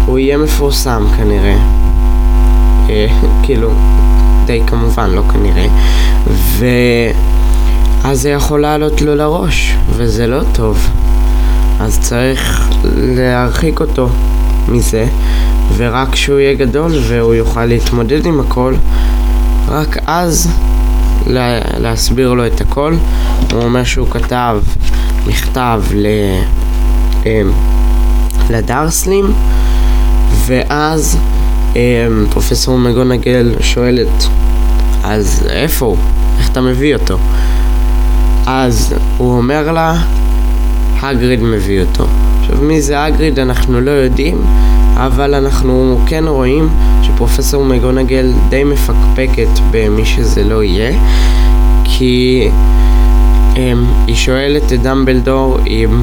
הוא 0.08 0.18
יהיה 0.18 0.38
מפורסם 0.38 1.04
כנראה. 1.16 1.56
אה, 2.88 3.06
כאילו, 3.42 3.70
די 4.44 4.62
כמובן, 4.66 5.10
לא 5.10 5.22
כנראה. 5.32 5.66
ואז 8.04 8.20
זה 8.20 8.30
יכול 8.30 8.60
לעלות 8.60 9.00
לו 9.00 9.14
לראש, 9.14 9.74
וזה 9.96 10.26
לא 10.26 10.40
טוב. 10.52 10.90
אז 11.80 11.98
צריך 12.00 12.70
להרחיק 12.94 13.80
אותו 13.80 14.08
מזה, 14.68 15.06
ורק 15.76 16.08
כשהוא 16.12 16.38
יהיה 16.38 16.54
גדול 16.54 16.92
והוא 17.08 17.34
יוכל 17.34 17.64
להתמודד 17.64 18.26
עם 18.26 18.40
הכל, 18.40 18.74
רק 19.68 19.96
אז 20.06 20.48
לה, 21.26 21.60
להסביר 21.78 22.32
לו 22.32 22.46
את 22.46 22.60
הכל. 22.60 22.94
הוא 23.52 23.62
אומר 23.62 23.84
שהוא 23.84 24.08
כתב 24.10 24.60
מכתב 25.26 25.82
ל... 25.94 26.06
אמ, 27.26 27.50
לדרסלים, 28.50 29.32
ואז 30.46 31.18
אמ, 31.76 32.26
פרופסור 32.30 32.78
מגונגל 32.78 33.54
שואלת, 33.60 34.26
אז 35.04 35.46
איפה 35.50 35.86
הוא? 35.86 35.96
איך 36.38 36.50
אתה 36.50 36.60
מביא 36.60 36.94
אותו? 36.94 37.18
אז 38.46 38.94
הוא 39.16 39.36
אומר 39.36 39.72
לה, 39.72 39.94
הגריד 41.00 41.42
מביא 41.42 41.80
אותו. 41.80 42.06
עכשיו 42.40 42.56
מי 42.62 42.82
זה 42.82 43.04
הגריד 43.04 43.38
אנחנו 43.38 43.80
לא 43.80 43.90
יודעים, 43.90 44.42
אבל 44.96 45.34
אנחנו 45.34 46.00
כן 46.06 46.24
רואים 46.26 46.68
שפרופסור 47.02 47.64
מגונגל 47.64 48.32
די 48.48 48.64
מפקפקת 48.64 49.48
במי 49.70 50.04
שזה 50.04 50.44
לא 50.44 50.62
יהיה, 50.62 50.98
כי 51.84 52.48
um, 53.54 53.58
היא 54.06 54.16
שואלת 54.16 54.72
את 54.72 54.82
דמבלדור 54.82 55.58
אם 55.66 56.02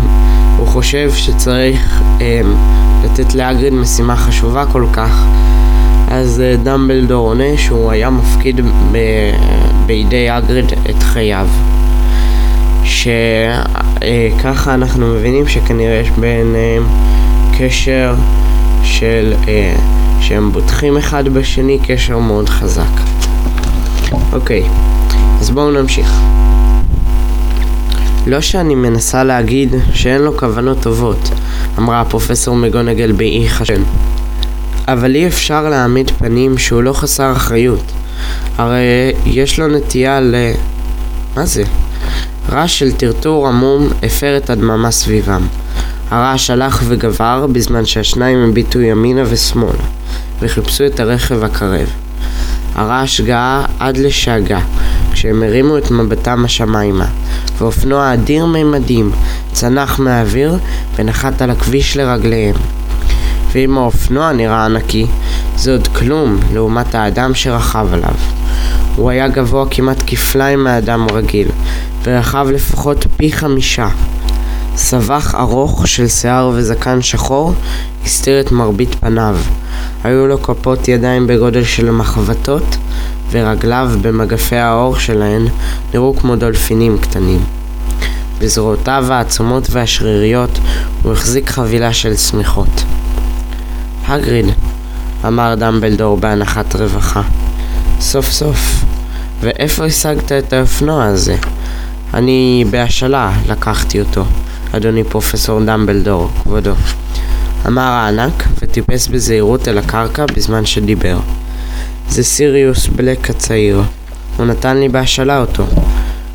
הוא 0.58 0.68
חושב 0.68 1.12
שצריך 1.14 2.02
um, 2.20 2.22
לתת 3.06 3.36
לאגריד 3.36 3.74
משימה 3.74 4.16
חשובה 4.16 4.66
כל 4.72 4.86
כך, 4.93 5.26
אז 6.08 6.41
uh, 6.41 6.64
דמבלדור 6.64 7.28
עונה 7.28 7.58
שהוא 7.58 7.91
היה 7.91 8.10
מפקיד 8.10 8.62
ב- 8.91 9.32
בידי 9.86 10.38
אגריד 10.38 10.66
את 10.89 11.03
חייו. 11.03 11.47
שככה 12.84 14.74
אנחנו 14.74 15.08
מבינים 15.08 15.47
שכנראה 15.47 15.95
יש 15.95 16.10
ביניהם 16.10 16.84
קשר 17.58 18.16
של 18.84 19.34
אה, 19.47 19.76
שהם 20.22 20.51
בוטחים 20.51 20.97
אחד 20.97 21.28
בשני, 21.28 21.80
קשר 21.88 22.18
מאוד 22.18 22.49
חזק. 22.49 23.01
אוקיי, 24.34 24.64
אז 25.39 25.49
בואו 25.49 25.72
נמשיך. 25.72 26.14
לא 28.28 28.41
שאני 28.41 28.76
מנסה 28.76 29.24
להגיד 29.24 29.76
שאין 29.93 30.22
לו 30.22 30.38
כוונות 30.38 30.78
טובות, 30.82 31.30
אמרה 31.78 32.02
הפרופסור 32.02 32.56
מגונגל 32.56 33.12
באי 33.12 33.50
חשן. 33.50 33.84
אבל 34.88 35.16
אי 35.16 35.28
אפשר 35.28 35.70
להעמיד 35.70 36.12
פנים 36.12 36.58
שהוא 36.58 36.84
לא 36.84 36.94
חסר 36.94 37.32
אחריות. 37.32 37.92
הרי 38.58 39.12
יש 39.26 39.60
לו 39.60 39.68
נטייה 39.68 40.22
ל... 40.22 40.36
מה 41.36 41.46
זה? 41.46 41.64
רעש 42.50 42.80
של 42.80 42.92
טרטור 42.92 43.48
עמום 43.48 43.90
הפר 44.04 44.38
את 44.38 44.50
הדממה 44.50 44.92
סביבם. 44.92 45.42
הרעש 46.12 46.50
הלך 46.50 46.84
וגבר 46.88 47.48
בזמן 47.52 47.86
שהשניים 47.86 48.50
הביטו 48.50 48.82
ימינה 48.82 49.22
ושמאלה, 49.30 49.84
וחיפשו 50.40 50.86
את 50.86 51.00
הרכב 51.00 51.44
הקרב. 51.44 51.90
הרעש 52.76 53.22
גאה 53.22 53.66
עד 53.80 53.98
לשאגה, 53.98 54.60
כשהם 55.26 55.44
הרימו 55.44 55.78
את 55.78 55.92
מבטם 55.92 56.46
השמיימה, 56.46 57.06
ואופנוע 57.58 58.14
אדיר 58.14 58.46
ממדים 58.46 59.12
צנח 59.52 60.00
מהאוויר 60.00 60.58
ונחת 60.96 61.42
על 61.42 61.50
הכביש 61.50 61.98
לרגליהם. 61.98 62.56
ואם 63.52 63.78
האופנוע 63.78 64.32
נראה 64.32 64.66
ענקי, 64.66 65.06
זה 65.58 65.72
עוד 65.72 65.88
כלום 65.88 66.40
לעומת 66.54 66.96
האדם 66.96 67.36
שרכב 67.36 67.88
עליו. 67.92 68.14
הוא 68.96 69.10
היה 69.10 69.28
גבוה 69.28 69.66
כמעט 69.72 70.04
כפליים 70.08 70.64
מאדם 70.64 71.08
רגיל, 71.14 71.48
ורחב 72.04 72.48
לפחות 72.54 73.06
פי 73.18 73.32
חמישה. 73.32 73.88
סבך 74.76 75.36
ארוך 75.40 75.88
של 75.88 76.08
שיער 76.08 76.52
וזקן 76.54 77.02
שחור 77.02 77.54
הסתיר 78.06 78.40
את 78.40 78.52
מרבית 78.52 78.96
פניו. 78.96 79.36
היו 80.04 80.28
לו 80.28 80.42
כפות 80.42 80.88
ידיים 80.88 81.28
בגודל 81.28 81.64
של 81.64 81.92
מחבטות, 81.92 82.78
ורגליו 83.36 83.90
במגפי 84.02 84.56
האור 84.56 85.00
שלהן 85.00 85.48
נראו 85.94 86.16
כמו 86.16 86.36
דולפינים 86.36 86.98
קטנים. 86.98 87.40
בזרועותיו 88.40 89.06
העצומות 89.10 89.68
והשריריות 89.72 90.60
הוא 91.04 91.12
החזיק 91.12 91.50
חבילה 91.50 91.94
של 91.94 92.16
שמיכות. 92.16 92.84
הגריד, 94.08 94.46
אמר 95.28 95.56
דמבלדור 95.56 96.18
בהנחת 96.18 96.76
רווחה. 96.76 97.22
סוף 98.00 98.32
סוף. 98.32 98.86
ואיפה 99.42 99.86
השגת 99.86 100.32
את 100.32 100.54
האופנוע 100.54 101.06
הזה? 101.06 101.36
אני 102.14 102.66
בהשאלה 102.70 103.32
לקחתי 103.48 104.00
אותו, 104.00 104.26
אדוני 104.72 105.04
פרופסור 105.04 105.60
דמבלדור, 105.60 106.30
כבודו. 106.44 106.74
אמר 107.68 107.82
הענק, 107.82 108.44
וטיפס 108.62 109.08
בזהירות 109.08 109.68
אל 109.68 109.78
הקרקע 109.78 110.26
בזמן 110.26 110.66
שדיבר. 110.66 111.20
זה 112.10 112.24
סיריוס 112.24 112.88
בלק 112.88 113.30
הצעיר. 113.30 113.82
הוא 114.38 114.45
נתן 114.45 114.78
לי 114.78 114.89
בהשאלה 114.89 115.39
אותו. 115.41 115.66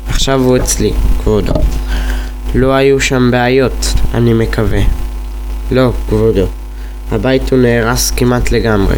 עכשיו 0.07 0.41
הוא 0.41 0.57
אצלי, 0.57 0.93
כבודו. 1.23 1.53
לא 2.55 2.73
היו 2.73 2.99
שם 2.99 3.31
בעיות, 3.31 3.93
אני 4.13 4.33
מקווה. 4.33 4.81
לא, 5.71 5.91
כבודו. 6.09 6.45
הבית 7.11 7.51
הוא 7.51 7.59
נהרס 7.59 8.11
כמעט 8.11 8.51
לגמרי, 8.51 8.95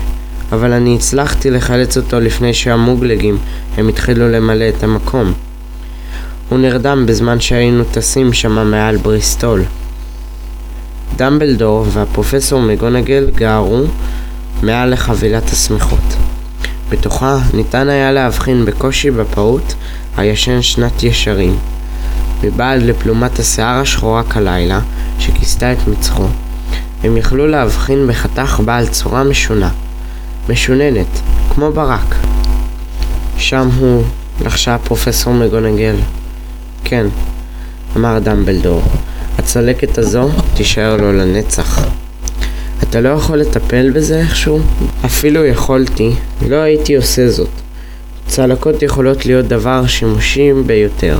אבל 0.51 0.71
אני 0.71 0.95
הצלחתי 0.95 1.49
לחלץ 1.49 1.97
אותו 1.97 2.19
לפני 2.19 2.53
שהמוגלגים 2.53 3.37
הם 3.77 3.87
התחילו 3.87 4.29
למלא 4.29 4.69
את 4.69 4.83
המקום. 4.83 5.33
הוא 6.49 6.59
נרדם 6.59 7.05
בזמן 7.07 7.39
שהיינו 7.39 7.83
טסים 7.91 8.33
שמה 8.33 8.63
מעל 8.63 8.97
בריסטול. 8.97 9.63
דמבלדור 11.15 11.85
והפרופסור 11.89 12.61
מגונגל 12.61 13.29
גערו 13.35 13.83
מעל 14.63 14.93
לחבילת 14.93 15.49
השמיכות. 15.49 16.32
בתוכה 16.93 17.37
ניתן 17.53 17.89
היה 17.89 18.11
להבחין 18.11 18.65
בקושי 18.65 19.11
בפעוט 19.11 19.73
הישן 20.17 20.61
שנת 20.61 21.03
ישרים. 21.03 21.57
מבעד 22.43 22.81
לפלומת 22.81 23.39
השיער 23.39 23.79
השחורה 23.79 24.23
כלילה, 24.23 24.79
שכיסתה 25.19 25.73
את 25.73 25.87
מצחו, 25.87 26.25
הם 27.03 27.17
יכלו 27.17 27.47
להבחין 27.47 28.07
בחתך 28.07 28.61
בעל 28.65 28.87
צורה 28.87 29.23
משונה, 29.23 29.69
משוננת, 30.49 31.19
כמו 31.53 31.71
ברק. 31.71 32.15
שם 33.37 33.69
הוא, 33.79 34.03
לחשה 34.41 34.77
פרופסור 34.77 35.33
מגונגל. 35.33 35.95
כן, 36.83 37.05
אמר 37.97 38.19
דמבלדור, 38.19 38.83
הצלקת 39.37 39.97
הזו 39.97 40.29
תישאר 40.53 40.97
לו 40.97 41.13
לנצח. 41.13 41.85
אתה 42.89 43.01
לא 43.01 43.09
יכול 43.09 43.37
לטפל 43.37 43.91
בזה 43.91 44.19
איכשהו? 44.19 44.59
אפילו 45.05 45.45
יכולתי, 45.45 46.11
לא 46.49 46.55
הייתי 46.55 46.95
עושה 46.95 47.29
זאת. 47.29 47.49
צלקות 48.27 48.81
יכולות 48.81 49.25
להיות 49.25 49.45
דבר 49.47 49.87
שימושי 49.87 50.49
ביותר. 50.65 51.17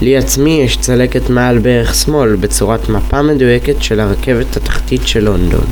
לי 0.00 0.16
עצמי 0.16 0.60
יש 0.64 0.76
צלקת 0.76 1.30
מעל 1.30 1.58
בערך 1.58 1.94
שמאל 1.94 2.36
בצורת 2.36 2.88
מפה 2.88 3.22
מדויקת 3.22 3.82
של 3.82 4.00
הרכבת 4.00 4.56
התחתית 4.56 5.06
של 5.06 5.24
לונדון. 5.24 5.66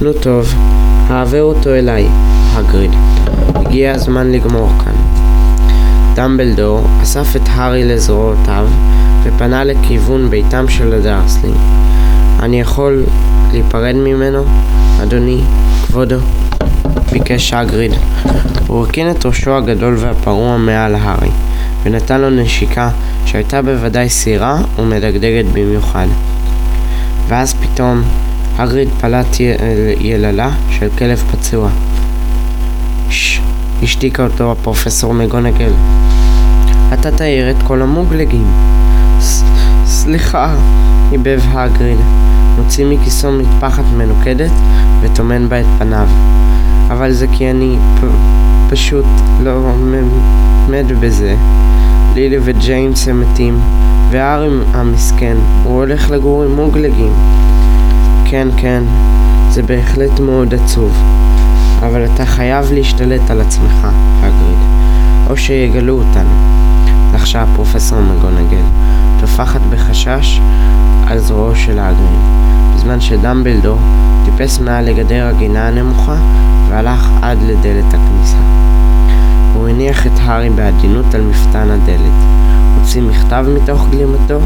נו 0.00 0.12
טוב, 0.12 0.54
העבר 1.08 1.42
אותו 1.42 1.74
אליי, 1.74 2.06
הגריד. 2.52 2.90
הגיע 3.54 3.92
הזמן 3.92 4.32
לגמור 4.32 4.70
כאן. 4.84 4.94
דמבלדור 6.14 6.86
אסף 7.02 7.36
את 7.36 7.42
הארי 7.46 7.84
לזרועותיו 7.84 8.66
ופנה 9.22 9.64
לכיוון 9.64 10.30
ביתם 10.30 10.68
של 10.68 10.92
הדרסלים. 10.92 11.54
אני 12.40 12.60
יכול 12.60 13.04
להיפרד 13.52 13.94
ממנו, 13.94 14.44
אדוני, 15.02 15.40
כבודו? 15.86 16.16
ביקש 17.12 17.52
הגריד. 17.52 17.92
הוא 18.66 18.78
הרכין 18.78 19.10
את 19.10 19.26
ראשו 19.26 19.56
הגדול 19.56 19.96
והפרוע 19.98 20.56
מעל 20.56 20.94
הארי, 20.94 21.30
ונתן 21.82 22.20
לו 22.20 22.30
נשיקה 22.30 22.90
שהייתה 23.24 23.62
בוודאי 23.62 24.08
סירה 24.08 24.58
ומדגדגת 24.78 25.44
במיוחד. 25.52 26.06
ואז 27.28 27.54
פתאום 27.54 28.02
הגריד 28.58 28.88
פלט 29.00 29.36
יללה 30.00 30.50
של 30.70 30.88
כלב 30.98 31.22
פצוע. 31.32 31.68
ששש, 33.10 33.40
השתיקה 33.82 34.22
אותו 34.22 34.52
הפרופסור 34.52 35.14
מגונגל. 35.14 35.72
אתה 36.94 37.10
תעיר 37.10 37.50
את 37.50 37.56
כל 37.66 37.82
המוגלגים. 37.82 38.46
סליחה, 39.84 40.54
היבב 41.10 41.40
הגריד. 41.52 41.98
מוציא 42.58 42.86
מכיסו 42.86 43.32
מטפחת 43.32 43.84
מנוקדת 43.96 44.50
וטומן 45.00 45.48
בה 45.48 45.60
את 45.60 45.66
פניו. 45.78 46.08
אבל 46.88 47.12
זה 47.12 47.26
כי 47.32 47.50
אני 47.50 47.76
פ... 48.00 48.04
פשוט 48.70 49.06
לא 49.42 49.50
עומד 50.66 50.84
בזה. 51.00 51.36
לילי 52.14 52.36
וג'יימס 52.42 53.08
הם 53.08 53.20
מתים, 53.20 53.60
והארי 54.10 54.48
המסכן, 54.72 55.36
הוא 55.64 55.76
הולך 55.76 56.10
לגור 56.10 56.42
עם 56.42 56.56
מוגלגים. 56.56 57.12
כן, 58.24 58.48
כן, 58.56 58.82
זה 59.50 59.62
בהחלט 59.62 60.20
מאוד 60.20 60.54
עצוב. 60.54 60.92
אבל 61.82 62.04
אתה 62.04 62.26
חייב 62.26 62.72
להשתלט 62.72 63.30
על 63.30 63.40
עצמך, 63.40 63.86
הגריד, 64.22 64.58
או 65.30 65.36
שיגלו 65.36 65.98
אותנו. 65.98 66.30
לחשה 67.14 67.42
הפרופסור 67.42 68.00
מגונגל, 68.00 68.64
טופחת 69.20 69.60
בחשש 69.70 70.40
על 71.06 71.18
זרועו 71.18 71.56
של 71.56 71.78
הגריד, 71.78 72.39
בזמן 72.80 73.00
שדמבלדור 73.00 73.78
טיפס 74.24 74.58
מעל 74.58 74.84
לגדר 74.84 75.26
הגינה 75.26 75.68
הנמוכה 75.68 76.16
והלך 76.68 77.10
עד 77.22 77.38
לדלת 77.42 77.84
הכניסה. 77.94 78.36
הוא 79.54 79.68
הניח 79.68 80.06
את 80.06 80.12
הארי 80.22 80.50
בעדינות 80.50 81.14
על 81.14 81.20
מפתן 81.20 81.70
הדלת, 81.70 82.12
הוציא 82.78 83.02
מכתב 83.02 83.46
מתוך 83.54 83.86
גלימתו, 83.90 84.38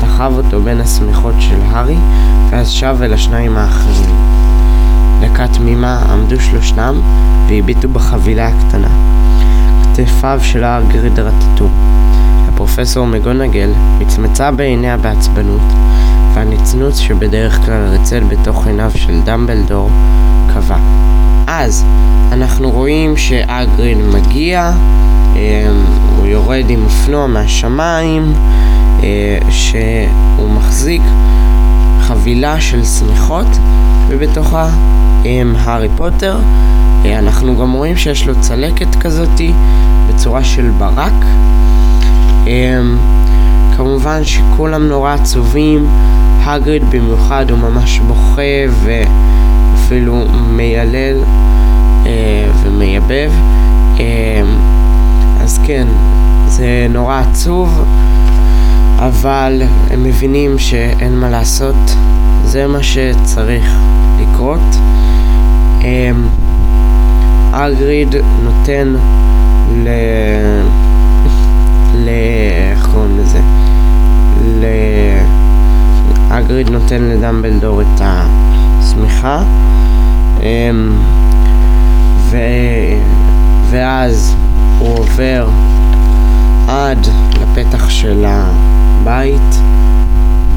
תחב 0.00 0.32
אותו 0.36 0.60
בין 0.60 0.80
השמיכות 0.80 1.34
של 1.38 1.56
הארי, 1.70 1.96
ואז 2.50 2.68
שב 2.68 2.96
אל 3.02 3.12
השניים 3.12 3.56
האחרים. 3.56 4.16
דקה 5.20 5.48
תמימה 5.48 6.02
עמדו 6.12 6.40
שלושתם 6.40 7.00
והביטו 7.48 7.88
בחבילה 7.88 8.48
הקטנה. 8.48 8.88
כתפיו 9.82 10.38
של 10.42 10.64
הגריד 10.64 11.18
רטטו. 11.18 11.68
הפרופסור 12.48 13.06
פרופסור 13.06 13.06
מגונגל 13.06 13.70
מצמצה 13.98 14.50
בעיניה 14.50 14.96
בעצבנות, 14.96 15.62
והנצנוץ 16.38 16.98
שבדרך 16.98 17.64
כלל 17.64 17.86
רצל 17.86 18.20
בתוך 18.24 18.66
עיניו 18.66 18.90
של 18.94 19.20
דמבלדור 19.24 19.90
קבע. 20.54 20.76
אז 21.46 21.84
אנחנו 22.32 22.70
רואים 22.70 23.16
שאגריד 23.16 23.98
מגיע, 23.98 24.72
אמ, 25.36 25.40
הוא 26.16 26.26
יורד 26.26 26.64
עם 26.68 26.84
אופנוע 26.84 27.26
מהשמיים, 27.26 28.32
אה, 29.02 29.38
שהוא 29.50 30.50
מחזיק 30.50 31.02
חבילה 32.00 32.60
של 32.60 32.84
שמיכות, 32.84 33.58
ובתוכה 34.08 34.70
עם 35.24 35.54
הארי 35.58 35.88
פוטר. 35.96 36.38
אה, 37.04 37.18
אנחנו 37.18 37.56
גם 37.56 37.72
רואים 37.72 37.96
שיש 37.96 38.26
לו 38.26 38.40
צלקת 38.40 38.94
כזאתי 38.94 39.52
בצורה 40.08 40.44
של 40.44 40.70
ברק. 40.78 41.24
כמובן 43.78 44.24
שכולם 44.24 44.88
נורא 44.88 45.14
עצובים, 45.14 45.86
הגריד 46.54 46.90
במיוחד 46.90 47.50
הוא 47.50 47.58
ממש 47.58 48.00
בוכה 48.00 48.42
ואפילו 48.84 50.24
מיילל 50.50 51.16
אה, 52.06 52.50
ומייבב. 52.62 53.30
אמ, 53.98 54.02
אז 55.40 55.60
כן, 55.66 55.86
זה 56.46 56.86
נורא 56.90 57.22
עצוב, 57.30 57.84
אבל 58.98 59.62
הם 59.90 60.04
מבינים 60.04 60.58
שאין 60.58 61.16
מה 61.16 61.30
לעשות, 61.30 61.94
זה 62.44 62.66
מה 62.66 62.82
שצריך 62.82 63.78
לקרות. 64.20 64.76
אגריד 67.52 68.14
נותן 68.42 68.94
ל... 69.84 69.88
ל... 71.94 72.08
איך 72.70 72.88
קוראים 72.92 73.18
לזה? 73.18 73.40
ל... 74.44 74.64
אגריד 76.30 76.70
נותן 76.70 77.02
לדמבלדור 77.02 77.82
את 77.82 78.00
השמיכה 78.00 79.42
אמ, 80.40 80.92
ו... 82.30 82.36
ואז 83.70 84.36
הוא 84.78 84.98
עובר 84.98 85.48
עד 86.68 87.06
לפתח 87.40 87.88
של 87.88 88.24
הבית 88.26 89.60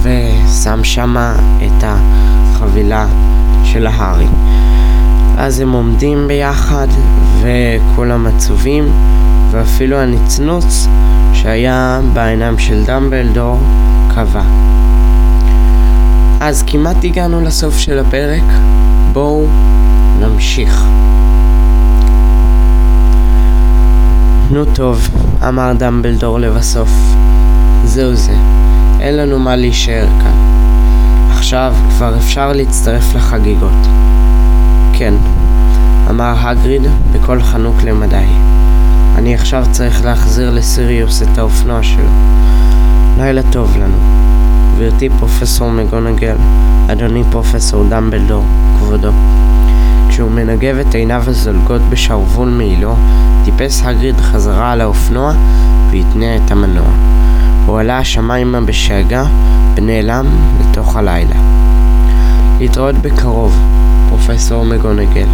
ושם 0.02 0.84
שמה 0.84 1.36
את 1.58 1.84
החבילה 1.84 3.06
של 3.64 3.88
ההארי. 3.88 4.28
אז 5.38 5.60
הם 5.60 5.72
עומדים 5.72 6.28
ביחד 6.28 6.88
וכולם 7.42 8.28
עצובים 8.28 8.84
ואפילו 9.52 9.98
הנצנוץ 9.98 10.88
שהיה 11.34 12.00
בעיניים 12.14 12.60
של 12.60 12.84
דמבלדור 12.86 13.60
קבע. 14.16 14.71
אז 16.44 16.64
כמעט 16.68 17.04
הגענו 17.04 17.42
לסוף 17.42 17.78
של 17.78 18.00
הפרק, 18.00 18.44
בואו 19.14 19.48
נמשיך. 20.20 20.86
נו 24.52 24.66
טוב, 24.66 25.10
אמר 25.48 25.74
דמבלדור 25.78 26.39
לבסוף. 26.39 26.89
זהו 27.84 28.16
זה, 28.16 28.36
אין 29.00 29.18
לנו 29.18 29.39
מה 29.39 29.56
להישאר 29.56 30.08
כאן. 30.22 30.36
עכשיו 31.32 31.74
כבר 31.89 32.18
אפשר 32.18 32.54
להצטרף 32.54 33.16
לחגיגות. 33.16 33.88
כן, 34.94 35.14
אמר 36.10 36.34
הגריד 36.38 36.82
בקול 37.12 37.44
חנוק 37.44 37.84
למדי. 37.84 38.26
אני 39.16 39.36
עכשיו 39.36 39.66
צריך 39.72 40.06
להחזיר 40.06 40.50
לסיריוס 40.50 41.22
את 41.22 41.38
האופנוע 41.38 41.84
שלו. 41.84 42.10
לילה 43.18 43.42
טוב 43.52 43.78
לנו. 43.78 44.21
גברתי 44.76 45.10
פרופסור 45.20 45.70
מגונגל, 45.72 46.36
אדוני 46.92 47.24
פרופסור 47.32 47.84
דמבלדור, 47.90 48.44
כבודו. 48.80 49.12
כשהוא 50.10 50.32
מנגב 50.32 50.78
את 50.78 50.96
עיניו 50.96 51.24
הזולגות 51.28 51.82
בשרוול 51.90 52.50
מעילו, 52.50 52.96
טיפס 53.46 53.82
הגריד 53.86 54.22
חזרה 54.22 54.72
על 54.72 54.82
האופנוע 54.82 55.34
והתניע 55.92 56.36
את 56.36 56.52
המנוע. 56.52 56.92
הוא 57.66 57.80
עלה 57.80 57.98
השמיימה 57.98 58.62
בשאגה 58.62 59.24
ונעלם 59.76 60.26
לתוך 60.60 60.96
הלילה. 60.96 61.36
להתראות 62.60 62.96
בקרוב, 62.96 63.60
פרופסור 64.10 64.66
מגונגל, 64.66 65.28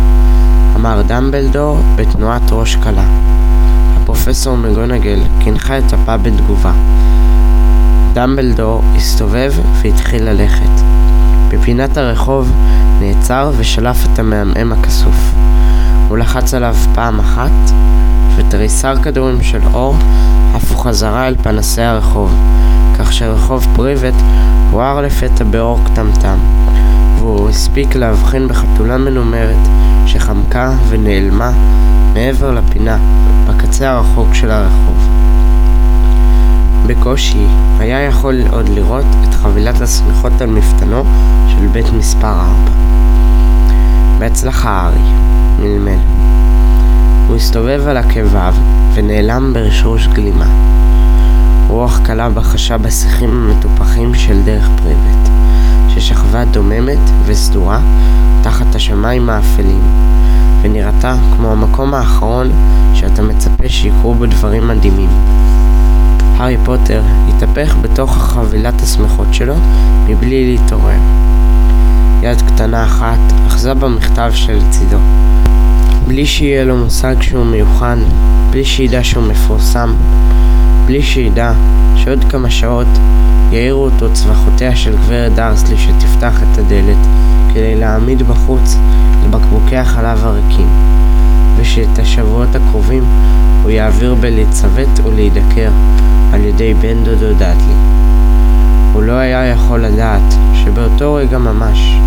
אמר 0.76 1.02
דמבלדור 1.02 1.80
בתנועת 1.96 2.52
ראש 2.52 2.76
קלה. 2.76 3.06
הפרופסור 3.98 4.58
מגונגל 4.58 5.20
קינחה 5.40 5.78
את 5.78 5.94
אפה 5.94 6.18
בתגובה. 6.18 6.72
דמבלדור 8.18 8.82
הסתובב 8.95 9.53
והתחיל 9.82 10.24
ללכת. 10.24 10.82
בפינת 11.49 11.97
הרחוב 11.97 12.51
נעצר 12.99 13.51
ושלף 13.57 13.97
את 14.05 14.20
המעמעם 14.20 14.74
הכסוף. 14.74 15.34
הוא 16.07 16.18
לחץ 16.18 16.53
עליו 16.53 16.76
פעם 16.95 17.20
אחת, 17.20 17.51
ותריסר 18.36 18.95
כדורים 19.03 19.41
של 19.41 19.59
אור 19.74 19.95
עפו 20.53 20.78
חזרה 20.78 21.28
אל 21.28 21.36
פנסי 21.43 21.82
הרחוב, 21.82 22.36
כך 22.99 23.13
שרחוב 23.13 23.68
פריבט 23.76 24.15
הואר 24.72 25.01
לפתע 25.01 25.43
באור 25.43 25.80
קטמטם, 25.86 26.38
והוא 27.18 27.49
הספיק 27.49 27.95
להבחין 27.95 28.47
בחתולה 28.47 28.97
מנומרת 28.97 29.68
שחמקה 30.05 30.72
ונעלמה 30.89 31.51
מעבר 32.13 32.51
לפינה, 32.51 32.97
בקצה 33.47 33.91
הרחוק 33.91 34.34
של 34.34 34.51
הרחוב. 34.51 34.97
בקושי 36.88 37.46
היה 37.80 38.02
יכול 38.02 38.42
עוד 38.52 38.70
לראות 38.70 39.06
את 39.24 39.34
חבילת 39.34 39.82
השמיכות 39.82 40.42
על 40.42 40.50
מפתנו 40.50 41.04
של 41.48 41.68
בית 41.68 41.86
מספר 41.94 42.28
4. 42.28 42.72
בהצלחה 44.20 44.70
הארי, 44.70 45.12
מלמל. 45.60 46.00
הוא 47.28 47.36
הסתובב 47.36 47.88
על 47.88 47.98
עקביו 47.98 48.54
ונעלם 48.94 49.54
ברשרוש 49.54 50.08
גלימה. 50.08 50.46
רוח 51.68 52.00
קלה 52.04 52.30
בחשה 52.30 52.78
בשיחים 52.78 53.30
המטופחים 53.30 54.16
של 54.16 54.42
דרך 54.44 54.70
פריבט, 54.76 55.30
ששכבה 55.90 56.46
דוממת 56.46 57.10
וסדורה 57.26 57.80
תחת 58.44 58.76
השמיים 58.76 59.30
האפלים, 59.30 59.82
ונראתה 60.62 61.16
כמו 61.36 61.52
המקום 61.52 61.94
האחרון 61.94 62.52
שאתה 62.94 63.22
מצפה 63.22 63.70
שיקרו 63.70 64.14
בו 64.14 64.26
דברים 64.26 64.68
מדהימים. 64.68 65.10
הארי 66.38 66.58
פוטר 66.66 67.02
התהפך 67.28 67.76
בתוך 67.82 68.18
חבילת 68.18 68.82
השמחות 68.82 69.28
שלו 69.32 69.56
מבלי 70.08 70.52
להתעורר. 70.52 71.00
יד 72.22 72.42
קטנה 72.42 72.84
אחת 72.84 73.20
אחזה 73.48 73.74
במכתב 73.74 74.32
שלצידו. 74.34 74.98
בלי 76.08 76.26
שיהיה 76.26 76.66
לו 76.66 76.78
מושג 76.78 77.16
שהוא 77.22 77.46
מיוחד, 77.46 77.98
בלי 78.50 78.66
שידע 78.66 79.04
שהוא 79.04 79.24
מפורסם, 79.24 79.94
בלי 80.86 81.02
שידע 81.02 81.52
שעוד 81.96 82.24
כמה 82.30 82.50
שעות 82.50 82.88
יאירו 83.52 83.84
אותו 83.84 84.14
צווחותיה 84.14 84.76
של 84.76 84.96
גברת 84.98 85.36
דרסלי 85.36 85.78
שתפתח 85.78 86.44
את 86.44 86.58
הדלת 86.58 87.08
כדי 87.54 87.76
להעמיד 87.76 88.24
בחוץ 88.24 88.78
לבקבוקי 89.26 89.78
החלב 89.78 90.26
הריקים, 90.26 90.70
ושאת 91.58 92.00
השבועות 92.00 92.56
הקרובים 92.56 93.04
הוא 93.64 93.72
יעביר 93.72 94.16
בלהצוות 94.16 95.00
ולהידקר 95.04 95.72
על 96.34 96.45
ידי 96.45 96.73
בן 96.73 97.03
דודו 97.03 97.34
דאדלי. 97.34 97.73
הוא 98.93 99.03
לא 99.03 99.13
היה 99.13 99.45
יכול 99.45 99.86
לדעת 99.86 100.34
שבאותו 100.53 101.13
רגע 101.13 101.38
ממש 101.38 101.97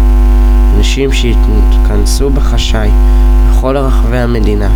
אנשים 0.76 1.12
שהתכנסו 1.12 2.30
בחשאי 2.30 2.90
בכל 3.50 3.76
רחבי 3.76 4.18
המדינה 4.18 4.68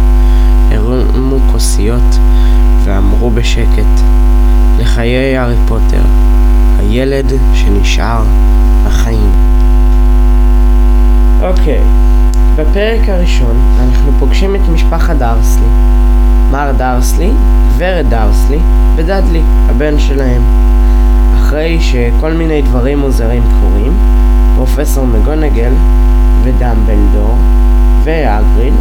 הרימו 0.71 1.39
כוסיות 1.53 2.19
ואמרו 2.85 3.31
בשקט 3.31 4.01
לחיי 4.79 5.37
הארי 5.37 5.57
פוטר, 5.69 6.03
הילד 6.79 7.33
שנשאר 7.55 8.23
בחיים. 8.87 9.31
אוקיי, 11.43 11.79
okay. 11.79 12.61
בפרק 12.61 13.09
הראשון 13.09 13.57
אנחנו 13.81 14.13
פוגשים 14.19 14.57
את 14.57 14.61
משפחת 14.69 15.17
דרסלי, 15.17 15.67
מר 16.51 16.73
דרסלי, 16.77 17.31
גברת 17.77 18.09
דרסלי 18.09 18.59
ודדלי, 18.97 19.43
הבן 19.69 19.99
שלהם. 19.99 20.43
אחרי 21.35 21.81
שכל 21.81 22.33
מיני 22.33 22.63
דברים 22.63 22.99
מוזרים 22.99 23.43
קורים, 23.61 23.93
פרופסור 24.57 25.07
מגונגל 25.07 25.73
ודמבלדור 26.43 27.39
והגריד, 28.05 28.75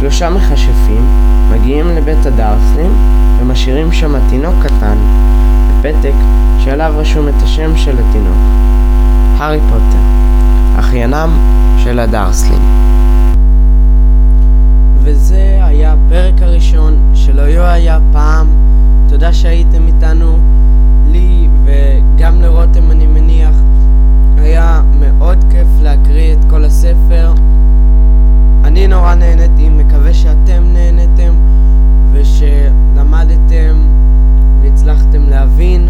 שלושה 0.00 0.30
מכשפים, 0.30 1.06
מגיעים 1.50 1.88
לבית 1.88 2.26
הדרסלים 2.26 2.92
ומשאירים 3.40 3.92
שם 3.92 4.28
תינוק 4.28 4.54
קטן, 4.62 4.96
בפתק 5.80 6.14
שעליו 6.64 6.94
רשום 6.96 7.28
את 7.28 7.42
השם 7.42 7.76
של 7.76 7.96
התינוק. 7.98 8.38
הארי 9.38 9.60
פוטר, 9.60 10.02
אחיינם 10.78 11.30
של 11.78 11.98
הדרסלים. 11.98 12.62
וזה 15.02 15.58
היה 15.60 15.92
הפרק 15.92 16.42
הראשון 16.42 17.09
שלא 17.30 17.42
יו 17.42 17.62
היה 17.62 17.98
פעם. 18.12 18.46
תודה 19.08 19.32
שהייתם 19.32 19.86
איתנו, 19.86 20.38
לי 21.10 21.48
וגם 21.64 22.42
לרותם 22.42 22.90
אני 22.90 23.06
מניח. 23.06 23.54
היה 24.38 24.82
מאוד 25.00 25.44
כיף 25.50 25.66
להקריא 25.82 26.32
את 26.32 26.38
כל 26.50 26.64
הספר. 26.64 27.32
אני 28.64 28.86
נורא 28.86 29.14
נהניתי, 29.14 29.68
מקווה 29.68 30.14
שאתם 30.14 30.62
נהנתם 30.72 31.34
ושלמדתם 32.12 33.76
והצלחתם 34.62 35.22
להבין. 35.28 35.88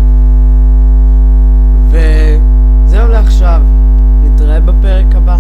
וזהו 1.88 3.08
לעכשיו, 3.08 3.62
נתראה 4.24 4.60
בפרק 4.60 5.14
הבא. 5.14 5.36